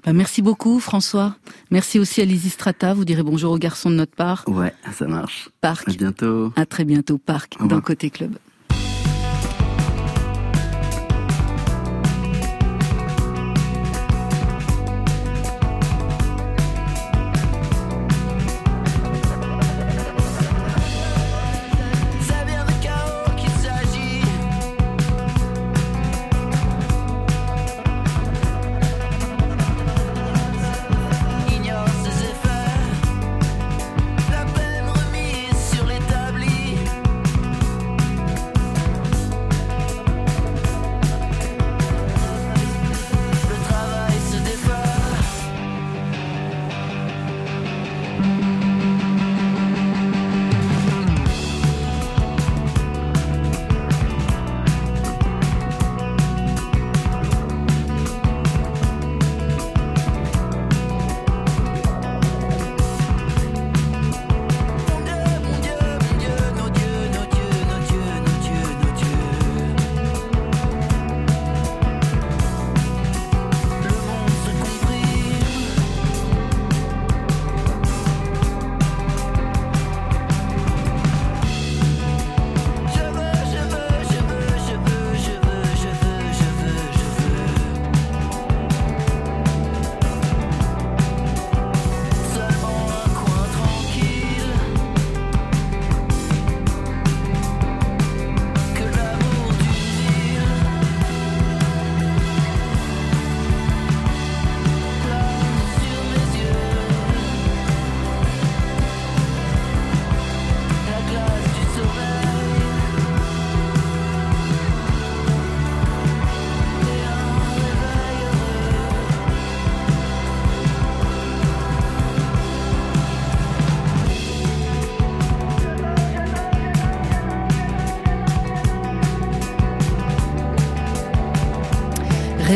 Ben, 0.05 0.13
merci 0.13 0.41
beaucoup 0.41 0.79
François. 0.79 1.35
Merci 1.71 1.99
aussi 1.99 2.21
à 2.21 2.25
Lizzy 2.25 2.49
Strata. 2.49 2.93
Vous 2.93 3.03
direz 3.03 3.21
bonjour 3.21 3.51
aux 3.51 3.57
garçons 3.57 3.89
de 3.89 3.95
notre 3.95 4.15
part. 4.15 4.45
Ouais, 4.47 4.73
ça 4.93 5.07
marche. 5.07 5.49
Parc. 5.59 5.85
À 6.07 6.11
bientôt. 6.11 6.53
À 6.55 6.65
très 6.65 6.85
bientôt 6.85 7.17
Parc 7.17 7.57
dans 7.67 7.81
Côté 7.81 8.09
Club. 8.09 8.37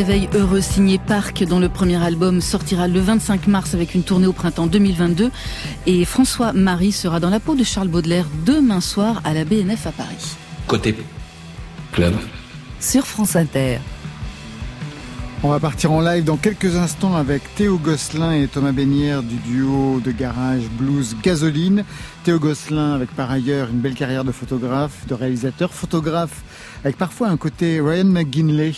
Réveil 0.04 0.28
heureux 0.34 0.60
signé 0.60 0.98
Parc, 0.98 1.44
dont 1.44 1.60
le 1.60 1.68
premier 1.68 2.02
album 2.02 2.40
sortira 2.40 2.88
le 2.88 2.98
25 2.98 3.46
mars 3.46 3.72
avec 3.72 3.94
une 3.94 4.02
tournée 4.02 4.26
au 4.26 4.32
printemps 4.32 4.66
2022. 4.66 5.30
Et 5.86 6.04
François 6.04 6.52
Marie 6.52 6.90
sera 6.90 7.20
dans 7.20 7.30
la 7.30 7.38
peau 7.38 7.54
de 7.54 7.62
Charles 7.62 7.86
Baudelaire 7.86 8.26
demain 8.44 8.80
soir 8.80 9.20
à 9.22 9.32
la 9.32 9.44
BNF 9.44 9.86
à 9.86 9.92
Paris. 9.92 10.34
Côté 10.66 10.96
club. 11.92 12.14
Sur 12.80 13.06
France 13.06 13.36
Inter. 13.36 13.78
On 15.44 15.50
va 15.50 15.60
partir 15.60 15.92
en 15.92 16.00
live 16.00 16.24
dans 16.24 16.36
quelques 16.36 16.74
instants 16.74 17.14
avec 17.14 17.54
Théo 17.54 17.78
Gosselin 17.78 18.32
et 18.32 18.48
Thomas 18.48 18.72
Bénière 18.72 19.22
du 19.22 19.36
duo 19.36 20.00
de 20.04 20.10
garage 20.10 20.64
blues 20.80 21.14
Gasoline. 21.22 21.84
Théo 22.24 22.40
Gosselin 22.40 22.94
avec 22.94 23.14
par 23.14 23.30
ailleurs 23.30 23.68
une 23.68 23.78
belle 23.78 23.94
carrière 23.94 24.24
de 24.24 24.32
photographe, 24.32 25.06
de 25.06 25.14
réalisateur, 25.14 25.72
photographe 25.72 26.42
avec 26.82 26.98
parfois 26.98 27.28
un 27.28 27.36
côté 27.36 27.80
Ryan 27.80 28.06
McGinley 28.06 28.72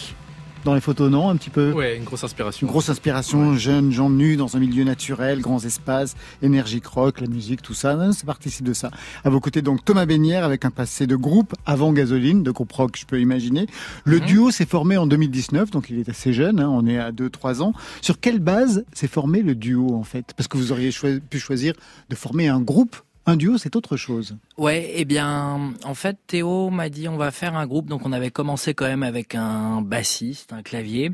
dans 0.65 0.75
les 0.75 0.81
photos, 0.81 1.11
non 1.11 1.29
Un 1.29 1.37
petit 1.37 1.51
peu? 1.51 1.73
Ouais, 1.73 1.97
une 1.97 2.05
grosse 2.05 2.25
inspiration. 2.25 2.67
Une 2.67 2.71
grosse 2.71 2.89
inspiration, 2.89 3.55
jeunes 3.57 3.93
gens 3.93 4.09
nus 4.11 4.37
dans 4.37 4.57
un 4.57 4.61
milieu 4.61 4.85
naturel, 4.85 5.41
grands 5.41 5.63
espaces, 5.65 6.17
énergie 6.43 6.81
rock, 6.85 7.21
la 7.21 7.27
musique, 7.27 7.63
tout 7.63 7.75
ça, 7.75 7.93
hein, 7.93 8.13
ça 8.13 8.25
participe 8.25 8.65
de 8.67 8.73
ça. 8.73 8.91
À 9.25 9.31
vos 9.31 9.41
côtés 9.41 9.63
donc 9.63 9.85
Thomas 9.85 10.07
Bénière 10.07 10.45
avec 10.45 10.65
un 10.65 10.71
passé 10.71 11.07
de 11.07 11.17
groupe 11.17 11.55
avant 11.67 11.93
Gasoline, 11.93 12.43
de 12.43 12.51
groupe 12.51 12.73
rock 12.73 12.97
je 12.99 13.05
peux 13.05 13.21
imaginer. 13.21 13.67
Le 14.05 14.19
Mhm. 14.21 14.27
duo 14.27 14.51
s'est 14.51 14.67
formé 14.67 14.97
en 14.97 15.07
2019, 15.07 15.71
donc 15.71 15.91
il 15.91 15.99
est 15.99 16.09
assez 16.09 16.33
jeune, 16.33 16.61
hein, 16.61 16.69
on 16.71 16.87
est 16.87 16.99
à 16.99 17.13
2-3 17.13 17.61
ans. 17.63 17.73
Sur 18.01 18.19
quelle 18.21 18.41
base 18.41 18.85
s'est 18.93 19.09
formé 19.09 19.43
le 19.43 19.55
duo 19.55 19.95
en 19.95 20.05
fait? 20.05 20.33
Parce 20.37 20.49
que 20.49 20.57
vous 20.57 20.73
auriez 20.73 20.91
pu 21.31 21.39
choisir 21.39 21.75
de 22.09 22.15
former 22.17 22.49
un 22.49 22.61
groupe, 22.61 22.97
un 23.27 23.37
duo 23.37 23.59
c'est 23.59 23.77
autre 23.77 23.97
chose. 23.97 24.37
Ouais, 24.59 24.93
eh 24.95 25.05
bien, 25.05 25.73
en 25.85 25.95
fait, 25.95 26.19
Théo 26.27 26.71
m'a 26.71 26.89
dit 26.89 27.09
on 27.09 27.17
va 27.17 27.31
faire 27.31 27.57
un 27.57 27.67
groupe. 27.67 27.89
Donc, 27.89 28.05
on 28.05 28.13
avait 28.13 28.31
commencé 28.31 28.75
quand 28.75 28.87
même 28.87 29.03
avec 29.03 29.35
un 29.35 29.81
bassiste, 29.83 30.53
un 30.53 30.63
clavier. 30.63 31.13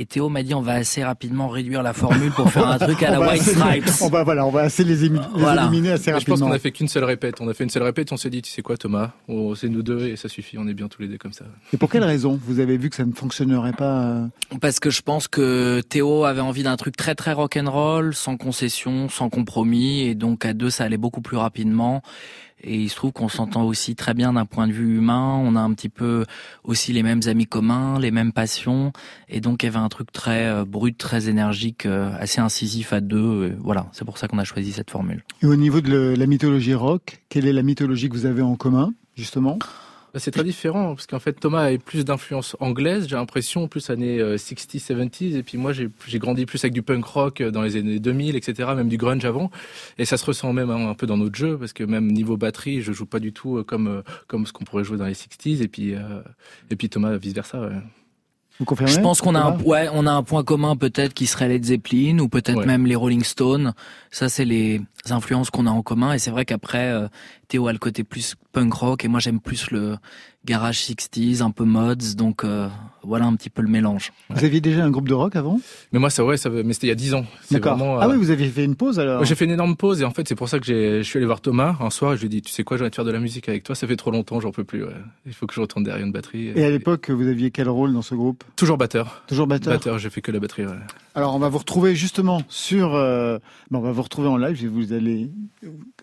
Et 0.00 0.06
Théo 0.06 0.28
m'a 0.28 0.44
dit 0.44 0.54
on 0.54 0.62
va 0.62 0.74
assez 0.74 1.02
rapidement 1.02 1.48
réduire 1.48 1.82
la 1.82 1.92
formule 1.92 2.30
pour 2.30 2.48
faire 2.52 2.68
un 2.68 2.78
truc 2.86 3.02
à 3.02 3.10
la 3.10 3.18
White 3.20 3.40
assez- 3.42 3.54
Stripes. 3.54 3.88
On 4.00 4.08
va, 4.08 4.22
voilà, 4.22 4.46
on 4.46 4.50
va 4.52 4.60
assez 4.60 4.84
les, 4.84 5.04
émi- 5.08 5.14
les 5.34 5.40
Voilà. 5.40 5.62
éliminer 5.62 5.90
assez 5.90 6.12
Mais 6.12 6.20
je 6.20 6.24
pense 6.24 6.34
rapidement. 6.34 6.46
qu'on 6.50 6.52
a 6.54 6.58
fait 6.60 6.70
qu'une 6.70 6.86
seule 6.86 7.02
répète. 7.02 7.40
On 7.40 7.48
a 7.48 7.52
fait 7.52 7.64
une 7.64 7.70
seule 7.70 7.82
répète, 7.82 8.12
on 8.12 8.16
s'est 8.16 8.30
dit, 8.30 8.40
tu 8.40 8.50
sais 8.50 8.62
quoi, 8.62 8.76
Thomas, 8.76 9.10
Oh, 9.26 9.56
c'est 9.56 9.68
nous 9.68 9.82
deux 9.82 10.06
et 10.06 10.14
ça 10.14 10.28
suffit, 10.28 10.56
on 10.56 10.68
est 10.68 10.74
bien 10.74 10.86
tous 10.86 11.02
les 11.02 11.08
deux 11.08 11.18
comme 11.18 11.32
ça. 11.32 11.46
Et 11.72 11.76
pour 11.78 11.90
quelle 11.90 12.04
raison 12.04 12.38
Vous 12.46 12.60
avez 12.60 12.76
vu 12.76 12.90
que 12.90 12.96
ça 12.96 13.04
ne 13.04 13.12
fonctionnerait 13.12 13.72
pas 13.72 14.02
euh, 14.04 14.26
Parce 14.60 14.78
que 14.78 14.88
je 14.90 15.02
pense 15.02 15.26
que 15.26 15.80
Théo 15.80 16.24
avait 16.24 16.40
envie 16.42 16.62
d'un 16.62 16.76
truc 16.76 16.96
très 16.96 17.16
très 17.16 17.32
rock'n'roll, 17.32 18.14
sans 18.14 18.36
concession, 18.36 19.08
sans 19.08 19.28
compromis, 19.30 20.02
et 20.02 20.14
donc 20.14 20.44
à 20.46 20.52
deux 20.54 20.70
ça 20.70 20.84
allait 20.84 20.96
beaucoup 20.96 21.22
plus 21.22 21.36
rapidement. 21.36 22.02
Et 22.62 22.76
il 22.76 22.88
se 22.88 22.96
trouve 22.96 23.12
qu'on 23.12 23.28
s'entend 23.28 23.64
aussi 23.64 23.94
très 23.94 24.14
bien 24.14 24.32
d'un 24.32 24.46
point 24.46 24.66
de 24.66 24.72
vue 24.72 24.96
humain. 24.96 25.40
On 25.42 25.54
a 25.56 25.60
un 25.60 25.72
petit 25.72 25.88
peu 25.88 26.24
aussi 26.64 26.92
les 26.92 27.02
mêmes 27.02 27.20
amis 27.26 27.46
communs, 27.46 27.98
les 27.98 28.10
mêmes 28.10 28.32
passions, 28.32 28.92
et 29.28 29.40
donc 29.40 29.62
il 29.62 29.66
y 29.66 29.68
avait 29.68 29.78
un 29.78 29.88
truc 29.88 30.12
très 30.12 30.46
euh, 30.46 30.64
brut, 30.64 30.98
très 30.98 31.28
énergique, 31.28 31.86
euh, 31.86 32.10
assez 32.18 32.40
incisif 32.40 32.92
à 32.92 33.00
deux. 33.00 33.56
Voilà, 33.60 33.86
c'est 33.92 34.04
pour 34.04 34.18
ça 34.18 34.28
qu'on 34.28 34.38
a 34.38 34.44
choisi 34.44 34.72
cette 34.72 34.90
formule. 34.90 35.24
Et 35.42 35.46
au 35.46 35.56
niveau 35.56 35.80
de 35.80 36.14
la 36.16 36.26
mythologie 36.26 36.74
rock, 36.74 37.20
quelle 37.28 37.46
est 37.46 37.52
la 37.52 37.62
mythologie 37.62 38.08
que 38.08 38.14
vous 38.14 38.26
avez 38.26 38.42
en 38.42 38.56
commun, 38.56 38.92
justement? 39.16 39.58
C'est 40.14 40.30
très 40.30 40.44
différent 40.44 40.94
parce 40.94 41.06
qu'en 41.06 41.18
fait 41.18 41.34
Thomas 41.34 41.62
avait 41.64 41.78
plus 41.78 42.04
d'influence 42.04 42.56
anglaise, 42.60 43.06
j'ai 43.08 43.16
l'impression, 43.16 43.68
plus 43.68 43.90
années 43.90 44.18
euh, 44.20 44.36
60s, 44.36 44.80
70s, 44.86 45.36
et 45.36 45.42
puis 45.42 45.58
moi 45.58 45.72
j'ai 45.72 45.90
grandi 46.18 46.46
plus 46.46 46.62
avec 46.64 46.72
du 46.72 46.82
punk 46.82 47.04
rock 47.04 47.40
euh, 47.40 47.50
dans 47.50 47.62
les 47.62 47.76
années 47.76 47.98
2000, 47.98 48.34
etc., 48.36 48.70
même 48.74 48.88
du 48.88 48.96
grunge 48.96 49.24
avant, 49.24 49.50
et 49.98 50.04
ça 50.04 50.16
se 50.16 50.24
ressent 50.24 50.52
même 50.52 50.70
hein, 50.70 50.88
un 50.88 50.94
peu 50.94 51.06
dans 51.06 51.16
notre 51.18 51.36
jeu 51.36 51.58
parce 51.58 51.72
que 51.72 51.84
même 51.84 52.06
niveau 52.10 52.36
batterie, 52.36 52.80
je 52.80 52.92
joue 52.92 53.06
pas 53.06 53.20
du 53.20 53.32
tout 53.32 53.58
euh, 53.58 53.64
comme 53.64 53.88
euh, 53.88 54.02
comme 54.26 54.46
ce 54.46 54.52
qu'on 54.52 54.64
pourrait 54.64 54.84
jouer 54.84 54.96
dans 54.98 55.06
les 55.06 55.14
60s, 55.14 55.62
et 55.62 55.68
puis 55.68 55.94
euh, 55.94 56.20
et 56.70 56.76
puis 56.76 56.88
Thomas 56.88 57.16
vice 57.16 57.34
versa. 57.34 57.60
Ouais. 57.60 57.68
Vous 58.58 58.64
confirmez 58.64 58.90
Je 58.90 58.98
pense 59.00 59.20
qu'on 59.20 59.36
a 59.36 59.40
un, 59.40 59.58
ouais, 59.60 59.88
on 59.92 60.04
a 60.04 60.10
un 60.10 60.24
point 60.24 60.42
commun 60.42 60.74
peut-être 60.74 61.14
qui 61.14 61.26
serait 61.26 61.46
Led 61.46 61.64
Zeppelin 61.64 62.18
ou 62.18 62.28
peut-être 62.28 62.58
Ouais. 62.58 62.66
même 62.66 62.86
les 62.86 62.96
Rolling 62.96 63.22
Stones. 63.22 63.72
Ça, 64.10 64.28
c'est 64.28 64.44
les 64.44 64.80
influences 65.10 65.50
qu'on 65.50 65.66
a 65.66 65.70
en 65.70 65.82
commun. 65.82 66.12
Et 66.12 66.18
c'est 66.18 66.32
vrai 66.32 66.44
qu'après, 66.44 66.90
euh, 66.90 67.06
Théo 67.48 67.66
a 67.66 67.72
le 67.72 67.78
côté 67.78 68.04
plus 68.04 68.34
punk 68.52 68.74
rock 68.74 69.04
et 69.04 69.08
moi 69.08 69.20
j'aime 69.20 69.40
plus 69.40 69.70
le 69.70 69.96
garage 70.44 70.78
60s, 70.80 71.42
un 71.42 71.50
peu 71.50 71.64
mods. 71.64 71.94
Donc 72.16 72.44
euh, 72.44 72.68
voilà 73.02 73.24
un 73.24 73.34
petit 73.36 73.48
peu 73.48 73.62
le 73.62 73.68
mélange. 73.68 74.12
Vous 74.28 74.44
aviez 74.44 74.60
déjà 74.60 74.84
un 74.84 74.90
groupe 74.90 75.08
de 75.08 75.14
rock 75.14 75.34
avant? 75.34 75.58
Mais 75.92 75.98
moi, 75.98 76.10
ça, 76.10 76.24
ouais, 76.26 76.36
ça, 76.36 76.50
mais 76.50 76.72
c'était 76.74 76.88
il 76.88 76.90
y 76.90 76.92
a 76.92 76.96
10 76.96 77.14
ans. 77.14 77.24
C'est 77.42 77.54
D'accord. 77.54 77.76
vraiment, 77.78 77.98
Ah 78.00 78.06
euh, 78.06 78.12
oui, 78.12 78.16
vous 78.18 78.30
aviez 78.30 78.48
fait 78.48 78.64
une 78.64 78.76
pause 78.76 78.98
alors 79.00 79.24
J'ai 79.24 79.34
fait 79.34 79.46
une 79.46 79.50
énorme 79.52 79.76
pause 79.76 80.02
et 80.02 80.04
en 80.04 80.10
fait 80.10 80.28
c'est 80.28 80.34
pour 80.34 80.48
ça 80.50 80.58
que 80.58 80.66
j'ai- 80.66 80.98
je 80.98 81.08
suis 81.08 81.16
allé 81.16 81.24
voir 81.26 81.40
Thomas 81.40 81.76
un 81.80 81.88
soir 81.90 82.12
et 82.12 82.16
je 82.16 82.20
lui 82.20 82.26
ai 82.26 82.28
dit 82.30 82.42
tu 82.42 82.52
sais 82.52 82.64
quoi 82.64 82.76
j'ai 82.76 82.82
envie 82.82 82.90
de 82.90 82.94
faire 82.94 83.04
de 83.06 83.10
la 83.10 83.20
musique 83.20 83.48
avec 83.48 83.62
toi 83.62 83.74
ça 83.74 83.86
fait 83.86 83.96
trop 83.96 84.10
longtemps 84.10 84.40
j'en 84.40 84.50
peux 84.52 84.64
plus 84.64 84.84
ouais. 84.84 84.92
il 85.26 85.32
faut 85.32 85.46
que 85.46 85.54
je 85.54 85.60
retourne 85.60 85.84
derrière 85.84 86.04
une 86.04 86.12
batterie 86.12 86.48
Et 86.54 86.64
à 86.64 86.70
l'époque, 86.70 87.10
vous 87.10 87.26
aviez 87.26 87.50
quel 87.50 87.68
rôle 87.70 87.92
dans 87.94 88.02
ce 88.02 88.14
groupe? 88.14 88.44
Toujours 88.56 88.76
batteur 88.76 89.22
Toujours 89.26 89.46
batteur? 89.46 89.72
Batteur 89.72 89.98
j'ai 89.98 90.10
fait 90.10 90.20
que 90.20 90.30
la 90.32 90.40
batterie 90.40 90.66
ouais. 90.66 90.72
Alors, 91.14 91.34
on 91.34 91.38
va 91.40 91.48
vous 91.48 91.58
retrouver 91.58 91.96
justement 91.96 92.42
sur... 92.48 92.94
euh, 92.94 93.38
bon, 93.72 93.78
on 93.78 93.82
va 93.82 93.90
vous 93.92 94.02
retrouver 94.02 94.28
en 94.28 94.36
live 94.36 94.62
et 94.62 94.68
vous 94.68 94.92
allez 94.92 95.30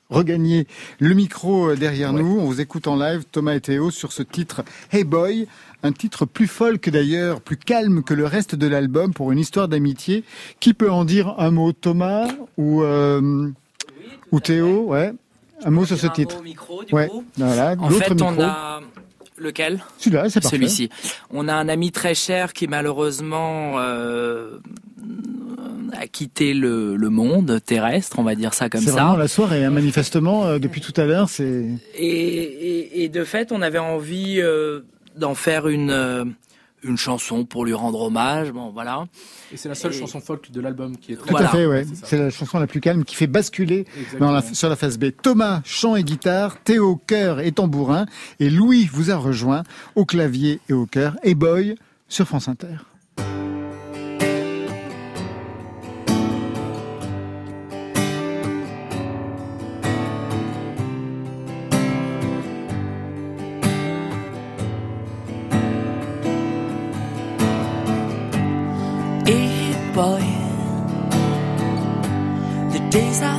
regagner 0.10 0.68
le 1.00 1.14
micro 1.16 1.70
euh, 1.72 1.76
derrière 1.76 2.14
Ouais. 2.14 2.22
nous. 2.22 2.40
On 2.40 2.46
vous 2.46 2.62
écoute 2.62 2.88
en 2.88 2.96
live, 2.96 3.24
Thomas 3.32 3.54
et 3.56 3.62
Théo, 3.62 3.92
sur 3.92 4.12
ce 4.12 4.24
titre 4.24 4.64
Hey 4.92 5.04
Boy, 5.04 5.48
un 5.84 5.92
titre 5.92 6.26
plus 6.26 6.48
folk 6.48 6.90
d'ailleurs, 6.90 7.42
plus 7.42 7.58
calme 7.58 8.04
que 8.04 8.14
le 8.14 8.26
reste 8.26 8.56
de 8.56 8.68
l'album 8.68 9.14
pour 9.14 9.32
une 9.32 9.40
histoire 9.40 9.68
d'amitié. 9.68 10.24
Qui 10.60 10.74
peut 10.74 10.92
en 10.92 11.06
dire 11.06 11.36
un 11.38 11.52
mot, 11.52 11.72
Thomas 11.74 12.28
ou, 12.58 12.82
euh, 12.84 13.50
ou 14.32 14.40
Théo? 14.40 14.86
Ouais, 14.88 15.14
un 15.64 15.72
mot 15.72 15.86
sur 15.86 15.98
ce 15.98 16.08
titre. 16.08 16.42
Ouais, 16.92 17.10
voilà, 17.38 17.76
En 17.80 17.88
on 17.88 17.90
micro. 17.90 18.42
a 18.42 18.82
lequel 19.38 19.84
Celui-là, 19.98 20.30
c'est 20.30 20.40
parfait. 20.42 20.58
Celui-ci. 20.58 20.90
On 21.30 21.48
a 21.48 21.54
un 21.54 21.68
ami 21.68 21.92
très 21.92 22.16
cher 22.16 22.54
qui 22.54 22.68
malheureusement 22.68 23.74
euh, 23.80 24.58
a 25.94 26.08
quitté 26.08 26.54
le, 26.54 26.96
le 26.96 27.10
monde 27.10 27.60
terrestre, 27.66 28.20
on 28.20 28.24
va 28.24 28.36
dire 28.36 28.54
ça 28.54 28.70
comme 28.70 28.82
C'est 28.82 28.88
ça. 28.92 28.96
vraiment 29.04 29.16
la 29.18 29.28
soirée, 29.28 29.64
hein, 29.66 29.70
manifestement, 29.72 30.46
euh, 30.46 30.60
depuis 30.60 30.82
tout 30.82 30.94
à 31.00 31.06
l'heure, 31.06 31.30
c'est... 31.30 31.66
Et, 31.96 32.08
et, 32.08 33.04
et 33.04 33.10
de 33.10 33.24
fait, 33.24 33.52
on 33.52 33.62
avait 33.62 33.80
envie 33.80 34.40
euh, 34.42 34.82
d'en 35.18 35.36
faire 35.36 35.68
une 35.68 35.92
euh, 35.92 36.26
une 36.88 36.98
chanson 36.98 37.46
pour 37.46 37.66
lui 37.66 37.74
rendre 37.74 38.00
hommage. 38.02 38.52
Bon, 38.52 38.70
voilà. 38.72 39.06
et 39.52 39.58
c'est 39.58 39.70
la 39.70 39.76
seule 39.76 39.94
Et- 39.94 40.00
chanson 40.00 40.20
folk 40.22 40.52
de 40.52 40.62
l'album 40.62 40.96
qui 40.98 41.14
est 41.14 41.16
très 41.16 41.26
Tout 41.26 41.32
Voilà. 41.32 41.50
à 41.50 41.52
fait, 41.52 41.66
ouais. 41.66 41.86
c'est 42.04 42.18
la 42.18 42.30
chanson 42.30 42.60
la 42.60 42.68
plus 42.68 42.80
calme 42.82 43.04
qui 43.04 43.16
fait 43.16 43.28
basculer 43.28 43.86
dans 44.20 44.32
la, 44.32 44.42
sur 44.42 44.70
la 44.70 44.76
face 44.76 44.98
B. 44.98 45.06
Thomas, 45.22 45.62
chant 45.66 45.96
et 45.96 46.04
guitare, 46.04 46.58
Théo, 46.64 47.02
chœur 47.08 47.40
et 47.40 47.52
tambourin, 47.52 48.06
et 48.40 48.50
Louis 48.50 48.86
vous 48.92 49.12
a 49.12 49.16
rejoint 49.16 49.64
au 49.96 50.06
clavier 50.06 50.60
et 50.70 50.74
au 50.74 50.86
chœur, 50.86 51.18
et 51.24 51.36
Boy 51.36 51.76
sur 52.08 52.28
France 52.28 52.48
Inter. 52.48 52.76
Boy, 69.96 70.20
the 72.74 72.86
days 72.92 73.22
I've 73.22 73.35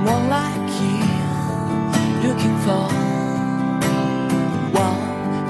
someone 0.00 0.28
like 0.30 0.70
you. 0.80 0.98
Looking 2.26 2.56
for 2.64 2.88
wall 4.74 5.00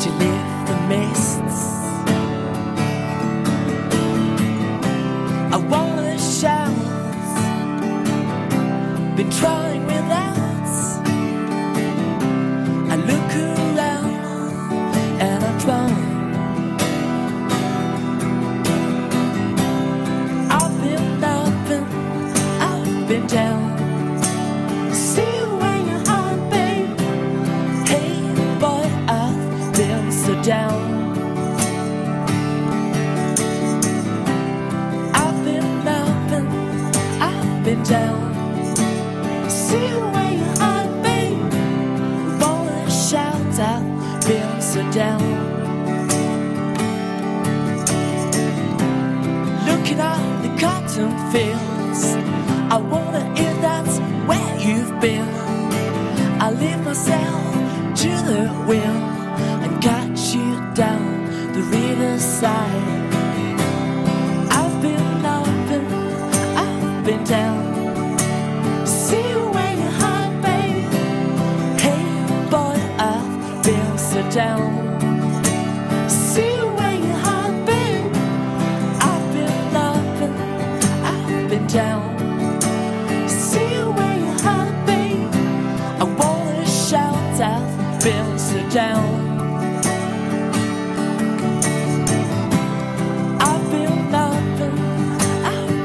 to 0.01 0.11
lift 0.19 0.67
the 0.67 0.77
mists. 0.89 1.40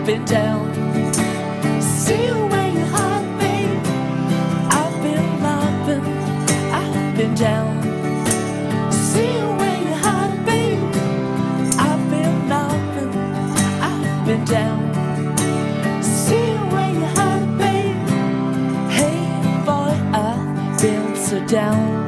up 0.07 0.25
down. 0.25 0.73
See 1.81 2.25
you 2.25 2.45
when 2.47 2.73
you're 2.75 2.85
babe. 3.39 3.85
I've 4.69 5.01
been 5.01 5.41
loving 5.41 6.03
down. 7.35 7.81
See 8.91 9.33
you're 9.33 9.57
babe. 9.57 9.87
I've 13.81 14.25
been 14.27 14.45
down. 14.45 14.79
See 16.03 16.51
you're 16.51 16.69
babe. 17.57 17.97
Hey, 18.91 19.17
boy, 19.65 19.93
I've 20.13 20.81
been 20.81 21.15
so 21.15 21.39
down. 21.47 22.04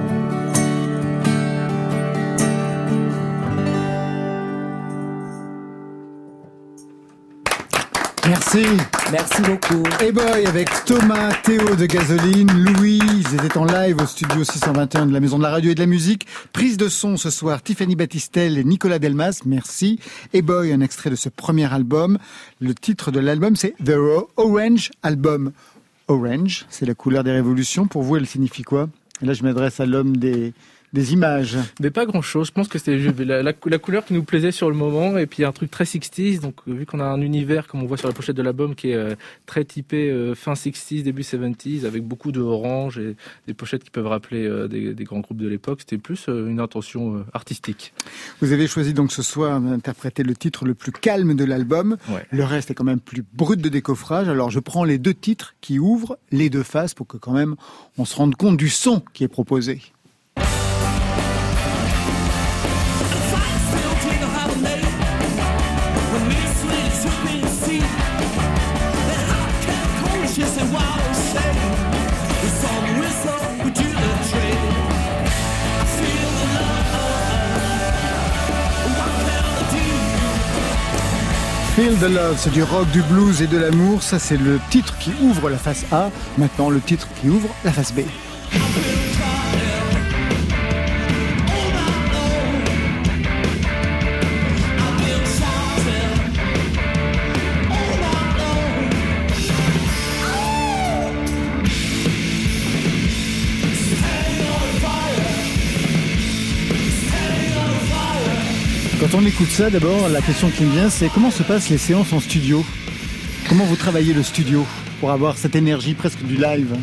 Merci. 8.57 8.77
Merci 9.11 9.41
beaucoup. 9.43 9.83
Hey 9.99 10.11
Boy 10.11 10.45
avec 10.47 10.67
Thomas, 10.85 11.31
Théo 11.43 11.75
de 11.75 11.85
Gasoline, 11.85 12.49
Louis, 12.51 12.99
ils 12.99 13.35
étaient 13.35 13.57
en 13.57 13.65
live 13.65 13.97
au 14.01 14.05
studio 14.07 14.43
621 14.43 15.05
de 15.05 15.13
la 15.13 15.19
Maison 15.19 15.37
de 15.37 15.43
la 15.43 15.51
Radio 15.51 15.71
et 15.71 15.75
de 15.75 15.79
la 15.79 15.85
Musique. 15.85 16.25
Prise 16.53 16.75
de 16.75 16.89
son 16.89 17.17
ce 17.17 17.29
soir, 17.29 17.61
Tiffany 17.61 17.95
Battistel 17.95 18.57
et 18.57 18.63
Nicolas 18.63 18.97
Delmas, 18.97 19.41
merci. 19.45 19.99
Hey 20.33 20.41
Boy, 20.41 20.73
un 20.73 20.81
extrait 20.81 21.11
de 21.11 21.15
ce 21.15 21.29
premier 21.29 21.71
album. 21.71 22.17
Le 22.59 22.73
titre 22.73 23.11
de 23.11 23.19
l'album 23.19 23.55
c'est 23.55 23.75
The 23.83 23.95
Orange 24.37 24.91
Album. 25.03 25.51
Orange, 26.07 26.65
c'est 26.69 26.87
la 26.87 26.95
couleur 26.95 27.23
des 27.23 27.31
révolutions. 27.31 27.85
Pour 27.85 28.01
vous, 28.01 28.17
elle 28.17 28.25
signifie 28.25 28.63
quoi? 28.63 28.89
Et 29.21 29.25
là, 29.25 29.33
je 29.33 29.43
m'adresse 29.43 29.79
à 29.79 29.85
l'homme 29.85 30.17
des, 30.17 30.53
des 30.97 31.13
images. 31.13 31.57
Mais 31.79 31.91
pas 31.91 32.07
grand 32.07 32.23
chose. 32.23 32.47
Je 32.47 32.51
pense 32.51 32.67
que 32.67 32.79
c'était 32.79 32.97
la, 32.97 33.43
la, 33.43 33.53
la 33.65 33.77
couleur 33.77 34.03
qui 34.03 34.15
nous 34.15 34.23
plaisait 34.23 34.51
sur 34.51 34.67
le 34.67 34.75
moment 34.75 35.17
et 35.19 35.27
puis 35.27 35.45
un 35.45 35.51
truc 35.51 35.69
très 35.69 35.83
60s. 35.83 36.39
Donc, 36.39 36.55
euh, 36.67 36.73
vu 36.73 36.85
qu'on 36.87 36.99
a 36.99 37.05
un 37.05 37.21
univers, 37.21 37.67
comme 37.67 37.83
on 37.83 37.85
voit 37.85 37.97
sur 37.97 38.07
la 38.07 38.15
pochette 38.15 38.35
de 38.35 38.41
l'album, 38.41 38.73
qui 38.73 38.89
est 38.89 38.95
euh, 38.95 39.15
très 39.45 39.63
typé 39.63 40.09
euh, 40.09 40.33
fin 40.33 40.53
60s, 40.53 41.03
début 41.03 41.21
70s, 41.21 41.85
avec 41.85 42.03
beaucoup 42.03 42.31
de 42.31 42.41
orange 42.41 42.97
et 42.97 43.15
des 43.45 43.53
pochettes 43.53 43.83
qui 43.83 43.91
peuvent 43.91 44.07
rappeler 44.07 44.47
euh, 44.47 44.67
des, 44.67 44.95
des 44.95 45.03
grands 45.03 45.19
groupes 45.19 45.37
de 45.37 45.47
l'époque, 45.47 45.81
c'était 45.81 45.99
plus 45.99 46.27
une 46.27 46.59
intention 46.59 47.23
artistique. 47.33 47.93
Vous 48.41 48.51
avez 48.51 48.65
choisi 48.65 48.95
donc 48.95 49.11
ce 49.11 49.21
soir 49.21 49.61
d'interpréter 49.61 50.23
le 50.23 50.35
titre 50.35 50.65
le 50.65 50.73
plus 50.73 50.91
calme 50.91 51.35
de 51.35 51.45
l'album. 51.45 51.97
Ouais. 52.09 52.25
Le 52.31 52.43
reste 52.43 52.71
est 52.71 52.73
quand 52.73 52.83
même 52.83 52.99
plus 52.99 53.23
brut 53.33 53.61
de 53.61 53.69
décoffrage. 53.69 54.29
Alors 54.29 54.49
je 54.49 54.59
prends 54.59 54.83
les 54.83 54.97
deux 54.97 55.13
titres 55.13 55.53
qui 55.61 55.77
ouvrent 55.77 56.17
les 56.31 56.49
deux 56.49 56.63
faces 56.63 56.95
pour 56.95 57.05
que 57.05 57.17
quand 57.17 57.33
même 57.33 57.55
on 57.99 58.05
se 58.05 58.15
rende 58.15 58.35
compte 58.35 58.57
du 58.57 58.69
son 58.69 59.03
qui 59.13 59.23
est 59.23 59.27
proposé. 59.27 59.81
Feel 81.77 81.95
the 81.99 82.11
Love, 82.11 82.37
c'est 82.39 82.49
du 82.49 82.63
rock, 82.63 82.89
du 82.89 83.03
blues 83.03 83.43
et 83.43 83.45
de 83.45 83.59
l'amour. 83.59 84.01
Ça, 84.01 84.17
c'est 84.17 84.35
le 84.35 84.59
titre 84.71 84.97
qui 84.97 85.11
ouvre 85.21 85.47
la 85.47 85.59
face 85.59 85.85
A. 85.91 86.09
Maintenant, 86.39 86.71
le 86.71 86.81
titre 86.81 87.07
qui 87.21 87.29
ouvre 87.29 87.49
la 87.63 87.71
face 87.71 87.93
B. 87.93 87.99
Quand 109.09 109.19
on 109.19 109.25
écoute 109.25 109.47
ça, 109.47 109.69
d'abord, 109.69 110.09
la 110.09 110.21
question 110.21 110.49
qui 110.49 110.65
me 110.65 110.71
vient, 110.71 110.89
c'est 110.89 111.07
comment 111.07 111.31
se 111.31 111.41
passent 111.41 111.69
les 111.69 111.77
séances 111.77 112.11
en 112.11 112.19
studio? 112.19 112.65
Comment 113.47 113.63
vous 113.63 113.77
travaillez 113.77 114.13
le 114.13 114.21
studio 114.21 114.65
pour 114.99 115.11
avoir 115.11 115.37
cette 115.37 115.55
énergie 115.55 115.93
presque 115.93 116.21
du 116.23 116.35
live? 116.35 116.75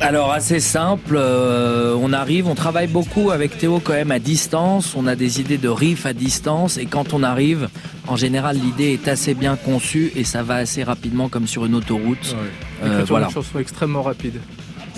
Alors 0.00 0.32
assez 0.32 0.58
simple, 0.58 1.14
euh, 1.14 1.94
on 2.00 2.12
arrive, 2.12 2.48
on 2.48 2.56
travaille 2.56 2.88
beaucoup 2.88 3.30
avec 3.30 3.56
Théo 3.56 3.78
quand 3.78 3.92
même 3.92 4.10
à 4.10 4.18
distance, 4.18 4.96
on 4.96 5.06
a 5.06 5.14
des 5.14 5.40
idées 5.40 5.58
de 5.58 5.68
riff 5.68 6.06
à 6.06 6.12
distance 6.12 6.76
et 6.76 6.86
quand 6.86 7.12
on 7.12 7.22
arrive, 7.22 7.68
en 8.08 8.16
général 8.16 8.56
l'idée 8.56 8.92
est 8.92 9.06
assez 9.06 9.34
bien 9.34 9.54
conçue 9.54 10.10
et 10.16 10.24
ça 10.24 10.42
va 10.42 10.56
assez 10.56 10.82
rapidement 10.82 11.28
comme 11.28 11.46
sur 11.46 11.66
une 11.66 11.76
autoroute. 11.76 12.34
Euh, 12.82 13.04
voilà. 13.06 13.28
chanson 13.28 13.60
extrêmement 13.60 14.02
rapide. 14.02 14.40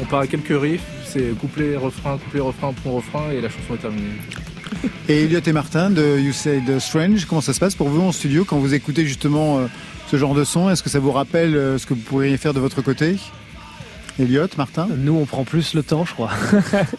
On 0.00 0.04
part 0.04 0.20
à 0.20 0.26
quelques 0.26 0.58
riffs, 0.58 0.80
c'est 1.04 1.36
couplet, 1.38 1.76
refrain, 1.76 2.16
couplet, 2.16 2.40
refrain, 2.40 2.72
pont, 2.72 2.92
refrain 2.92 3.30
et 3.30 3.42
la 3.42 3.50
chanson 3.50 3.74
est 3.74 3.82
terminée. 3.82 4.16
Et 5.08 5.24
Elliot 5.24 5.40
et 5.44 5.52
Martin 5.52 5.90
de 5.90 6.18
You 6.18 6.32
Said 6.32 6.78
Strange, 6.78 7.24
comment 7.26 7.40
ça 7.40 7.52
se 7.52 7.60
passe 7.60 7.74
pour 7.74 7.88
vous 7.88 8.00
en 8.00 8.12
studio 8.12 8.44
quand 8.44 8.58
vous 8.58 8.74
écoutez 8.74 9.06
justement 9.06 9.58
euh, 9.58 9.66
ce 10.10 10.16
genre 10.16 10.34
de 10.34 10.44
son? 10.44 10.70
Est-ce 10.70 10.82
que 10.82 10.90
ça 10.90 10.98
vous 11.00 11.12
rappelle 11.12 11.56
euh, 11.56 11.78
ce 11.78 11.86
que 11.86 11.94
vous 11.94 12.00
pourriez 12.00 12.36
faire 12.36 12.54
de 12.54 12.60
votre 12.60 12.82
côté? 12.82 13.16
Elliot, 14.18 14.46
Martin 14.58 14.88
Nous, 14.96 15.14
on 15.16 15.24
prend 15.24 15.44
plus 15.44 15.74
le 15.74 15.82
temps, 15.82 16.04
je 16.04 16.12
crois. 16.12 16.30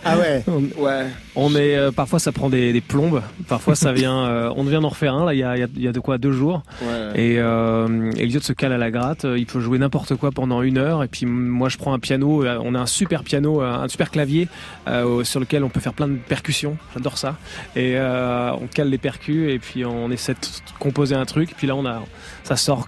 Ah 0.04 0.18
ouais 0.18 0.44
Ouais. 0.78 1.06
On 1.36 1.56
est 1.56 1.76
euh, 1.76 1.92
parfois 1.92 2.20
ça 2.20 2.32
prend 2.32 2.50
des, 2.50 2.74
des 2.74 2.82
plombes, 2.82 3.22
parfois 3.48 3.76
ça 3.76 3.92
vient. 3.94 4.18
euh, 4.28 4.52
on 4.56 4.64
vient 4.64 4.82
d'en 4.82 4.90
refaire 4.90 5.14
un 5.16 5.26
là, 5.26 5.34
il 5.34 5.40
y 5.40 5.44
a, 5.44 5.56
il 5.56 5.60
y 5.60 5.64
a- 5.64 5.68
il 5.76 5.82
y 5.82 5.88
a 5.88 5.92
de 5.92 6.00
quoi 6.00 6.18
deux 6.18 6.32
jours. 6.32 6.64
Ouais. 6.82 7.12
Et 7.22 7.40
euh, 7.40 8.12
Elliot 8.18 8.40
se 8.42 8.54
cale 8.54 8.74
à 8.74 8.78
la 8.78 8.90
gratte, 8.92 9.26
euh, 9.26 9.38
il 9.38 9.46
peut 9.46 9.60
jouer 9.60 9.78
n'importe 9.80 10.16
quoi 10.16 10.32
pendant 10.32 10.62
une 10.64 10.78
heure. 10.78 11.04
Et 11.04 11.08
puis 11.08 11.26
moi 11.26 11.70
je 11.70 11.78
prends 11.78 11.94
un 11.94 12.00
piano, 12.00 12.44
on 12.46 12.76
a 12.76 12.80
un 12.80 12.86
super 12.88 13.24
piano, 13.24 13.62
un 13.62 13.88
super 13.88 14.10
clavier 14.12 14.48
euh, 14.88 15.24
sur 15.24 15.40
lequel 15.40 15.64
on 15.64 15.70
peut 15.70 15.80
faire 15.80 15.94
plein 15.94 16.08
de 16.08 16.16
percussions. 16.18 16.78
J'adore 16.96 17.18
ça. 17.18 17.36
Et 17.76 17.94
euh, 17.96 18.52
on 18.60 18.68
cale 18.68 18.90
les 18.90 18.98
percus 18.98 19.52
et 19.52 19.60
puis 19.60 19.86
on 19.86 20.10
essaie 20.12 20.34
de 20.34 20.40
composer 20.80 21.16
un 21.16 21.26
truc. 21.26 21.52
Et 21.52 21.56
puis 21.56 21.68
là 21.68 21.76
on 21.76 21.86
a, 21.86 22.02
ça 22.44 22.56
sort 22.56 22.88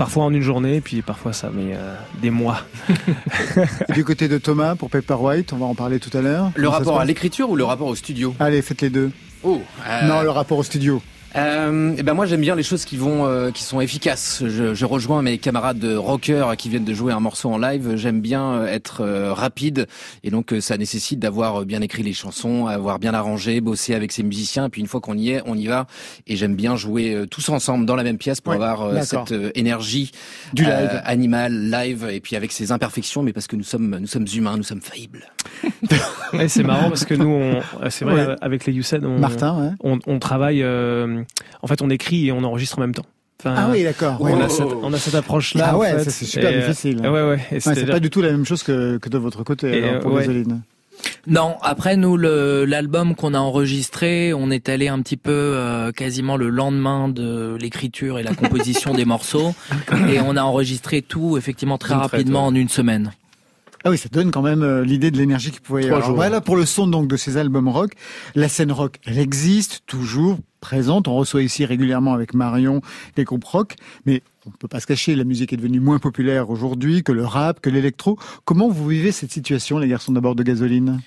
parfois 0.00 0.24
en 0.24 0.32
une 0.32 0.40
journée, 0.40 0.76
et 0.76 0.80
puis 0.80 1.02
parfois 1.02 1.34
ça 1.34 1.50
met 1.50 1.74
euh, 1.74 1.94
des 2.22 2.30
mois. 2.30 2.62
Et 3.90 3.92
du 3.92 4.02
côté 4.02 4.28
de 4.28 4.38
Thomas, 4.38 4.74
pour 4.74 4.88
Pepper 4.88 5.12
White, 5.12 5.52
on 5.52 5.58
va 5.58 5.66
en 5.66 5.74
parler 5.74 6.00
tout 6.00 6.16
à 6.16 6.22
l'heure. 6.22 6.50
Le 6.54 6.68
Comment 6.68 6.78
rapport 6.78 7.00
à 7.00 7.04
l'écriture 7.04 7.50
ou 7.50 7.56
le 7.56 7.64
rapport 7.64 7.86
au 7.86 7.94
studio? 7.94 8.34
Allez, 8.40 8.62
faites 8.62 8.80
les 8.80 8.88
deux. 8.88 9.10
Oh, 9.42 9.60
euh, 9.86 10.08
Non, 10.08 10.22
le 10.22 10.30
rapport 10.30 10.56
au 10.56 10.62
studio. 10.62 11.02
Euh, 11.36 11.94
eh 11.96 12.02
ben 12.02 12.14
moi 12.14 12.26
j'aime 12.26 12.40
bien 12.40 12.56
les 12.56 12.64
choses 12.64 12.84
qui 12.84 12.96
vont, 12.96 13.24
euh, 13.26 13.52
qui 13.52 13.62
sont 13.62 13.80
efficaces. 13.80 14.42
Je, 14.46 14.74
je 14.74 14.84
rejoins 14.84 15.22
mes 15.22 15.38
camarades 15.38 15.78
de 15.78 15.94
rockers 15.94 16.56
qui 16.56 16.68
viennent 16.68 16.84
de 16.84 16.92
jouer 16.92 17.12
un 17.12 17.20
morceau 17.20 17.50
en 17.52 17.58
live. 17.58 17.94
J'aime 17.94 18.20
bien 18.20 18.54
euh, 18.54 18.66
être 18.66 19.02
euh, 19.02 19.32
rapide 19.32 19.86
et 20.24 20.30
donc 20.30 20.52
euh, 20.52 20.60
ça 20.60 20.76
nécessite 20.76 21.20
d'avoir 21.20 21.64
bien 21.64 21.82
écrit 21.82 22.02
les 22.02 22.14
chansons, 22.14 22.66
avoir 22.66 22.98
bien 22.98 23.14
arrangé, 23.14 23.60
bosser 23.60 23.94
avec 23.94 24.10
ses 24.10 24.24
musiciens. 24.24 24.66
Et 24.66 24.68
puis 24.70 24.80
une 24.80 24.88
fois 24.88 25.00
qu'on 25.00 25.16
y 25.16 25.30
est, 25.30 25.42
on 25.46 25.54
y 25.54 25.66
va. 25.68 25.86
Et 26.26 26.34
j'aime 26.34 26.56
bien 26.56 26.74
jouer 26.74 27.14
euh, 27.14 27.26
tous 27.26 27.48
ensemble 27.48 27.86
dans 27.86 27.94
la 27.96 28.02
même 28.02 28.18
pièce 28.18 28.40
pour 28.40 28.50
Ouais, 28.50 28.56
avoir 28.56 28.82
euh, 28.82 29.00
cette 29.02 29.30
euh, 29.30 29.52
énergie 29.54 30.10
Du 30.52 30.64
live. 30.64 30.72
euh, 30.94 31.00
animale, 31.04 31.70
live 31.70 32.08
et 32.10 32.20
puis 32.20 32.34
avec 32.34 32.50
ses 32.50 32.72
imperfections, 32.72 33.22
mais 33.22 33.32
parce 33.32 33.46
que 33.46 33.54
nous 33.54 33.62
sommes, 33.62 33.96
nous 34.00 34.08
sommes 34.08 34.26
humains, 34.34 34.56
nous 34.56 34.64
sommes 34.64 34.80
faillibles. 34.82 35.30
Ouais, 36.32 36.46
c'est 36.46 36.62
marrant 36.62 36.88
parce 36.88 37.04
que 37.04 37.14
nous, 37.14 37.26
on, 37.28 37.60
c'est 37.90 38.04
vrai, 38.04 38.24
Ouais. 38.28 38.36
avec 38.40 38.64
les 38.64 38.72
Youssed, 38.72 39.04
on, 39.04 39.18
Martin, 39.18 39.60
ouais. 39.60 39.70
on, 39.82 39.98
on 40.06 40.18
travaille. 40.20 40.62
euh, 40.62 41.19
en 41.62 41.66
fait, 41.66 41.82
on 41.82 41.90
écrit 41.90 42.26
et 42.28 42.32
on 42.32 42.42
enregistre 42.44 42.78
en 42.78 42.82
même 42.82 42.94
temps. 42.94 43.06
Enfin, 43.40 43.54
Ah 43.56 43.68
oui, 43.70 43.84
d'accord. 43.84 44.18
On, 44.20 44.24
Ouais. 44.24 44.42
a 44.42 44.48
cette, 44.48 44.66
on 44.82 44.92
a 44.92 44.98
cette 44.98 45.14
approche-là. 45.14 45.68
Ah 45.70 45.76
en 45.76 45.80
ouais, 45.80 45.92
fait. 46.04 46.10
c'est 46.10 46.24
super 46.26 46.50
Et, 46.50 46.56
euh, 46.56 46.60
difficile. 46.68 47.00
Ouais, 47.00 47.08
ouais. 47.08 47.40
Et 47.50 47.54
Ouais, 47.54 47.60
c'est 47.60 47.86
pas 47.86 48.00
du 48.00 48.10
tout 48.10 48.20
la 48.20 48.30
même 48.32 48.44
chose 48.44 48.62
que, 48.62 48.98
que 48.98 49.08
de 49.08 49.16
votre 49.18 49.42
côté, 49.44 49.72
alors, 49.82 49.94
euh, 49.94 50.00
pour 50.00 50.12
ouais. 50.12 50.20
Gasoline. 50.20 50.60
Non, 51.26 51.56
après 51.62 51.96
nous 51.96 52.18
l'album 52.18 53.14
qu'on 53.14 53.32
a 53.32 53.38
enregistré, 53.38 54.34
on 54.34 54.50
est 54.50 54.68
allé 54.68 54.88
un 54.88 55.00
petit 55.00 55.16
peu 55.16 55.30
euh, 55.32 55.92
quasiment 55.92 56.36
le 56.36 56.50
lendemain 56.50 57.08
de 57.08 57.56
l'écriture 57.58 58.18
et 58.18 58.22
la 58.22 58.34
composition 58.34 58.92
des 58.92 59.04
morceaux 59.06 59.54
et 60.10 60.20
on 60.20 60.36
a 60.36 60.42
enregistré 60.42 61.00
tout 61.00 61.38
effectivement 61.38 61.78
très 61.78 61.94
rapidement 61.94 62.42
ouais. 62.42 62.52
en 62.52 62.54
une 62.54 62.68
semaine. 62.68 63.12
Ah 63.84 63.90
oui, 63.90 63.96
ça 63.96 64.10
donne 64.10 64.30
quand 64.30 64.42
même 64.42 64.62
euh, 64.62 64.84
l'idée 64.84 65.10
de 65.10 65.16
l'énergie 65.16 65.50
qu'il 65.50 65.62
pouvait 65.62 65.84
y 65.84 65.88
avoir. 65.88 66.14
Voilà 66.14 66.42
pour 66.42 66.56
le 66.56 66.66
son 66.66 66.86
donc 66.86 67.08
de 67.08 67.16
ces 67.16 67.38
albums 67.38 67.68
rock. 67.68 67.92
La 68.34 68.48
scène 68.48 68.72
rock, 68.72 68.96
elle 69.06 69.18
existe 69.18 69.82
toujours 69.86 70.38
présente. 70.60 71.08
On 71.08 71.16
reçoit 71.16 71.42
ici 71.42 71.64
régulièrement 71.64 72.12
avec 72.12 72.34
Marion 72.34 72.82
des 73.16 73.24
groupes 73.24 73.44
rock, 73.44 73.76
mais 74.04 74.22
on 74.46 74.50
peut 74.50 74.68
pas 74.68 74.80
se 74.80 74.86
cacher, 74.86 75.16
la 75.16 75.24
musique 75.24 75.54
est 75.54 75.56
devenue 75.56 75.80
moins 75.80 75.98
populaire 75.98 76.50
aujourd'hui 76.50 77.02
que 77.02 77.12
le 77.12 77.24
rap, 77.24 77.60
que 77.60 77.70
l'électro. 77.70 78.18
Comment 78.44 78.68
vous 78.68 78.86
vivez 78.86 79.12
cette 79.12 79.32
situation, 79.32 79.78
les 79.78 79.88
garçons 79.88 80.12
d'abord 80.12 80.34
de 80.34 80.42
gasoline? 80.42 81.00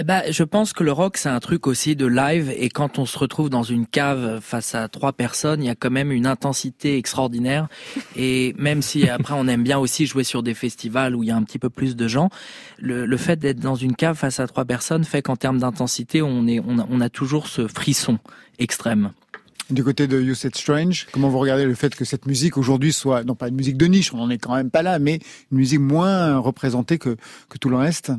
Eh 0.00 0.04
ben, 0.04 0.22
je 0.30 0.44
pense 0.44 0.72
que 0.72 0.84
le 0.84 0.92
rock 0.92 1.16
c'est 1.16 1.28
un 1.28 1.40
truc 1.40 1.66
aussi 1.66 1.96
de 1.96 2.06
live 2.06 2.54
et 2.56 2.68
quand 2.68 3.00
on 3.00 3.04
se 3.04 3.18
retrouve 3.18 3.50
dans 3.50 3.64
une 3.64 3.84
cave 3.84 4.38
face 4.40 4.76
à 4.76 4.86
trois 4.86 5.12
personnes, 5.12 5.60
il 5.60 5.66
y 5.66 5.70
a 5.70 5.74
quand 5.74 5.90
même 5.90 6.12
une 6.12 6.26
intensité 6.26 6.96
extraordinaire 6.98 7.66
et 8.16 8.54
même 8.58 8.80
si 8.80 9.08
après 9.08 9.34
on 9.36 9.48
aime 9.48 9.64
bien 9.64 9.76
aussi 9.76 10.06
jouer 10.06 10.22
sur 10.22 10.44
des 10.44 10.54
festivals 10.54 11.16
où 11.16 11.24
il 11.24 11.30
y 11.30 11.32
a 11.32 11.36
un 11.36 11.42
petit 11.42 11.58
peu 11.58 11.68
plus 11.68 11.96
de 11.96 12.06
gens, 12.06 12.30
le, 12.78 13.06
le 13.06 13.16
fait 13.16 13.40
d'être 13.40 13.58
dans 13.58 13.74
une 13.74 13.96
cave 13.96 14.16
face 14.16 14.38
à 14.38 14.46
trois 14.46 14.64
personnes 14.64 15.02
fait 15.02 15.20
qu'en 15.20 15.34
termes 15.34 15.58
d'intensité, 15.58 16.22
on 16.22 16.46
est 16.46 16.60
on 16.60 16.78
a, 16.78 16.86
on 16.88 17.00
a 17.00 17.08
toujours 17.08 17.48
ce 17.48 17.66
frisson 17.66 18.20
extrême. 18.60 19.10
Du 19.70 19.82
côté 19.82 20.06
de 20.06 20.20
You 20.20 20.34
Said 20.34 20.54
Strange, 20.54 21.08
comment 21.10 21.28
vous 21.28 21.40
regardez 21.40 21.64
le 21.64 21.74
fait 21.74 21.94
que 21.94 22.04
cette 22.04 22.24
musique 22.24 22.56
aujourd'hui 22.56 22.92
soit, 22.92 23.24
non 23.24 23.34
pas 23.34 23.48
une 23.48 23.56
musique 23.56 23.76
de 23.76 23.86
niche, 23.86 24.14
on 24.14 24.18
n'en 24.18 24.30
est 24.30 24.38
quand 24.38 24.54
même 24.54 24.70
pas 24.70 24.82
là, 24.82 25.00
mais 25.00 25.18
une 25.50 25.58
musique 25.58 25.80
moins 25.80 26.38
représentée 26.38 26.98
que, 26.98 27.16
que 27.50 27.58
tout 27.58 27.68
le 27.68 27.76
reste 27.76 28.12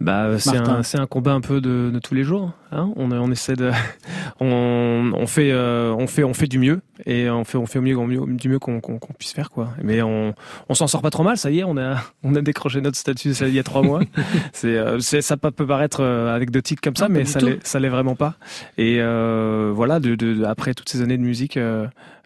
Bah, 0.00 0.38
c'est 0.38 0.56
un, 0.56 0.82
c'est 0.82 0.98
un 0.98 1.06
combat 1.06 1.32
un 1.32 1.40
peu 1.40 1.60
de, 1.60 1.90
de 1.92 1.98
tous 1.98 2.14
les 2.14 2.22
jours. 2.22 2.52
Hein 2.70 2.92
on, 2.96 3.10
on 3.12 3.30
essaie 3.30 3.56
de, 3.56 3.70
on, 4.40 5.12
on 5.14 5.26
fait, 5.26 5.50
euh, 5.52 5.94
on 5.98 6.06
fait, 6.06 6.24
on 6.24 6.34
fait 6.34 6.46
du 6.46 6.58
mieux 6.58 6.80
et 7.06 7.30
on 7.30 7.44
fait, 7.44 7.56
on 7.58 7.66
fait 7.66 7.78
au 7.78 7.82
mieux, 7.82 7.96
au 7.96 8.06
mieux 8.06 8.20
du 8.34 8.48
mieux 8.48 8.58
qu'on 8.58 8.80
puisse 9.18 9.32
faire 9.32 9.50
quoi. 9.50 9.70
Mais 9.82 10.02
on, 10.02 10.34
on 10.68 10.74
s'en 10.74 10.86
sort 10.86 11.00
pas 11.02 11.10
trop 11.10 11.22
mal. 11.22 11.36
Ça 11.38 11.50
y 11.50 11.60
est, 11.60 11.64
on 11.64 11.76
a, 11.76 11.96
on 12.22 12.34
a 12.34 12.42
décroché 12.42 12.80
notre 12.80 12.98
statut 12.98 13.34
ça, 13.34 13.48
il 13.48 13.54
y 13.54 13.58
a 13.58 13.62
trois 13.62 13.82
mois. 13.82 14.00
c'est, 14.52 14.76
euh, 14.76 14.98
c'est, 14.98 15.22
ça 15.22 15.36
peut 15.36 15.50
paraître 15.66 16.00
euh, 16.02 16.34
anecdotique 16.34 16.80
comme 16.80 16.96
ça, 16.96 17.08
Non, 17.08 17.14
pas 17.14 17.20
mais 17.20 17.24
ça 17.24 17.40
l'est, 17.40 17.66
ça 17.66 17.78
l'est 17.80 17.88
vraiment 17.88 18.16
pas. 18.16 18.34
Et 18.76 18.98
euh, 19.00 19.72
voilà, 19.74 20.00
de, 20.00 20.14
de, 20.14 20.44
après 20.44 20.74
toutes 20.74 20.88
ces 20.88 21.00
années 21.02 21.16
de 21.16 21.22
musique. 21.22 21.58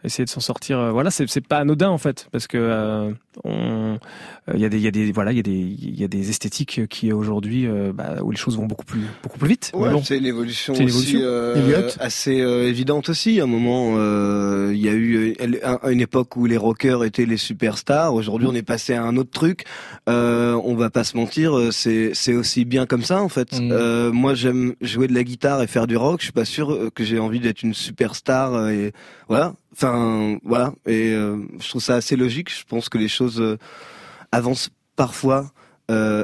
essayer 0.05 0.25
de 0.25 0.31
s'en 0.31 0.41
sortir 0.41 0.93
voilà 0.93 1.13
c'est 1.13 1.47
pas 1.47 1.59
anodin 1.59 1.89
en 1.89 1.97
fait 1.99 2.27
parce 2.33 2.49
que 2.49 2.59
euh, 2.59 3.13
on 3.45 3.99
il 4.53 4.59
y 4.61 4.65
a 4.65 4.69
des 4.69 4.77
il 4.79 4.83
y 4.83 4.89
a 4.89 4.91
des 4.91 5.13
voilà 5.13 5.31
il 5.31 5.37
y 5.37 5.41
a 5.41 5.45
des 5.45 5.53
il 5.53 6.01
y 6.01 6.03
a 6.03 6.09
des 6.09 6.29
esthétiques 6.29 6.89
qui 6.89 7.13
aujourd'hui 7.13 7.69
euh, 7.69 7.93
bah, 7.95 8.17
où 8.23 8.33
les 8.33 8.37
choses 8.37 8.57
vont 8.57 8.67
beaucoup 8.67 8.85
plus 8.85 9.03
beaucoup 9.23 9.39
plus 9.39 9.49
vite 9.49 9.71
Ouais, 9.75 9.89
Mais 9.89 9.95
bon. 9.95 10.03
c'est 10.03 10.19
une 10.19 10.27
évolution 10.33 10.75
C'est 10.75 10.83
une 10.83 10.89
aussi 10.89 11.17
évolution. 11.17 11.21
euh, 11.23 11.89
assez 12.01 12.41
euh, 12.41 12.69
évidente 12.69 13.09
aussi. 13.09 13.41
À 13.41 13.45
un 13.45 13.47
moment, 13.47 13.95
euh, 13.97 14.73
il 14.75 14.81
y 14.81 14.89
a 14.89 14.93
eu 14.93 15.35
un- 15.63 15.79
une 15.91 16.01
époque 16.01 16.37
où 16.37 16.47
les 16.47 16.57
rockers 16.57 17.05
étaient 17.05 17.25
les 17.27 17.37
superstars. 17.37 18.13
Aujourd'hui, 18.15 18.49
on 18.51 18.55
est 18.55 18.63
passé 18.63 18.95
à 18.95 19.03
un 19.05 19.17
autre 19.17 19.31
truc. 19.31 19.65
Euh, 20.09 20.61
on 20.65 20.75
va 20.75 20.91
pas 20.91 21.05
se 21.05 21.17
mentir, 21.17 21.53
c'est 21.73 22.35
aussi 22.35 22.65
bien 22.65 22.87
comme 22.87 23.03
ça 23.05 23.23
en 23.23 23.29
fait. 23.29 23.61
Mm. 23.61 24.09
Moi, 24.11 24.35
j'aime 24.35 24.75
jouer 24.81 25.07
de 25.07 25.15
la 25.15 25.23
guitare 25.25 25.63
et 25.63 25.67
faire 25.67 25.87
du 25.87 25.97
rock. 25.97 26.21
Je 26.21 26.25
suis 26.25 26.33
pas 26.33 26.45
sûr 26.45 26.91
que 26.95 27.05
j'ai 27.05 27.19
envie 27.19 27.41
d'être 27.41 27.63
une 27.63 27.75
superstar. 27.75 28.69
Et 28.71 28.93
voilà. 29.29 29.55
Enfin, 29.73 30.39
voilà. 30.45 30.73
Et 30.87 31.13
je 31.15 31.69
trouve 31.69 31.83
ça 31.83 31.95
assez 31.95 32.17
logique. 32.17 32.51
Je 32.51 32.65
pense 32.69 32.89
que 32.89 32.99
les 32.99 33.09
choses 33.09 33.41
avancent 34.33 34.71
parfois, 34.97 35.51
euh, 35.91 36.23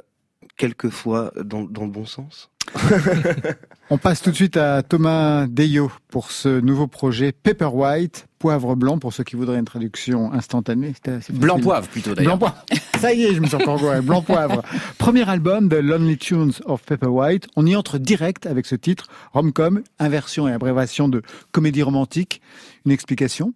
quelquefois, 0.59 1.33
dans, 1.43 1.63
dans 1.63 1.85
le 1.85 1.91
bon 1.91 2.05
sens. 2.05 2.51
On 3.91 3.97
passe 3.97 4.21
tout 4.21 4.31
de 4.31 4.37
suite 4.37 4.59
à 4.59 4.83
Thomas 4.83 5.47
Deyo 5.47 5.91
pour 6.09 6.31
ce 6.31 6.61
nouveau 6.61 6.87
projet 6.87 7.33
Pepper 7.33 7.71
White, 7.73 8.27
poivre 8.39 8.77
blanc 8.77 8.99
pour 8.99 9.15
ceux 9.15 9.25
qui 9.25 9.37
voudraient 9.37 9.59
une 9.59 9.65
traduction 9.65 10.33
instantanée. 10.33 10.93
Blanc 11.31 11.59
poivre 11.59 11.89
plutôt 11.89 12.15
d'ailleurs. 12.15 12.37
Blanc 12.37 12.51
poivre. 12.51 12.65
Ça 12.99 13.15
y 13.15 13.25
est, 13.25 13.35
je 13.35 13.41
me 13.41 13.47
sens 13.47 13.63
encore 13.63 13.83
ouais, 13.83 14.03
Blanc 14.03 14.23
poivre. 14.23 14.63
Premier 14.99 15.29
album 15.29 15.69
de 15.69 15.77
Lonely 15.77 16.19
Tunes 16.19 16.53
of 16.67 16.83
Pepper 16.83 17.07
White. 17.07 17.47
On 17.57 17.65
y 17.65 17.75
entre 17.77 17.97
direct 17.97 18.45
avec 18.45 18.67
ce 18.67 18.75
titre, 18.75 19.07
Romcom, 19.33 19.83
inversion 19.99 20.49
et 20.49 20.53
abréviation 20.53 21.09
de 21.09 21.23
comédie 21.53 21.83
romantique. 21.83 22.43
Une 22.85 22.93
explication? 22.93 23.55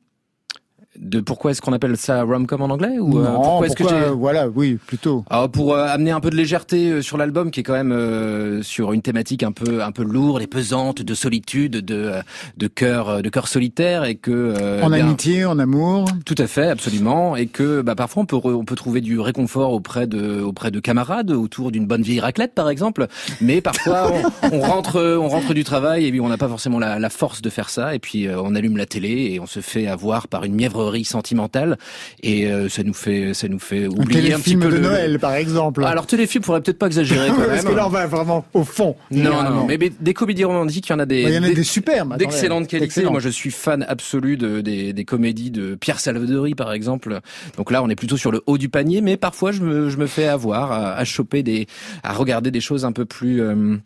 De 0.99 1.20
pourquoi 1.20 1.53
est-ce 1.53 1.62
qu'on 1.62 1.72
appelle 1.72 1.97
ça 1.97 2.22
rom-com 2.22 2.61
en 2.61 2.66
anglais 2.70 2.99
ou 3.01 3.18
euh, 3.18 3.24
Non, 3.24 3.34
pourquoi 3.40 3.66
est-ce 3.66 3.76
que 3.76 3.88
j'ai 3.88 4.11
Voilà, 4.11 4.47
oui, 4.49 4.74
plutôt. 4.86 5.24
Alors 5.30 5.51
pour 5.51 5.72
euh, 5.74 5.86
amener 5.86 6.11
un 6.11 6.20
peu 6.20 6.28
de 6.28 6.36
légèreté 6.36 6.90
euh, 6.90 7.03
sur 7.03 7.16
l'album 7.16 7.51
qui 7.51 7.61
est 7.61 7.62
quand 7.62 7.72
même 7.72 7.93
euh, 7.93 8.62
sur 8.62 8.93
une 8.93 9.01
thématique 9.01 9.43
un 9.43 9.53
peu 9.53 9.82
un 9.82 9.90
peu 9.90 10.03
lourde 10.05 10.43
et 10.43 10.47
pesante 10.47 11.01
de 11.01 11.14
solitude, 11.14 11.78
de 11.78 11.95
euh, 11.95 12.20
de 12.59 12.66
cœur 12.66 13.09
euh, 13.09 13.20
de 13.22 13.30
cœur 13.30 13.49
solitaire 13.49 14.05
et 14.05 14.16
que 14.16 14.30
euh, 14.30 14.82
en 14.82 14.90
bien, 14.90 15.07
amitié, 15.07 15.47
en 15.47 15.59
amour. 15.59 16.05
tout 16.26 16.34
à 16.36 16.47
fait 16.47 16.68
absolument 16.68 17.36
et 17.36 17.47
que 17.47 17.80
bah, 17.80 17.95
parfois 17.95 18.24
on 18.24 18.26
peut 18.26 18.36
on 18.45 18.64
peut 18.66 18.76
trouver 18.76 19.01
du 19.01 19.18
réconfort 19.18 19.72
auprès 19.72 20.07
de 20.07 20.43
auprès 20.43 20.70
de 20.70 20.78
camarades 20.78 21.30
autour 21.30 21.72
d'une 21.72 21.86
bonne 21.86 22.03
vieille 22.03 22.20
raclette 22.20 22.55
par 22.55 22.68
exemple 22.68 23.07
mais 23.40 23.62
parfois 23.62 24.12
on, 24.43 24.57
on 24.57 24.61
rentre 24.61 25.01
on 25.18 25.28
rentre 25.28 25.55
du 25.55 25.64
travail 25.64 26.05
et 26.07 26.11
puis 26.11 26.20
on 26.20 26.28
n'a 26.28 26.36
pas 26.36 26.49
forcément 26.49 26.78
la, 26.78 26.99
la 26.99 27.09
force 27.11 27.40
de 27.40 27.49
faire 27.49 27.70
ça 27.70 27.95
et 27.95 27.99
puis 27.99 28.26
euh, 28.28 28.38
on 28.43 28.55
allume 28.55 28.76
la 28.76 28.84
télé 28.86 29.30
et 29.32 29.40
on 29.40 29.47
se 29.47 29.61
fait 29.61 29.86
avoir 29.86 30.28
par 30.28 30.45
une 30.45 30.55
mièvrerie 30.83 31.05
sentimentale 31.05 31.78
et 32.22 32.47
euh, 32.51 32.68
ça 32.68 32.83
nous 32.83 32.95
fait 32.95 33.35
ça 33.35 33.49
nous 33.49 33.59
fait 33.59 33.85
Un 33.85 33.89
oublier 33.89 34.33
un 34.33 34.39
petit 34.39 34.57
téléfilm 34.57 34.61
peu 34.61 34.68
de 34.68 34.74
le- 34.76 34.80
Noël, 34.80 35.18
par 35.18 35.35
exemple. 35.35 35.85
alors 35.85 36.07
téléfilm 36.07 36.43
faudrait 36.45 36.61
peut-être 36.61 36.78
pas 36.78 36.87
exagérer 36.87 37.28
quand 37.30 37.37
Parce 37.37 37.62
même. 37.62 37.72
que 37.72 37.76
là, 37.76 37.87
on 37.87 37.91
va 37.91 38.07
vraiment 38.07 38.45
au 38.55 38.64
fond. 38.64 38.97
non, 39.11 39.16
généralement. 39.16 39.61
non, 39.61 39.66
mais, 39.66 39.78
mais 39.78 39.93
des 40.01 40.14
comédies 40.14 40.45
romantiques, 40.45 40.89
il 40.89 40.93
y 40.93 40.95
en 40.95 40.99
a 40.99 41.07
des, 41.07 41.22
Il 41.22 41.30
y 41.35 41.39
en 41.39 41.43
a 41.43 41.49
des- 41.49 41.55
des 41.55 41.64
superbes. 41.64 42.16
d'excellente 42.16 42.66
qualité. 42.66 42.85
Excellent. 42.87 43.12
Moi, 43.12 43.20
je 43.20 43.28
suis 43.28 43.51
fan 43.51 43.85
absolu 43.89 44.37
de, 44.37 44.61
des, 44.61 44.93
des 44.93 45.05
comédies 45.05 45.51
de 45.51 45.74
Pierre 45.76 46.01
Salvadori, 46.01 46.55
par 46.55 46.72
exemple. 46.72 47.20
Donc 47.57 47.70
là, 47.70 47.83
on 47.83 47.89
est 47.89 47.97
plutôt 47.97 48.16
sur 48.16 48.33
le 48.33 48.43
haut 48.47 48.59
du 48.59 48.68
panier, 48.68 49.01
mais 49.01 49.16
parfois, 49.16 49.53
je 49.53 49.61
me, 49.62 49.89
je 49.91 49.97
me 49.97 50.07
fais 50.07 50.26
avoir 50.26 50.72
à, 50.72 50.95
à 50.95 51.05
choper 51.05 51.43
des, 51.43 51.66
à 52.03 52.12
regarder 52.12 52.51
des 52.51 52.61
choses 52.61 52.85
un 52.85 52.93
peu 52.93 53.05
plus, 53.05 53.41
euh, 53.43 53.76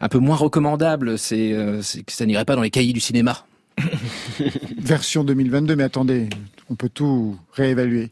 un 0.00 0.08
peu 0.08 0.18
moins 0.18 0.36
recommandables. 0.36 1.18
C'est, 1.18 1.52
euh, 1.52 1.80
que 2.06 2.12
ça 2.12 2.26
n'irait 2.26 2.44
pas 2.44 2.56
dans 2.56 2.62
les 2.62 2.70
cahiers 2.70 2.92
du 2.92 3.00
cinéma. 3.00 3.44
Version 4.78 5.24
2022, 5.24 5.76
mais 5.76 5.84
attendez, 5.84 6.28
on 6.70 6.74
peut 6.74 6.88
tout 6.88 7.36
réévaluer. 7.52 8.10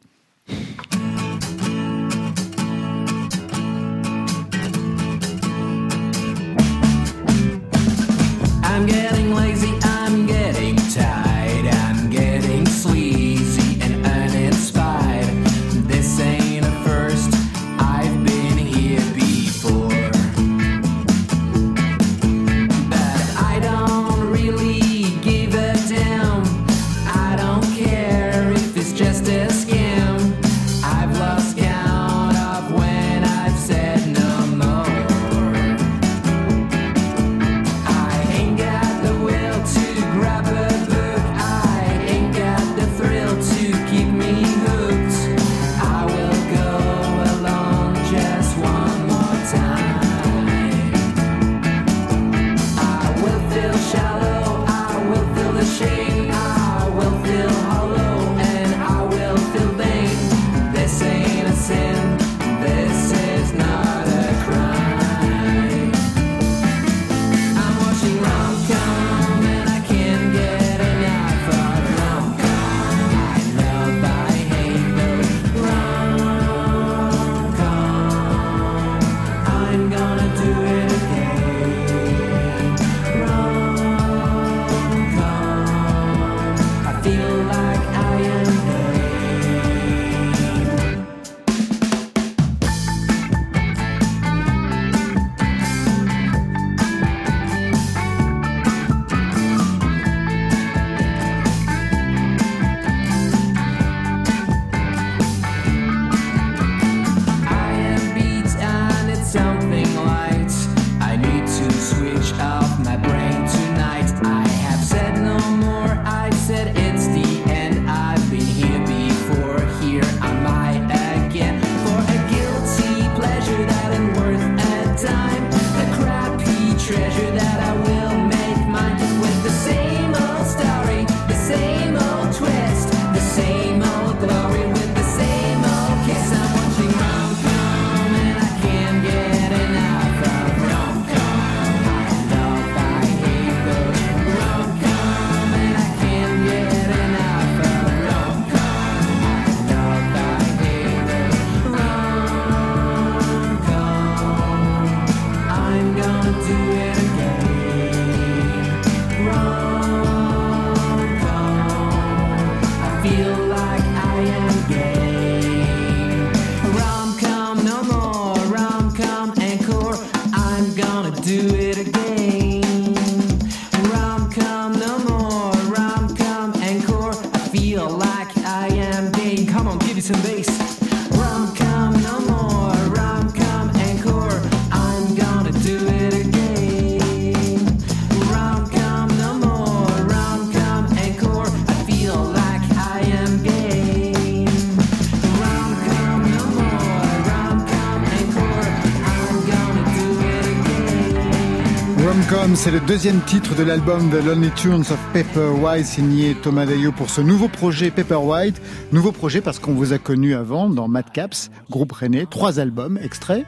C'est 202.59 202.73
le 202.73 202.81
deuxième 202.81 203.21
titre 203.21 203.55
de 203.55 203.63
l'album 203.63 204.11
The 204.11 204.25
Lonely 204.25 204.51
Tunes 204.51 204.81
of 204.81 204.99
Pepper 205.13 205.51
White, 205.61 205.87
signé 205.87 206.35
Thomas 206.35 206.67
Dayo 206.67 206.91
pour 206.91 207.09
ce 207.09 207.21
nouveau 207.21 207.47
projet 207.47 207.93
Pepper 207.93 208.17
White. 208.17 208.61
Nouveau 208.91 209.13
projet 209.13 209.41
parce 209.41 209.61
qu'on 209.61 209.75
vous 209.75 209.93
a 209.93 209.99
connu 209.99 210.35
avant 210.35 210.69
dans 210.69 210.89
Madcaps, 210.89 211.53
groupe 211.71 211.93
rennais, 211.93 212.27
trois 212.29 212.59
albums, 212.59 212.99
extraits. 213.01 213.47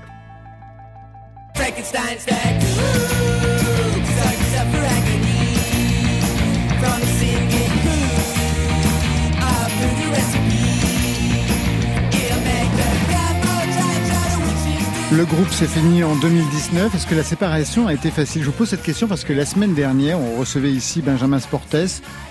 Le 15.12 15.24
groupe 15.24 15.50
s'est 15.50 15.66
fini 15.66 16.04
en 16.04 16.14
2019. 16.14 16.94
Est-ce 16.94 17.04
que 17.04 17.16
la 17.16 17.24
séparation 17.24 17.88
a 17.88 17.94
été 17.94 18.12
facile? 18.12 18.42
Je 18.42 18.46
vous 18.46 18.52
pose 18.52 18.68
cette 18.68 18.84
question 18.84 19.08
parce 19.08 19.24
que 19.24 19.32
la 19.32 19.44
semaine 19.44 19.74
dernière, 19.74 20.20
on 20.20 20.36
recevait 20.36 20.70
ici 20.70 21.02
Benjamin 21.02 21.40
Sportes 21.40 21.74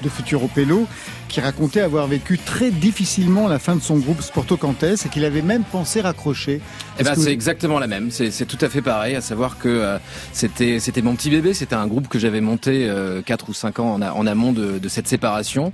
de 0.01 0.07
Futuro 0.07 0.47
Pelo 0.47 0.87
qui 1.29 1.39
racontait 1.39 1.79
avoir 1.81 2.07
vécu 2.07 2.37
très 2.37 2.71
difficilement 2.71 3.47
la 3.47 3.59
fin 3.59 3.75
de 3.75 3.81
son 3.81 3.97
groupe 3.97 4.21
Sporto 4.21 4.57
Cantes 4.57 4.83
et 4.83 5.09
qu'il 5.09 5.23
avait 5.23 5.41
même 5.43 5.63
pensé 5.63 6.01
raccrocher. 6.01 6.59
Eh 6.99 7.03
ben, 7.03 7.11
c'est 7.13 7.21
vous- 7.21 7.27
exactement 7.29 7.79
la 7.79 7.87
même. 7.87 8.09
C'est 8.11 8.45
tout 8.45 8.57
à 8.59 8.67
fait 8.67 8.81
pareil. 8.81 9.15
À 9.15 9.21
savoir 9.21 9.57
que 9.57 9.69
euh, 9.69 9.97
c'était 10.33 10.79
c'était 10.79 11.01
mon 11.03 11.15
petit 11.15 11.29
bébé. 11.29 11.53
C'était 11.53 11.75
un 11.75 11.87
groupe 11.87 12.07
que 12.09 12.19
j'avais 12.19 12.41
monté 12.41 12.87
euh, 12.89 13.21
quatre 13.21 13.47
ou 13.47 13.53
cinq 13.53 13.79
ans 13.79 13.93
en, 13.93 14.01
a- 14.01 14.11
en 14.11 14.25
amont 14.27 14.51
de, 14.51 14.79
de 14.79 14.89
cette 14.89 15.07
séparation. 15.07 15.71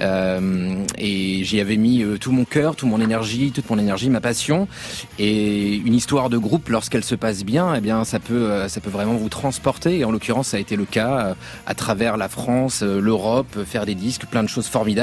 Euh, 0.00 0.74
et 0.98 1.44
j'y 1.44 1.60
avais 1.60 1.76
mis 1.76 2.02
euh, 2.02 2.18
tout 2.18 2.32
mon 2.32 2.44
cœur, 2.44 2.74
toute 2.76 2.88
mon 2.88 3.00
énergie, 3.00 3.52
toute 3.52 3.70
mon 3.70 3.78
énergie, 3.78 4.10
ma 4.10 4.20
passion. 4.20 4.66
Et 5.18 5.76
une 5.76 5.94
histoire 5.94 6.28
de 6.30 6.36
groupe, 6.36 6.68
lorsqu'elle 6.68 7.04
se 7.04 7.14
passe 7.14 7.44
bien, 7.44 7.74
eh 7.76 7.80
bien, 7.80 8.04
ça 8.04 8.18
peut 8.18 8.66
ça 8.68 8.80
peut 8.80 8.90
vraiment 8.90 9.14
vous 9.14 9.28
transporter. 9.28 10.00
Et 10.00 10.04
en 10.04 10.10
l'occurrence, 10.10 10.48
ça 10.48 10.56
a 10.56 10.60
été 10.60 10.74
le 10.76 10.84
cas 10.84 11.36
à 11.66 11.74
travers 11.74 12.16
la 12.16 12.28
France, 12.28 12.82
l'Europe, 12.82 13.56
faire 13.64 13.86
des 13.86 13.94
disques, 13.94 14.26
plein 14.26 14.42
de 14.42 14.48
choses 14.48 14.66
formidables. 14.66 14.95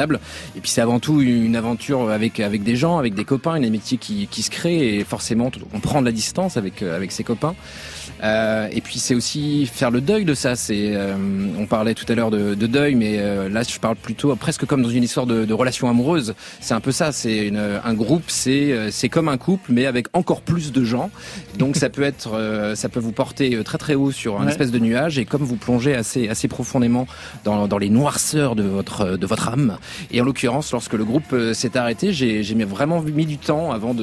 Et 0.55 0.59
puis 0.59 0.69
c'est 0.69 0.81
avant 0.81 0.99
tout 0.99 1.21
une 1.21 1.55
aventure 1.55 2.09
avec 2.09 2.39
avec 2.39 2.63
des 2.63 2.75
gens, 2.75 2.97
avec 2.97 3.13
des 3.13 3.25
copains, 3.25 3.55
une 3.55 3.65
amitié 3.65 3.97
qui, 3.97 4.27
qui 4.27 4.41
se 4.41 4.49
crée 4.49 4.95
et 4.97 5.03
forcément 5.03 5.51
on 5.73 5.79
prend 5.79 6.01
de 6.01 6.05
la 6.05 6.11
distance 6.11 6.57
avec 6.57 6.81
euh, 6.81 6.95
avec 6.95 7.11
ses 7.11 7.23
copains. 7.23 7.55
Euh, 8.23 8.67
et 8.71 8.81
puis 8.81 8.99
c'est 8.99 9.15
aussi 9.15 9.65
faire 9.65 9.91
le 9.91 10.01
deuil 10.01 10.25
de 10.25 10.33
ça. 10.33 10.55
C'est 10.55 10.91
euh, 10.95 11.15
on 11.59 11.65
parlait 11.65 11.93
tout 11.93 12.05
à 12.09 12.15
l'heure 12.15 12.31
de, 12.31 12.53
de 12.55 12.67
deuil, 12.67 12.95
mais 12.95 13.17
euh, 13.19 13.49
là 13.49 13.63
je 13.63 13.77
parle 13.79 13.95
plutôt 13.95 14.35
presque 14.35 14.65
comme 14.65 14.81
dans 14.81 14.89
une 14.89 15.03
histoire 15.03 15.25
de, 15.25 15.45
de 15.45 15.53
relation 15.53 15.89
amoureuse. 15.89 16.33
C'est 16.61 16.73
un 16.73 16.79
peu 16.79 16.91
ça. 16.91 17.11
C'est 17.11 17.51
un 17.55 17.93
groupe, 17.93 18.23
c'est 18.27 18.71
euh, 18.71 18.89
c'est 18.91 19.09
comme 19.09 19.27
un 19.29 19.37
couple, 19.37 19.71
mais 19.73 19.85
avec 19.85 20.07
encore 20.13 20.41
plus 20.41 20.71
de 20.71 20.83
gens. 20.83 21.09
Donc 21.57 21.75
ça 21.75 21.89
peut 21.89 22.03
être, 22.03 22.31
euh, 22.33 22.75
ça 22.75 22.89
peut 22.89 22.99
vous 22.99 23.11
porter 23.11 23.61
très 23.63 23.77
très 23.77 23.95
haut 23.95 24.11
sur 24.11 24.39
un 24.39 24.45
Ouais. 24.45 24.51
espèce 24.51 24.71
de 24.71 24.79
nuage 24.79 25.17
et 25.19 25.25
comme 25.25 25.43
vous 25.43 25.55
plongez 25.55 25.95
assez 25.95 26.27
assez 26.29 26.47
profondément 26.47 27.07
dans, 27.45 27.67
dans 27.67 27.77
les 27.77 27.89
noirceurs 27.89 28.55
de 28.55 28.63
votre 28.63 29.17
de 29.17 29.25
votre 29.27 29.47
âme. 29.49 29.77
Et 30.11 30.21
en 30.21 30.25
l'occurrence, 30.25 30.71
lorsque 30.71 30.93
le 30.93 31.05
groupe 31.05 31.33
euh, 31.33 31.53
s'est 31.53 31.77
arrêté, 31.77 32.13
j'ai 32.13 32.41
vraiment 32.65 33.01
mis 33.01 33.25
du 33.25 33.37
temps 33.37 33.71
avant 33.71 33.93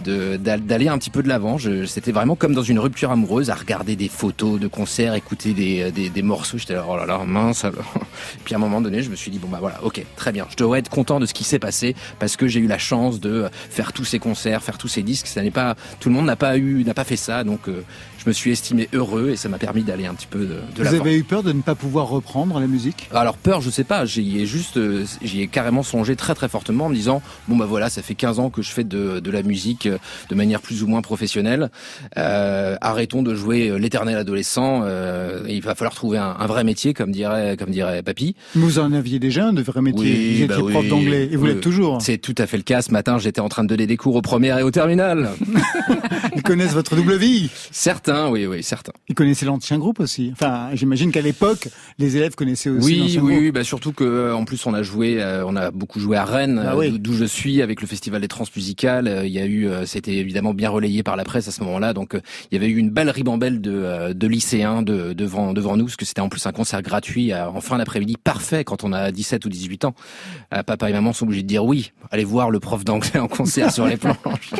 d'aller 0.00 0.88
un 0.88 0.98
petit 0.98 1.10
peu 1.10 1.22
de 1.22 1.28
l'avant. 1.28 1.56
C'était 1.86 2.12
vraiment 2.12 2.36
comme 2.36 2.54
dans 2.54 2.62
une 2.62 2.78
rupture 2.78 3.10
amoureuse, 3.10 3.50
à 3.50 3.54
regarder 3.54 3.96
des 3.96 4.08
photos 4.08 4.60
de 4.60 4.68
concerts, 4.68 5.14
écouter 5.14 5.52
des, 5.52 5.90
des 5.90 6.22
morceaux. 6.22 6.58
J'étais 6.58 6.74
là, 6.74 6.84
oh 6.88 6.96
là 6.96 7.06
là, 7.06 7.20
mince. 7.26 7.64
alors. 7.64 7.94
Puis 8.44 8.54
à 8.54 8.58
un 8.58 8.60
moment 8.60 8.80
donné, 8.80 9.02
je 9.02 9.10
me 9.10 9.16
suis 9.16 9.30
dit, 9.30 9.38
bon 9.38 9.48
bah 9.48 9.58
voilà, 9.60 9.82
ok, 9.82 10.04
très 10.16 10.32
bien. 10.32 10.46
Je 10.50 10.56
devrais 10.56 10.80
être 10.80 10.90
content 10.90 11.20
de 11.20 11.26
ce 11.26 11.34
qui 11.34 11.44
s'est 11.44 11.58
passé 11.58 11.94
parce 12.18 12.36
que 12.36 12.46
j'ai 12.46 12.60
eu 12.60 12.66
la 12.66 12.78
chance 12.78 13.20
de 13.20 13.48
faire 13.70 13.92
tous 13.92 14.04
ces 14.04 14.18
concerts, 14.18 14.62
faire 14.62 14.78
tous 14.78 14.88
ces 14.88 15.02
disques. 15.02 15.26
Ça 15.26 15.40
pas, 15.50 15.76
tout 15.98 16.08
le 16.08 16.14
monde 16.14 16.26
n'a 16.26 16.36
pas 16.36 16.54
pas 16.94 17.04
fait 17.04 17.16
ça. 17.16 17.44
Donc 17.44 17.68
euh, 17.68 17.82
je 18.22 18.28
me 18.28 18.32
suis 18.32 18.50
estimé 18.52 18.88
heureux 18.92 19.30
et 19.30 19.36
ça 19.36 19.48
m'a 19.48 19.58
permis 19.58 19.82
d'aller 19.82 20.06
un 20.06 20.14
petit 20.14 20.26
peu 20.26 20.40
de, 20.40 20.56
de 20.76 20.82
Vous 20.88 20.94
avez 20.94 21.16
eu 21.16 21.24
peur 21.24 21.42
de 21.42 21.52
ne 21.52 21.62
pas 21.62 21.74
pouvoir 21.74 22.08
reprendre 22.08 22.58
la 22.60 22.66
musique? 22.66 23.08
Alors 23.14 23.36
peur, 23.36 23.60
je 23.60 23.70
sais 23.70 23.84
pas, 23.84 24.04
j'y 24.04 24.40
ai 24.40 24.46
juste, 24.46 24.76
euh, 24.76 25.04
j'y 25.22 25.40
ai 25.40 25.46
carrément 25.46 25.82
songé 25.82 26.16
très 26.16 26.34
très 26.34 26.48
fortement 26.48 26.86
en 26.86 26.88
me 26.90 26.94
disant 26.94 27.22
bon 27.48 27.56
bah 27.56 27.66
voilà, 27.66 27.88
ça 27.90 28.02
fait 28.02 28.14
15 28.14 28.38
ans 28.38 28.50
que 28.50 28.62
je 28.62 28.70
fais 28.70 28.84
de, 28.84 29.20
de 29.20 29.30
la 29.30 29.42
musique 29.42 29.86
euh, 29.86 29.98
de 30.28 30.34
manière 30.34 30.60
plus 30.60 30.82
ou 30.82 30.86
moins 30.86 31.00
professionnelle. 31.02 31.70
Euh, 32.18 32.76
arrêtons 32.80 33.22
de 33.22 33.34
jouer 33.34 33.68
euh, 33.68 33.76
l'éternel 33.78 34.16
adolescent. 34.16 34.82
euh, 34.84 35.42
il 35.48 35.62
va 35.62 35.74
falloir 35.74 35.94
trouver 35.94 36.18
un, 36.18 36.36
un 36.38 36.46
vrai 36.46 36.64
métier, 36.64 36.92
comme 36.94 37.12
dirait 37.12 37.56
comme 37.58 37.70
dirait 37.70 38.02
Papy. 38.02 38.34
Vous 38.54 38.78
en 38.78 38.92
aviez 38.92 39.18
déjà 39.18 39.46
un 39.46 39.52
de 39.52 39.62
vrai 39.62 39.80
métier. 39.82 40.10
vous 40.10 40.42
étiez 40.42 40.46
bah 40.46 40.56
prof 40.56 40.74
oui. 40.82 40.88
d'anglais 40.88 41.28
et 41.32 41.36
vous 41.36 41.44
Oui, 41.46 41.50
l'êtes 41.52 41.60
toujours. 41.60 42.00
C'est 42.02 42.18
tout 42.18 42.34
à 42.38 42.46
fait 42.46 42.56
le 42.56 42.62
cas. 42.62 42.82
Ce 42.82 42.90
matin, 42.92 43.18
j'étais 43.18 43.40
en 43.40 43.48
train 43.48 43.62
de 43.62 43.68
donner 43.68 43.86
des 43.86 43.96
cours 43.96 44.14
au 44.16 44.22
première 44.22 44.58
et 44.58 44.62
au 44.62 44.70
terminal. 44.70 45.30
Ils 46.36 46.42
connaissent 46.42 46.72
votre 46.74 46.94
double 46.96 47.16
vie. 47.16 47.50
Certains, 48.10 48.28
oui, 48.30 48.46
oui, 48.46 48.62
certains. 48.62 48.92
Ils 49.08 49.14
connaissaient 49.14 49.46
l'ancien 49.46 49.78
groupe 49.78 50.00
aussi. 50.00 50.30
Enfin, 50.32 50.70
j'imagine 50.74 51.12
qu'à 51.12 51.20
l'époque, 51.20 51.68
les 51.98 52.16
élèves 52.16 52.34
connaissaient 52.34 52.70
aussi 52.70 52.84
Oui, 52.86 52.98
l'ancien 52.98 53.22
oui, 53.22 53.32
groupe. 53.32 53.42
oui, 53.44 53.50
bah 53.52 53.64
surtout 53.64 53.92
que 53.92 54.04
euh, 54.04 54.34
en 54.34 54.44
plus 54.44 54.64
on 54.66 54.74
a 54.74 54.82
joué, 54.82 55.22
euh, 55.22 55.44
on 55.46 55.54
a 55.56 55.70
beaucoup 55.70 56.00
joué 56.00 56.16
à 56.16 56.24
Rennes, 56.24 56.60
Ah 56.64 56.72
euh, 56.72 56.76
oui. 56.76 56.98
d'où- 56.98 57.12
je 57.14 57.24
suis 57.24 57.62
avec 57.62 57.80
le 57.80 57.86
festival 57.86 58.20
des 58.20 58.28
transmusicales. 58.28 59.22
Il 59.24 59.30
y 59.30 59.38
a 59.38 59.46
eu, 59.46 59.68
c'était 59.86 60.14
évidemment 60.14 60.54
bien 60.54 60.70
relayé 60.70 61.02
par 61.02 61.16
la 61.16 61.24
presse 61.24 61.46
à 61.48 61.50
ce 61.52 61.62
moment-là, 61.64 61.92
donc 61.92 62.14
il 62.50 62.54
y 62.54 62.56
avait 62.56 62.68
eu 62.68 62.76
une 62.76 62.90
belle 62.90 63.10
ribambelle 63.10 63.60
de, 63.60 64.12
de 64.12 64.26
lycéens 64.26 64.82
de, 64.82 65.12
devant 65.12 65.52
devant 65.52 65.76
nous, 65.76 65.84
parce 65.84 65.96
que 65.96 66.04
c'était 66.04 66.20
en 66.20 66.28
plus 66.28 66.46
un 66.46 66.52
concert 66.52 66.82
gratuit 66.82 67.32
euh, 67.32 67.48
en 67.48 67.60
fin 67.60 67.78
d'après-midi, 67.78 68.16
parfait 68.22 68.64
quand 68.64 68.84
on 68.84 68.92
a 68.92 69.10
17 69.12 69.44
ou 69.44 69.48
18 69.48 69.84
ans. 69.84 69.94
Papa 70.66 70.88
et 70.90 70.92
maman 70.92 71.12
sont 71.12 71.26
obligés 71.26 71.42
de 71.42 71.48
dire 71.48 71.64
oui, 71.64 71.92
allez 72.10 72.24
voir 72.24 72.50
le 72.50 72.58
prof 72.60 72.84
d'anglais 72.84 73.18
en 73.20 73.28
concert 73.28 73.70
sur 73.72 73.86
les 73.86 73.96
planches. 73.98 74.52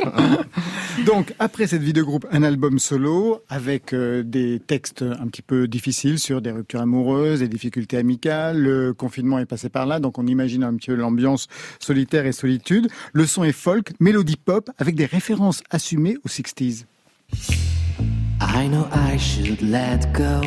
Donc, 1.06 1.34
après 1.38 1.66
cette 1.66 1.82
vie 1.82 1.92
de 1.92 2.02
groupe, 2.02 2.26
un 2.30 2.42
album 2.42 2.78
solo 2.78 3.39
avec 3.48 3.92
euh, 3.92 4.22
des 4.22 4.60
textes 4.60 5.02
un 5.02 5.26
petit 5.28 5.42
peu 5.42 5.68
difficiles 5.68 6.18
sur 6.18 6.40
des 6.40 6.50
ruptures 6.50 6.80
amoureuses, 6.80 7.40
des 7.40 7.48
difficultés 7.48 7.96
amicales. 7.96 8.58
Le 8.58 8.92
confinement 8.92 9.38
est 9.38 9.46
passé 9.46 9.68
par 9.68 9.86
là, 9.86 10.00
donc 10.00 10.18
on 10.18 10.26
imagine 10.26 10.62
un 10.64 10.74
petit 10.74 10.88
peu 10.88 10.94
l'ambiance 10.94 11.48
solitaire 11.78 12.26
et 12.26 12.32
solitude. 12.32 12.88
Le 13.12 13.26
son 13.26 13.44
est 13.44 13.52
folk, 13.52 13.92
mélodie 14.00 14.36
pop, 14.36 14.70
avec 14.78 14.94
des 14.94 15.06
références 15.06 15.62
assumées 15.70 16.16
aux 16.24 16.28
60s. 16.28 16.84
I 18.40 18.68
know 18.68 18.86
I 18.92 19.18
should 19.18 19.62
let 19.62 20.12
go, 20.12 20.40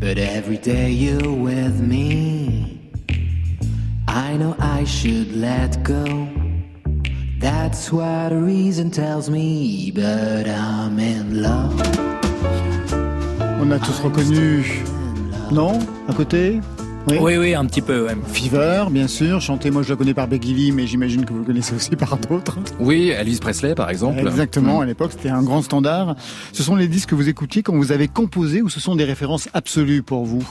but 0.00 0.18
every 0.18 0.58
day 0.58 0.90
you're 0.90 1.32
with 1.32 1.80
me. 1.80 2.80
I 4.08 4.36
know 4.36 4.54
I 4.58 4.84
should 4.84 5.36
let 5.36 5.82
go. 5.84 6.31
That's 7.42 7.90
what 7.92 8.30
reason 8.30 8.92
tells 8.92 9.28
me, 9.28 9.90
but 9.90 10.46
I'm 10.46 10.96
in 11.00 11.42
love. 11.42 11.74
On 13.60 13.72
a 13.72 13.80
tous 13.80 13.98
reconnu, 13.98 14.64
non? 15.50 15.80
À 16.08 16.12
côté? 16.14 16.60
Oui, 17.08 17.36
oui, 17.36 17.54
un 17.54 17.64
petit 17.66 17.82
peu, 17.82 18.06
ouais. 18.06 18.16
Fever, 18.32 18.84
bien 18.90 19.08
sûr. 19.08 19.40
Chanté, 19.40 19.70
moi 19.70 19.82
je 19.82 19.90
la 19.90 19.96
connais 19.96 20.14
par 20.14 20.28
Becky 20.28 20.54
Lee, 20.54 20.72
mais 20.72 20.86
j'imagine 20.86 21.24
que 21.24 21.32
vous 21.32 21.40
le 21.40 21.44
connaissez 21.44 21.74
aussi 21.74 21.90
par 21.96 22.16
d'autres. 22.16 22.58
oui, 22.80 23.08
Elvis 23.08 23.38
Presley 23.40 23.74
par 23.74 23.90
exemple. 23.90 24.20
Exactement, 24.20 24.78
Mm. 24.78 24.82
à 24.82 24.86
l'époque 24.86 25.10
c'était 25.12 25.28
un 25.28 25.42
grand 25.42 25.62
standard. 25.62 26.14
Ce 26.52 26.62
sont 26.62 26.76
les 26.76 26.86
disques 26.88 27.10
que 27.10 27.14
vous 27.14 27.28
écoutiez 27.28 27.62
quand 27.62 27.74
vous 27.74 27.90
avez 27.92 28.06
composé 28.08 28.62
ou 28.62 28.68
ce 28.68 28.78
sont 28.80 28.94
des 28.94 29.04
références 29.04 29.48
absolues 29.52 30.02
pour 30.02 30.24
vous? 30.24 30.46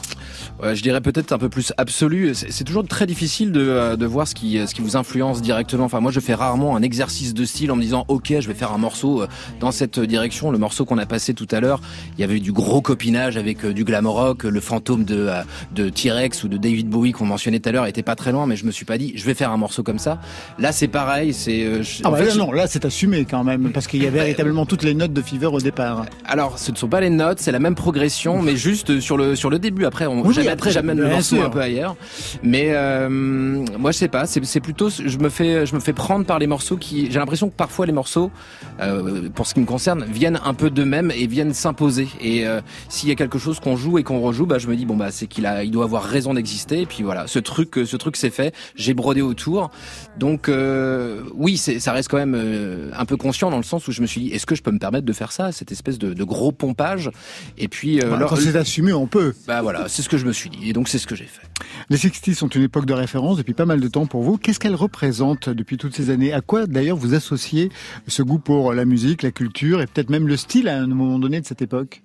Ouais, 0.61 0.75
je 0.75 0.83
dirais 0.83 1.01
peut-être 1.01 1.31
un 1.31 1.37
peu 1.37 1.49
plus 1.49 1.73
absolu. 1.77 2.33
C'est 2.35 2.63
toujours 2.65 2.85
très 2.85 3.07
difficile 3.07 3.51
de, 3.53 3.61
euh, 3.61 3.95
de 3.95 4.05
voir 4.05 4.27
ce 4.27 4.35
qui, 4.35 4.59
ce 4.67 4.75
qui 4.75 4.81
vous 4.81 4.97
influence 4.97 5.41
directement. 5.41 5.85
Enfin, 5.85 5.99
moi, 6.01 6.11
je 6.11 6.19
fais 6.19 6.33
rarement 6.35 6.75
un 6.75 6.81
exercice 6.81 7.33
de 7.33 7.45
style 7.45 7.71
en 7.71 7.75
me 7.75 7.81
disant, 7.81 8.05
OK, 8.09 8.33
je 8.39 8.47
vais 8.47 8.53
faire 8.53 8.71
un 8.73 8.77
morceau 8.77 9.21
euh, 9.23 9.27
dans 9.59 9.71
cette 9.71 9.99
direction. 9.99 10.51
Le 10.51 10.57
morceau 10.57 10.85
qu'on 10.85 10.97
a 10.97 11.05
passé 11.05 11.33
tout 11.33 11.47
à 11.51 11.59
l'heure, 11.61 11.79
il 12.17 12.21
y 12.21 12.23
avait 12.23 12.39
du 12.39 12.51
gros 12.51 12.81
copinage 12.81 13.37
avec 13.37 13.63
euh, 13.65 13.73
du 13.73 13.83
glam 13.85 14.05
rock, 14.05 14.43
le 14.43 14.59
fantôme 14.59 15.05
de, 15.05 15.29
de 15.73 15.89
T-Rex 15.89 16.40
ou 16.43 16.47
de 16.47 16.57
David 16.57 16.87
Bowie 16.89 17.11
qu'on 17.11 17.25
mentionnait 17.25 17.59
tout 17.59 17.69
à 17.69 17.71
l'heure 17.71 17.85
était 17.87 18.03
pas 18.03 18.15
très 18.15 18.31
loin, 18.31 18.45
mais 18.47 18.55
je 18.55 18.65
me 18.65 18.71
suis 18.71 18.85
pas 18.85 18.97
dit 18.97 19.13
je 19.15 19.25
vais 19.25 19.33
faire 19.33 19.51
un 19.51 19.57
morceau 19.57 19.83
comme 19.83 19.99
ça. 19.99 20.19
Là 20.59 20.71
c'est 20.71 20.87
pareil, 20.87 21.33
c'est. 21.33 21.63
euh, 21.63 21.83
je- 21.83 22.01
Ah 22.03 22.11
bah 22.11 22.17
fait, 22.17 22.25
là, 22.25 22.29
je- 22.31 22.39
non, 22.39 22.51
là 22.51 22.67
c'est 22.67 22.85
assumé 22.85 23.25
quand 23.25 23.43
même, 23.43 23.71
parce 23.71 23.87
qu'il 23.87 24.03
y 24.03 24.07
a 24.07 24.09
véritablement 24.09 24.65
toutes 24.65 24.83
les 24.83 24.93
notes 24.93 25.13
de 25.13 25.21
Fever 25.21 25.47
au 25.47 25.59
départ. 25.59 26.05
Alors, 26.25 26.57
ce 26.59 26.71
ne 26.71 26.75
sont 26.77 26.87
pas 26.87 27.01
les 27.01 27.09
notes, 27.09 27.39
c'est 27.39 27.51
la 27.51 27.59
même 27.59 27.75
progression, 27.75 28.41
mais 28.41 28.55
juste 28.55 28.99
sur 28.99 29.17
le 29.17 29.35
sur 29.35 29.49
le 29.49 29.59
début. 29.59 29.85
Après, 29.85 30.05
on 30.07 30.21
Oui, 30.21 30.47
après, 30.47 30.71
j'amène 30.71 30.97
le 30.99 31.09
morceau 31.09 31.41
un 31.41 31.49
peu 31.49 31.61
ailleurs. 31.61 31.95
Mais 32.43 32.67
euh, 32.71 33.09
moi, 33.09 33.91
je 33.91 33.97
sais 33.97 34.07
pas. 34.07 34.25
C'est, 34.25 34.43
c'est 34.45 34.59
plutôt, 34.59 34.89
je 34.89 35.17
me 35.17 35.29
fais 35.29 35.65
je 35.65 35.75
me 35.75 35.79
fais 35.79 35.93
prendre 35.93 36.25
par 36.25 36.39
les 36.39 36.47
morceaux 36.47 36.77
qui. 36.77 37.11
J'ai 37.11 37.19
l'impression 37.19 37.49
que 37.49 37.55
parfois 37.55 37.85
les 37.85 37.91
morceaux, 37.91 38.31
euh, 38.81 39.29
pour 39.33 39.47
ce 39.47 39.53
qui 39.53 39.59
me 39.59 39.65
concerne, 39.65 40.05
viennent 40.05 40.39
un 40.43 40.53
peu 40.53 40.69
d'eux-mêmes 40.69 41.11
et 41.15 41.27
viennent 41.27 41.53
s'imposer. 41.53 42.07
Et 42.21 42.47
euh, 42.47 42.61
s'il 42.89 43.09
y 43.09 43.11
a 43.11 43.15
quelque 43.15 43.37
chose 43.37 43.59
qu'on 43.59 43.75
joue 43.75 43.97
et 43.97 44.03
qu'on 44.03 44.19
rejoue, 44.21 44.45
bah 44.45 44.57
je 44.57 44.67
me 44.67 44.75
dis 44.75 44.85
bon 44.85 44.95
bah 44.95 45.11
c'est 45.11 45.27
qu'il 45.27 45.45
a, 45.45 45.63
il 45.63 45.71
doit 45.71 45.85
avoir 45.85 46.03
raison 46.03 46.30
d'exister. 46.33 46.81
Et 46.81 46.85
puis 46.85 47.03
voilà, 47.03 47.27
ce 47.27 47.39
truc, 47.39 47.79
ce 47.85 47.95
truc 47.97 48.15
c'est 48.17 48.29
fait. 48.29 48.53
J'ai 48.75 48.93
brodé 48.93 49.21
autour. 49.21 49.71
Donc 50.17 50.49
euh, 50.49 51.23
oui, 51.33 51.57
ça 51.57 51.91
reste 51.93 52.09
quand 52.09 52.17
même 52.17 52.35
euh, 52.35 52.91
un 52.95 53.05
peu 53.05 53.17
conscient 53.17 53.49
dans 53.51 53.57
le 53.57 53.63
sens 53.63 53.87
où 53.87 53.91
je 53.91 54.01
me 54.01 54.07
suis 54.07 54.21
dit 54.21 54.29
est-ce 54.31 54.45
que 54.45 54.55
je 54.55 54.61
peux 54.61 54.71
me 54.71 54.79
permettre 54.79 55.05
de 55.05 55.13
faire 55.13 55.31
ça, 55.31 55.51
cette 55.51 55.71
espèce 55.71 55.97
de, 55.99 56.13
de 56.13 56.23
gros 56.23 56.51
pompage? 56.51 57.09
Et 57.57 57.67
puis 57.67 58.01
euh, 58.01 58.09
Bah, 58.17 58.25
quand 58.27 58.35
c'est 58.35 58.55
assumé, 58.55 58.93
on 58.93 59.07
peut. 59.07 59.33
bah 59.47 59.61
voilà, 59.61 59.87
c'est 59.87 60.01
ce 60.01 60.09
que 60.09 60.17
je 60.17 60.25
me 60.25 60.33
suis 60.33 60.49
dit. 60.49 60.69
Et 60.69 60.73
donc 60.73 60.87
c'est 60.89 60.97
ce 60.99 61.07
que 61.07 61.15
j'ai 61.15 61.25
fait. 61.25 61.41
Les 61.89 61.97
60 61.97 62.33
sont 62.35 62.49
une 62.49 62.63
époque 62.63 62.85
de 62.85 62.93
référence 62.93 63.37
depuis 63.37 63.53
pas 63.53 63.65
mal 63.65 63.79
de 63.79 63.87
temps 63.87 64.05
pour 64.05 64.23
vous. 64.23 64.37
Qu'est-ce 64.37 64.59
qu'elle 64.59 64.75
représente 64.75 65.49
depuis 65.49 65.77
toutes 65.77 65.95
ces 65.95 66.09
années? 66.09 66.33
À 66.33 66.41
quoi 66.41 66.65
d'ailleurs 66.67 66.97
vous 66.97 67.13
associez 67.13 67.69
ce 68.07 68.23
goût 68.23 68.39
pour 68.39 68.73
la 68.73 68.85
musique, 68.85 69.23
la 69.23 69.31
culture 69.31 69.81
et 69.81 69.87
peut-être 69.87 70.09
même 70.09 70.27
le 70.27 70.37
style 70.37 70.67
à 70.67 70.77
un 70.77 70.87
moment 70.87 71.19
donné 71.19 71.39
de 71.41 71.45
cette 71.45 71.61
époque? 71.61 72.01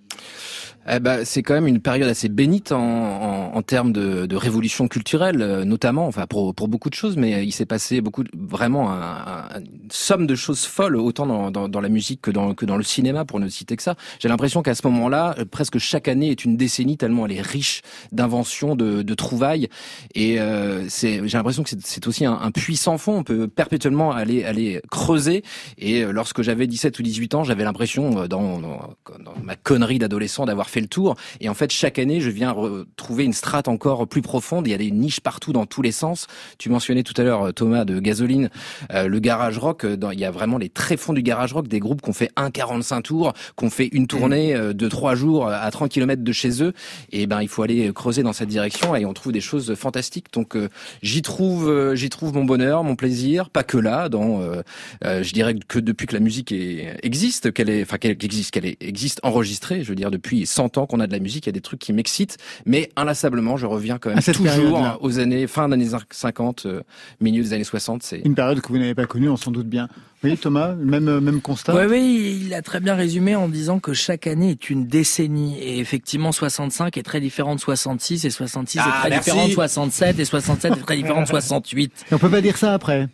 Eh 0.89 1.01
ben, 1.01 1.25
c'est 1.25 1.43
quand 1.43 1.55
même 1.55 1.67
une 1.67 1.81
période 1.81 2.09
assez 2.09 2.29
bénite 2.29 2.71
en, 2.71 2.79
en, 2.81 3.57
en 3.57 3.63
termes 3.63 3.93
de, 3.93 4.27
de 4.27 4.37
révolution 4.37 4.87
culturelle, 4.87 5.43
euh, 5.43 5.65
notamment, 5.65 6.07
enfin 6.07 6.27
pour, 6.29 6.55
pour 6.55 6.69
beaucoup 6.69 6.91
de 6.91 6.95
choses, 6.95 7.17
mais 7.17 7.45
il 7.45 7.51
s'est 7.51 7.67
passé 7.67 8.01
beaucoup, 8.01 8.23
vraiment 8.37 8.93
un, 8.93 9.01
un- 9.01 9.61
une 9.61 9.91
somme 9.91 10.29
de 10.29 10.35
choses 10.37 10.65
folles, 10.65 10.95
autant 10.97 11.27
dans, 11.27 11.51
dans, 11.51 11.69
dans 11.69 11.81
la 11.81 11.89
musique 11.89 12.21
que 12.21 12.31
dans, 12.31 12.55
que 12.55 12.65
dans 12.65 12.77
le 12.77 12.85
cinéma, 12.85 13.25
pour 13.25 13.41
ne 13.41 13.49
citer 13.49 13.75
que 13.77 13.83
ça. 13.83 13.97
J'ai 14.21 14.29
l'impression 14.29 14.63
qu'à 14.63 14.77
ce 14.77 14.87
moment-là, 14.87 15.35
euh, 15.41 15.45
presque 15.45 15.79
chaque 15.79 16.07
année 16.07 16.31
est 16.31 16.45
une 16.45 16.57
décennie 16.57 16.97
tellement 16.97 17.27
elle 17.27 17.33
est 17.33 17.41
riche 17.43 17.83
d'inventions, 18.13 18.77
de, 18.77 19.03
de 19.03 19.15
trouvailles, 19.15 19.69
et 20.15 20.39
euh, 20.41 20.89
j'ai 20.89 21.21
l'impression 21.21 21.65
que 21.65 21.71
c'est, 21.83 22.07
aussi 22.07 22.25
un, 22.25 22.39
un 22.41 22.51
puits 22.53 22.77
sans 22.77 22.97
fond. 22.97 23.17
On 23.19 23.25
peut 23.25 23.49
perpétuellement 23.49 24.13
aller, 24.13 24.45
aller 24.45 24.81
creuser. 24.91 25.43
Et 25.79 26.03
euh, 26.05 26.13
lorsque 26.13 26.43
j'avais 26.43 26.69
17 26.69 26.97
ou 26.99 27.03
18 27.03 27.35
ans, 27.35 27.43
j'avais 27.45 27.65
l'impression, 27.65 28.23
euh, 28.23 28.29
dans, 28.29 28.61
dans, 28.61 28.95
dans 29.25 29.35
ma 29.43 29.57
connerie 29.57 29.99
d'adolescent, 29.99 30.45
d'avoir 30.47 30.71
fait 30.71 30.76
le 30.81 30.87
tour. 30.89 31.17
Et 31.41 31.49
en 31.49 31.55
fait, 31.55 31.71
chaque 31.73 31.99
année, 31.99 32.21
je 32.21 32.31
viens 32.31 32.51
retrouver 32.53 33.25
une 33.25 33.33
strate 33.33 33.69
encore 33.69 34.07
plus 34.07 34.23
profonde. 34.23 34.67
Il 34.67 34.71
y 34.71 34.75
a 34.75 34.79
des 34.79 34.91
niches 34.91 35.21
partout 35.21 35.53
dans 35.53 35.67
tous 35.67 35.83
les 35.83 35.93
sens. 35.93 36.27
Tu 36.59 36.69
mentionnais 36.71 37.03
tout 37.03 37.15
à 37.17 37.25
l'heure, 37.25 37.53
Thomas, 37.55 37.85
de 37.85 38.01
Gasoline, 38.01 38.51
euh, 38.93 39.09
le 39.09 39.19
garage 39.19 39.59
rock. 39.59 39.85
euh, 39.85 39.97
Dans, 39.97 40.11
il 40.11 40.21
y 40.21 40.25
a 40.25 40.31
vraiment 40.31 40.59
les 40.59 40.69
tréfonds 40.69 41.13
du 41.13 41.23
garage 41.23 41.53
rock, 41.53 41.69
des 41.69 41.81
groupes 41.81 42.03
qui 42.03 42.11
ont 42.11 42.15
fait 42.15 42.31
1,45 42.37 43.03
tours, 43.03 43.33
qui 43.59 43.65
ont 43.65 43.71
fait 43.71 43.89
une 43.93 44.07
tournée 44.07 44.55
euh, 44.55 44.73
de 44.73 44.89
trois 44.89 45.15
jours 45.15 45.49
à 45.49 45.71
30 45.71 45.91
km 45.91 46.23
de 46.23 46.33
chez 46.33 46.63
eux. 46.63 46.73
Et 47.13 47.27
ben, 47.27 47.43
il 47.43 47.49
faut 47.49 47.63
aller 47.63 47.93
creuser 47.95 48.23
dans 48.23 48.33
cette 48.33 48.49
direction 48.49 48.95
et 48.97 49.05
on 49.05 49.13
trouve 49.13 49.33
des 49.33 49.41
choses 49.41 49.75
fantastiques. 49.75 50.27
Donc, 50.33 50.57
euh, 50.57 50.69
j'y 51.03 51.23
trouve, 51.23 51.69
euh, 51.69 51.95
j'y 51.95 52.09
trouve 52.11 52.35
mon 52.35 52.45
bonheur, 52.45 52.85
mon 52.85 52.97
plaisir. 52.97 53.51
Pas 53.51 53.63
que 53.65 53.79
là, 53.79 54.09
dans, 54.09 54.41
euh, 54.41 54.63
euh, 55.05 55.23
je 55.23 55.33
dirais 55.33 55.55
que 55.69 55.79
depuis 55.79 56.07
que 56.07 56.15
la 56.15 56.21
musique 56.21 56.53
est, 56.53 56.97
existe, 57.03 57.53
qu'elle 57.53 57.71
est, 57.71 57.83
enfin, 57.83 57.99
qu'elle 57.99 58.13
existe, 58.13 58.51
qu'elle 58.53 58.77
existe 58.81 59.21
enregistrée. 59.23 59.83
Je 59.83 59.89
veux 59.89 59.95
dire, 59.95 60.11
depuis 60.11 60.47
100 60.47 60.66
ans 60.79 60.87
qu'on 60.87 61.01
a 61.01 61.07
de 61.07 61.13
la 61.13 61.19
musique, 61.19 61.47
il 61.47 61.49
y 61.49 61.51
a 61.51 61.53
des 61.53 61.61
trucs 61.61 61.81
qui 61.81 61.93
m'excitent, 61.93 62.37
mais 62.65 62.91
inlassablement, 62.97 63.57
je 63.57 63.67
reviens 63.67 63.99
quand 63.99 64.11
même 64.11 64.21
toujours 64.23 64.45
période-là. 64.45 64.99
aux 65.01 65.19
années 65.19 65.47
fin 65.47 65.69
des 65.69 65.75
années 65.75 65.89
50, 66.11 66.67
euh, 66.67 66.83
milieu 67.21 67.43
des 67.43 67.53
années 67.53 67.65
60. 67.65 68.03
C'est 68.03 68.19
Une 68.25 68.35
période 68.35 68.61
que 68.61 68.69
vous 68.69 68.79
n'avez 68.79 68.95
pas 68.95 69.07
connue, 69.07 69.29
on 69.29 69.37
s'en 69.37 69.51
doute 69.51 69.69
bien. 69.69 69.89
Oui, 70.25 70.37
Thomas, 70.37 70.75
même, 70.75 71.09
euh, 71.09 71.21
même 71.21 71.41
constat 71.41 71.75
Oui, 71.77 71.85
oui, 71.89 72.41
il 72.47 72.55
a 72.55 72.63
très 72.63 72.81
bien 72.81 72.95
résumé 72.95 73.37
en 73.37 73.49
disant 73.49 73.79
que 73.79 73.93
chaque 73.93 74.27
année 74.27 74.51
est 74.51 74.71
une 74.71 74.87
décennie. 74.87 75.59
Et 75.61 75.79
effectivement, 75.79 76.33
65 76.33 76.97
est 76.97 77.03
très 77.03 77.21
différent 77.21 77.55
de 77.55 77.61
66, 77.61 78.25
et 78.25 78.31
66 78.31 78.81
Ah, 78.83 78.87
est 78.89 79.01
très 79.01 79.11
merci. 79.11 79.31
différent 79.31 79.47
de 79.49 79.53
67, 79.53 80.19
et 80.19 80.25
67 80.25 80.73
est 80.77 80.81
très 80.81 80.97
différent 80.97 81.23
de 81.23 81.27
68. 81.27 82.07
Et 82.11 82.15
on 82.15 82.19
peut 82.19 82.31
pas 82.31 82.41
dire 82.41 82.57
ça 82.57 82.73
après 82.75 83.09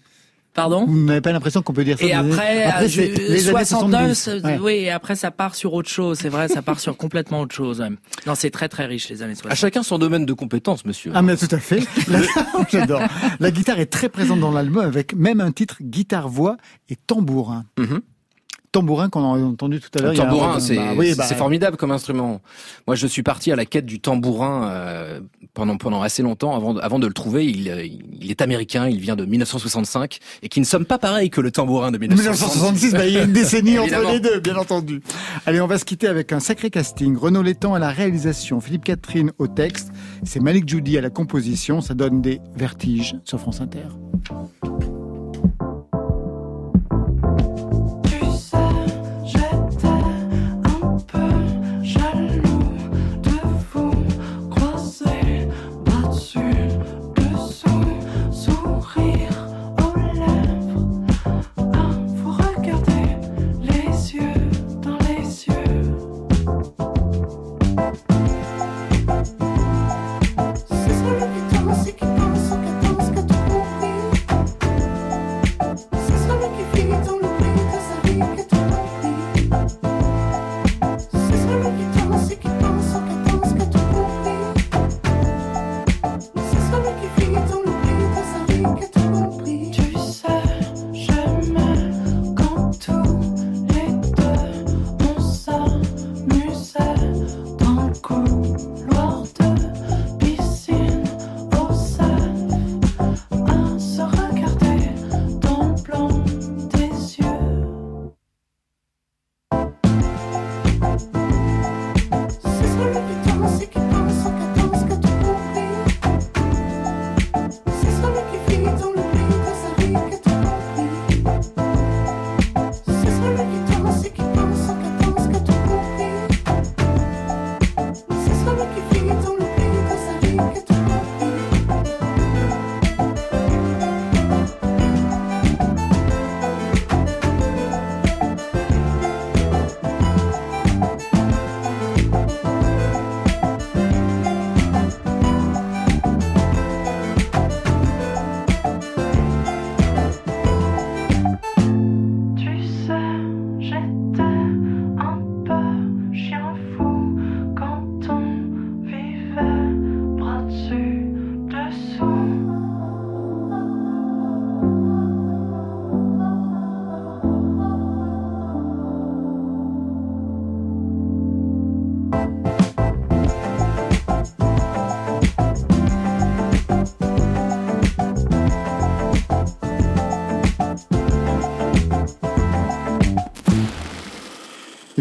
Pardon 0.55 0.85
Vous 0.87 1.05
n'avez 1.05 1.23
pas 1.23 1.33
l'impression 1.33 1.63
qu'on 1.63 1.73
peut 1.73 1.83
dire 1.85 1.99
ça 1.99 2.05
Et 2.05 2.13
après, 2.13 2.65
après 2.65 2.85
euh, 2.85 2.89
je- 2.89 3.01
les 3.01 3.49
années 3.49 3.65
69, 3.65 4.15
70. 4.15 4.29
euh, 4.29 4.41
Ouais. 4.49 4.59
oui, 4.61 4.73
et 4.85 4.91
après 4.91 5.17
ça 5.17 5.31
part 5.31 5.55
sur 5.55 5.73
autre 5.73 5.89
chose, 5.89 6.19
c'est 6.21 6.29
vrai, 6.29 6.49
ça 6.49 6.61
part 6.61 6.79
sur 6.79 6.97
complètement 6.97 7.41
autre 7.41 7.55
chose. 7.55 7.81
ouais. 7.81 7.89
Non, 8.27 8.35
c'est 8.35 8.51
très 8.51 8.69
très 8.69 8.85
riche 8.85 9.09
les 9.09 9.23
années 9.23 9.35
60. 9.35 9.51
à 9.53 9.55
chacun 9.55 9.83
son 9.83 9.99
domaine 9.99 10.27
de 10.27 10.33
compétence, 10.35 10.85
monsieur. 10.85 11.13
Ah 11.15 11.23
mais 11.23 11.37
tout 11.37 11.49
à 11.51 11.59
fait. 11.59 11.81
La- 12.09 12.21
J'adore. 12.71 13.01
La 13.41 13.51
guitare 13.51 13.81
est 13.81 13.87
très 13.87 14.09
présente 14.11 14.41
dans 14.41 14.53
l'album 14.53 14.85
avec 14.85 15.15
même 15.15 15.41
un 15.41 15.53
titre 15.53 15.77
guitare 15.81 16.29
voix 16.29 16.57
et 16.91 16.97
tambourin. 16.97 17.65
Tambourin 18.73 19.11
qu'on 19.11 19.23
a 19.23 19.39
entendu 19.39 19.81
tout 19.81 19.91
à 19.99 20.01
l'heure. 20.03 20.13
Le 20.15 20.19
un- 20.19 20.23
tambourin, 20.25 20.59
c'est 20.59 20.77
bah 20.77 20.93
oui, 20.97 21.15
bah, 21.15 21.25
c'est 21.29 21.35
formidable 21.35 21.77
comme 21.77 21.91
instrument. 21.91 22.41
Moi, 22.87 22.97
je 22.97 23.07
suis 23.07 23.23
parti 23.23 23.53
à 23.53 23.57
la 23.57 23.67
quête 23.67 23.85
du 23.85 24.01
tambourin 24.01 24.71
euh, 24.71 25.21
pendant 25.53 25.77
pendant 25.77 26.01
assez 26.01 26.23
longtemps 26.23 26.57
avant 26.57 26.73
de, 26.73 26.81
avant 26.81 26.99
de 26.99 27.07
le 27.07 27.13
trouver. 27.13 27.45
Il, 27.47 27.69
euh, 27.69 27.85
il 27.85 28.31
est 28.31 28.41
américain, 28.41 28.89
il 28.89 28.99
vient 28.99 29.15
de 29.15 29.27
1965 29.27 30.19
et 30.43 30.49
qui 30.49 30.59
ne 30.59 30.65
sommes 30.65 30.87
pas 30.87 30.99
pareils 30.99 31.29
que 31.29 31.43
le 31.43 31.51
tambourin 31.51 31.91
de 31.91 31.99
1966, 31.99 32.93
bah, 32.93 33.07
il 33.07 33.13
y 33.13 33.19
a 33.19 33.25
une 33.25 33.33
décennie 33.33 33.79
entre 33.79 34.11
les 34.11 34.21
deux, 34.21 34.41
bien 34.41 34.57
entendu. 34.57 35.03
Allez, 35.45 35.61
on 35.61 35.67
va 35.67 35.77
se 35.77 35.85
quitter 35.85 36.07
avec 36.07 36.33
un 36.33 36.41
sacré 36.41 36.71
casting. 36.71 37.15
Renaud 37.15 37.43
Létang 37.43 37.75
à 37.75 37.79
la 37.79 37.91
réalisation, 37.91 38.63
Philippe 38.63 38.85
Catherine 38.85 39.33
au 39.39 39.49
texte, 39.49 39.91
c'est 40.25 40.41
Malik 40.41 40.67
Judy 40.67 40.97
à 40.97 41.03
la 41.03 41.11
composition. 41.11 41.83
Ça 41.83 41.93
donne 41.93 42.23
des 42.23 42.41
vertiges 42.57 43.17
sur 43.25 43.39
France 43.39 43.61
Inter. 43.61 43.83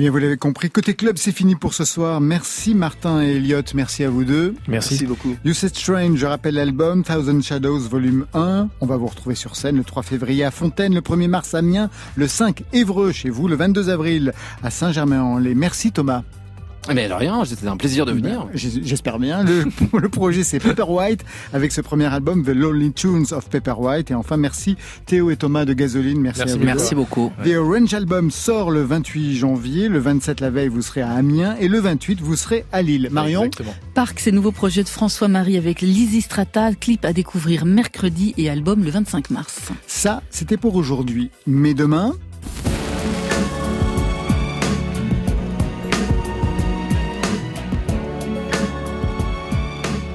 Eh 0.01 0.05
bien, 0.05 0.11
vous 0.13 0.17
l'avez 0.17 0.37
compris, 0.37 0.71
côté 0.71 0.95
club, 0.95 1.17
c'est 1.19 1.31
fini 1.31 1.53
pour 1.53 1.75
ce 1.75 1.85
soir. 1.85 2.21
Merci 2.21 2.73
Martin 2.73 3.21
et 3.21 3.35
Elliot, 3.35 3.61
merci 3.75 4.03
à 4.03 4.09
vous 4.09 4.23
deux. 4.23 4.55
Merci. 4.67 4.95
Merci 4.95 5.05
beaucoup. 5.05 5.35
You 5.45 5.53
Said 5.53 5.75
Strange, 5.75 6.17
je 6.17 6.25
rappelle 6.25 6.55
l'album 6.55 7.03
Thousand 7.03 7.39
Shadows 7.39 7.81
Volume 7.81 8.25
1. 8.33 8.67
On 8.79 8.85
va 8.87 8.97
vous 8.97 9.05
retrouver 9.05 9.35
sur 9.35 9.55
scène 9.55 9.77
le 9.77 9.83
3 9.83 10.01
février 10.01 10.43
à 10.43 10.49
Fontaine, 10.49 10.95
le 10.95 11.01
1er 11.01 11.27
mars 11.27 11.53
à 11.53 11.59
Amiens, 11.59 11.91
le 12.15 12.27
5 12.27 12.63
Évreux 12.73 13.11
chez 13.11 13.29
vous, 13.29 13.47
le 13.47 13.55
22 13.55 13.89
avril 13.89 14.33
à 14.63 14.71
Saint-Germain-en-Laye. 14.71 15.53
Merci 15.53 15.91
Thomas. 15.91 16.23
Mais 16.93 17.07
de 17.07 17.13
rien, 17.13 17.45
c'était 17.45 17.67
un 17.67 17.77
plaisir 17.77 18.05
de 18.05 18.11
venir. 18.11 18.47
J- 18.53 18.81
J'espère 18.83 19.19
bien. 19.19 19.43
Le, 19.43 19.65
le 19.99 20.09
projet 20.09 20.43
c'est 20.43 20.59
Pepper 20.59 20.85
White 20.87 21.23
avec 21.53 21.71
ce 21.71 21.81
premier 21.81 22.05
album 22.05 22.43
The 22.43 22.49
Lonely 22.49 22.91
Tunes 22.91 23.25
of 23.31 23.49
Pepper 23.49 23.75
White. 23.77 24.11
Et 24.11 24.15
enfin 24.15 24.35
merci 24.37 24.75
Théo 25.05 25.29
et 25.29 25.35
Thomas 25.35 25.65
de 25.65 25.73
Gasoline. 25.73 26.19
Merci, 26.19 26.39
Merci 26.39 26.53
à 26.53 26.57
vous. 26.57 26.65
Merci 26.65 26.95
beaucoup. 26.95 27.31
The 27.45 27.55
Orange 27.55 27.93
Album 27.93 28.31
sort 28.31 28.71
le 28.71 28.81
28 28.83 29.35
janvier, 29.35 29.87
le 29.89 29.99
27 29.99 30.39
la 30.41 30.49
veille 30.49 30.69
vous 30.69 30.81
serez 30.81 31.01
à 31.01 31.11
Amiens 31.11 31.55
et 31.59 31.67
le 31.67 31.79
28 31.79 32.19
vous 32.21 32.35
serez 32.35 32.65
à 32.71 32.81
Lille. 32.81 33.09
Marion 33.11 33.43
Exactement. 33.45 33.75
Parc, 33.93 34.19
c'est 34.19 34.31
nouveau 34.31 34.51
projet 34.51 34.83
de 34.83 34.89
François-Marie 34.89 35.57
avec 35.57 35.81
Lizzy 35.81 36.21
Strata, 36.21 36.73
clip 36.73 37.05
à 37.05 37.13
découvrir 37.13 37.65
mercredi 37.65 38.33
et 38.37 38.49
album 38.49 38.83
le 38.83 38.89
25 38.89 39.29
mars. 39.29 39.59
Ça, 39.87 40.23
c'était 40.31 40.57
pour 40.57 40.75
aujourd'hui. 40.75 41.29
Mais 41.45 41.73
demain, 41.73 42.15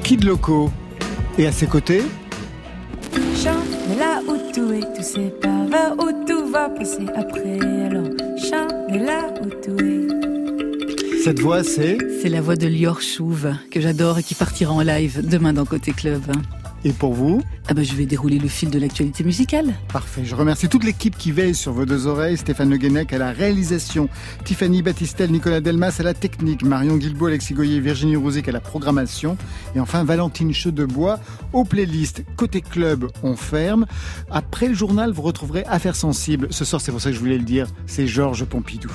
Kid 0.06 0.22
Loco. 0.22 0.70
Et 1.36 1.48
à 1.48 1.52
ses 1.52 1.66
côtés, 1.66 2.02
Chante, 3.34 3.98
là 3.98 4.20
où 4.28 4.36
tout 4.54 4.70
est, 4.70 4.82
tout 4.94 5.02
c'est 5.02 5.40
pas 5.40 5.66
vers 5.68 5.94
où 5.98 6.24
tout 6.24 6.46
va 6.46 6.68
passer 6.68 7.06
après. 7.16 7.58
Alors, 7.84 8.06
chante, 8.38 8.72
là 8.88 9.34
où 9.42 9.48
tout 9.48 9.76
est. 9.84 11.24
cette 11.24 11.40
voix 11.40 11.64
c'est... 11.64 11.98
C'est 12.22 12.28
la 12.28 12.40
voix 12.40 12.54
de 12.54 12.68
Lior 12.68 13.00
Chouve, 13.00 13.52
que 13.72 13.80
j'adore 13.80 14.20
et 14.20 14.22
qui 14.22 14.36
partira 14.36 14.72
en 14.72 14.80
live 14.80 15.28
demain 15.28 15.52
dans 15.52 15.64
Côté 15.64 15.90
Club. 15.90 16.22
Et 16.84 16.92
pour 16.92 17.14
vous 17.14 17.42
Ah 17.68 17.74
bah, 17.74 17.82
je 17.82 17.94
vais 17.94 18.06
dérouler 18.06 18.38
le 18.38 18.48
fil 18.48 18.70
de 18.70 18.78
l'actualité 18.78 19.24
musicale. 19.24 19.74
Parfait. 19.92 20.24
Je 20.24 20.34
remercie 20.34 20.68
toute 20.68 20.84
l'équipe 20.84 21.16
qui 21.16 21.32
veille 21.32 21.54
sur 21.54 21.72
vos 21.72 21.84
deux 21.84 22.06
oreilles. 22.06 22.36
Stéphane 22.36 22.70
Le 22.70 22.76
Guenec 22.76 23.12
à 23.12 23.18
la 23.18 23.32
réalisation, 23.32 24.08
Tiffany 24.44 24.82
Battistel, 24.82 25.30
Nicolas 25.30 25.60
Delmas 25.60 25.96
à 25.98 26.02
la 26.02 26.14
technique, 26.14 26.62
Marion 26.62 26.96
Guilbault, 26.96 27.26
Alexis 27.26 27.54
Goyer, 27.54 27.80
Virginie 27.80 28.16
Rouzic 28.16 28.48
à 28.48 28.52
la 28.52 28.60
programmation. 28.60 29.36
Et 29.74 29.80
enfin, 29.80 30.04
Valentine 30.04 30.52
Chedebois 30.52 31.18
aux 31.52 31.64
playlists. 31.64 32.24
Côté 32.36 32.60
club, 32.60 33.08
on 33.22 33.36
ferme. 33.36 33.86
Après 34.30 34.68
le 34.68 34.74
journal, 34.74 35.12
vous 35.12 35.22
retrouverez 35.22 35.64
Affaires 35.66 35.96
sensibles. 35.96 36.48
Ce 36.50 36.64
soir, 36.64 36.80
c'est 36.80 36.92
pour 36.92 37.00
ça 37.00 37.10
que 37.10 37.16
je 37.16 37.20
voulais 37.20 37.38
le 37.38 37.44
dire, 37.44 37.66
c'est 37.86 38.06
Georges 38.06 38.44
Pompidou. 38.44 38.92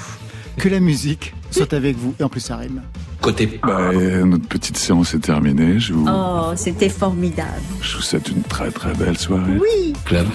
Que 0.57 0.69
la 0.69 0.79
musique 0.79 1.33
soit 1.49 1.73
avec 1.73 1.97
vous. 1.97 2.13
Et 2.19 2.23
en 2.23 2.29
plus, 2.29 2.41
ça 2.41 2.55
rime. 2.57 2.81
Côté. 3.21 3.59
Bah, 3.61 3.77
euh, 3.93 4.25
notre 4.25 4.47
petite 4.47 4.77
séance 4.77 5.13
est 5.13 5.19
terminée. 5.19 5.79
Je 5.79 5.93
vous, 5.93 6.07
Oh, 6.09 6.53
c'était 6.55 6.89
formidable. 6.89 7.61
je 7.81 7.95
vous 7.97 8.01
souhaite 8.01 8.29
une 8.29 8.41
très 8.41 8.71
très 8.71 8.93
belle 8.95 9.17
soirée. 9.17 9.59
Oui, 9.59 9.93
Club. 10.05 10.27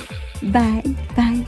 bye, 0.43 0.83
bye. 1.17 1.45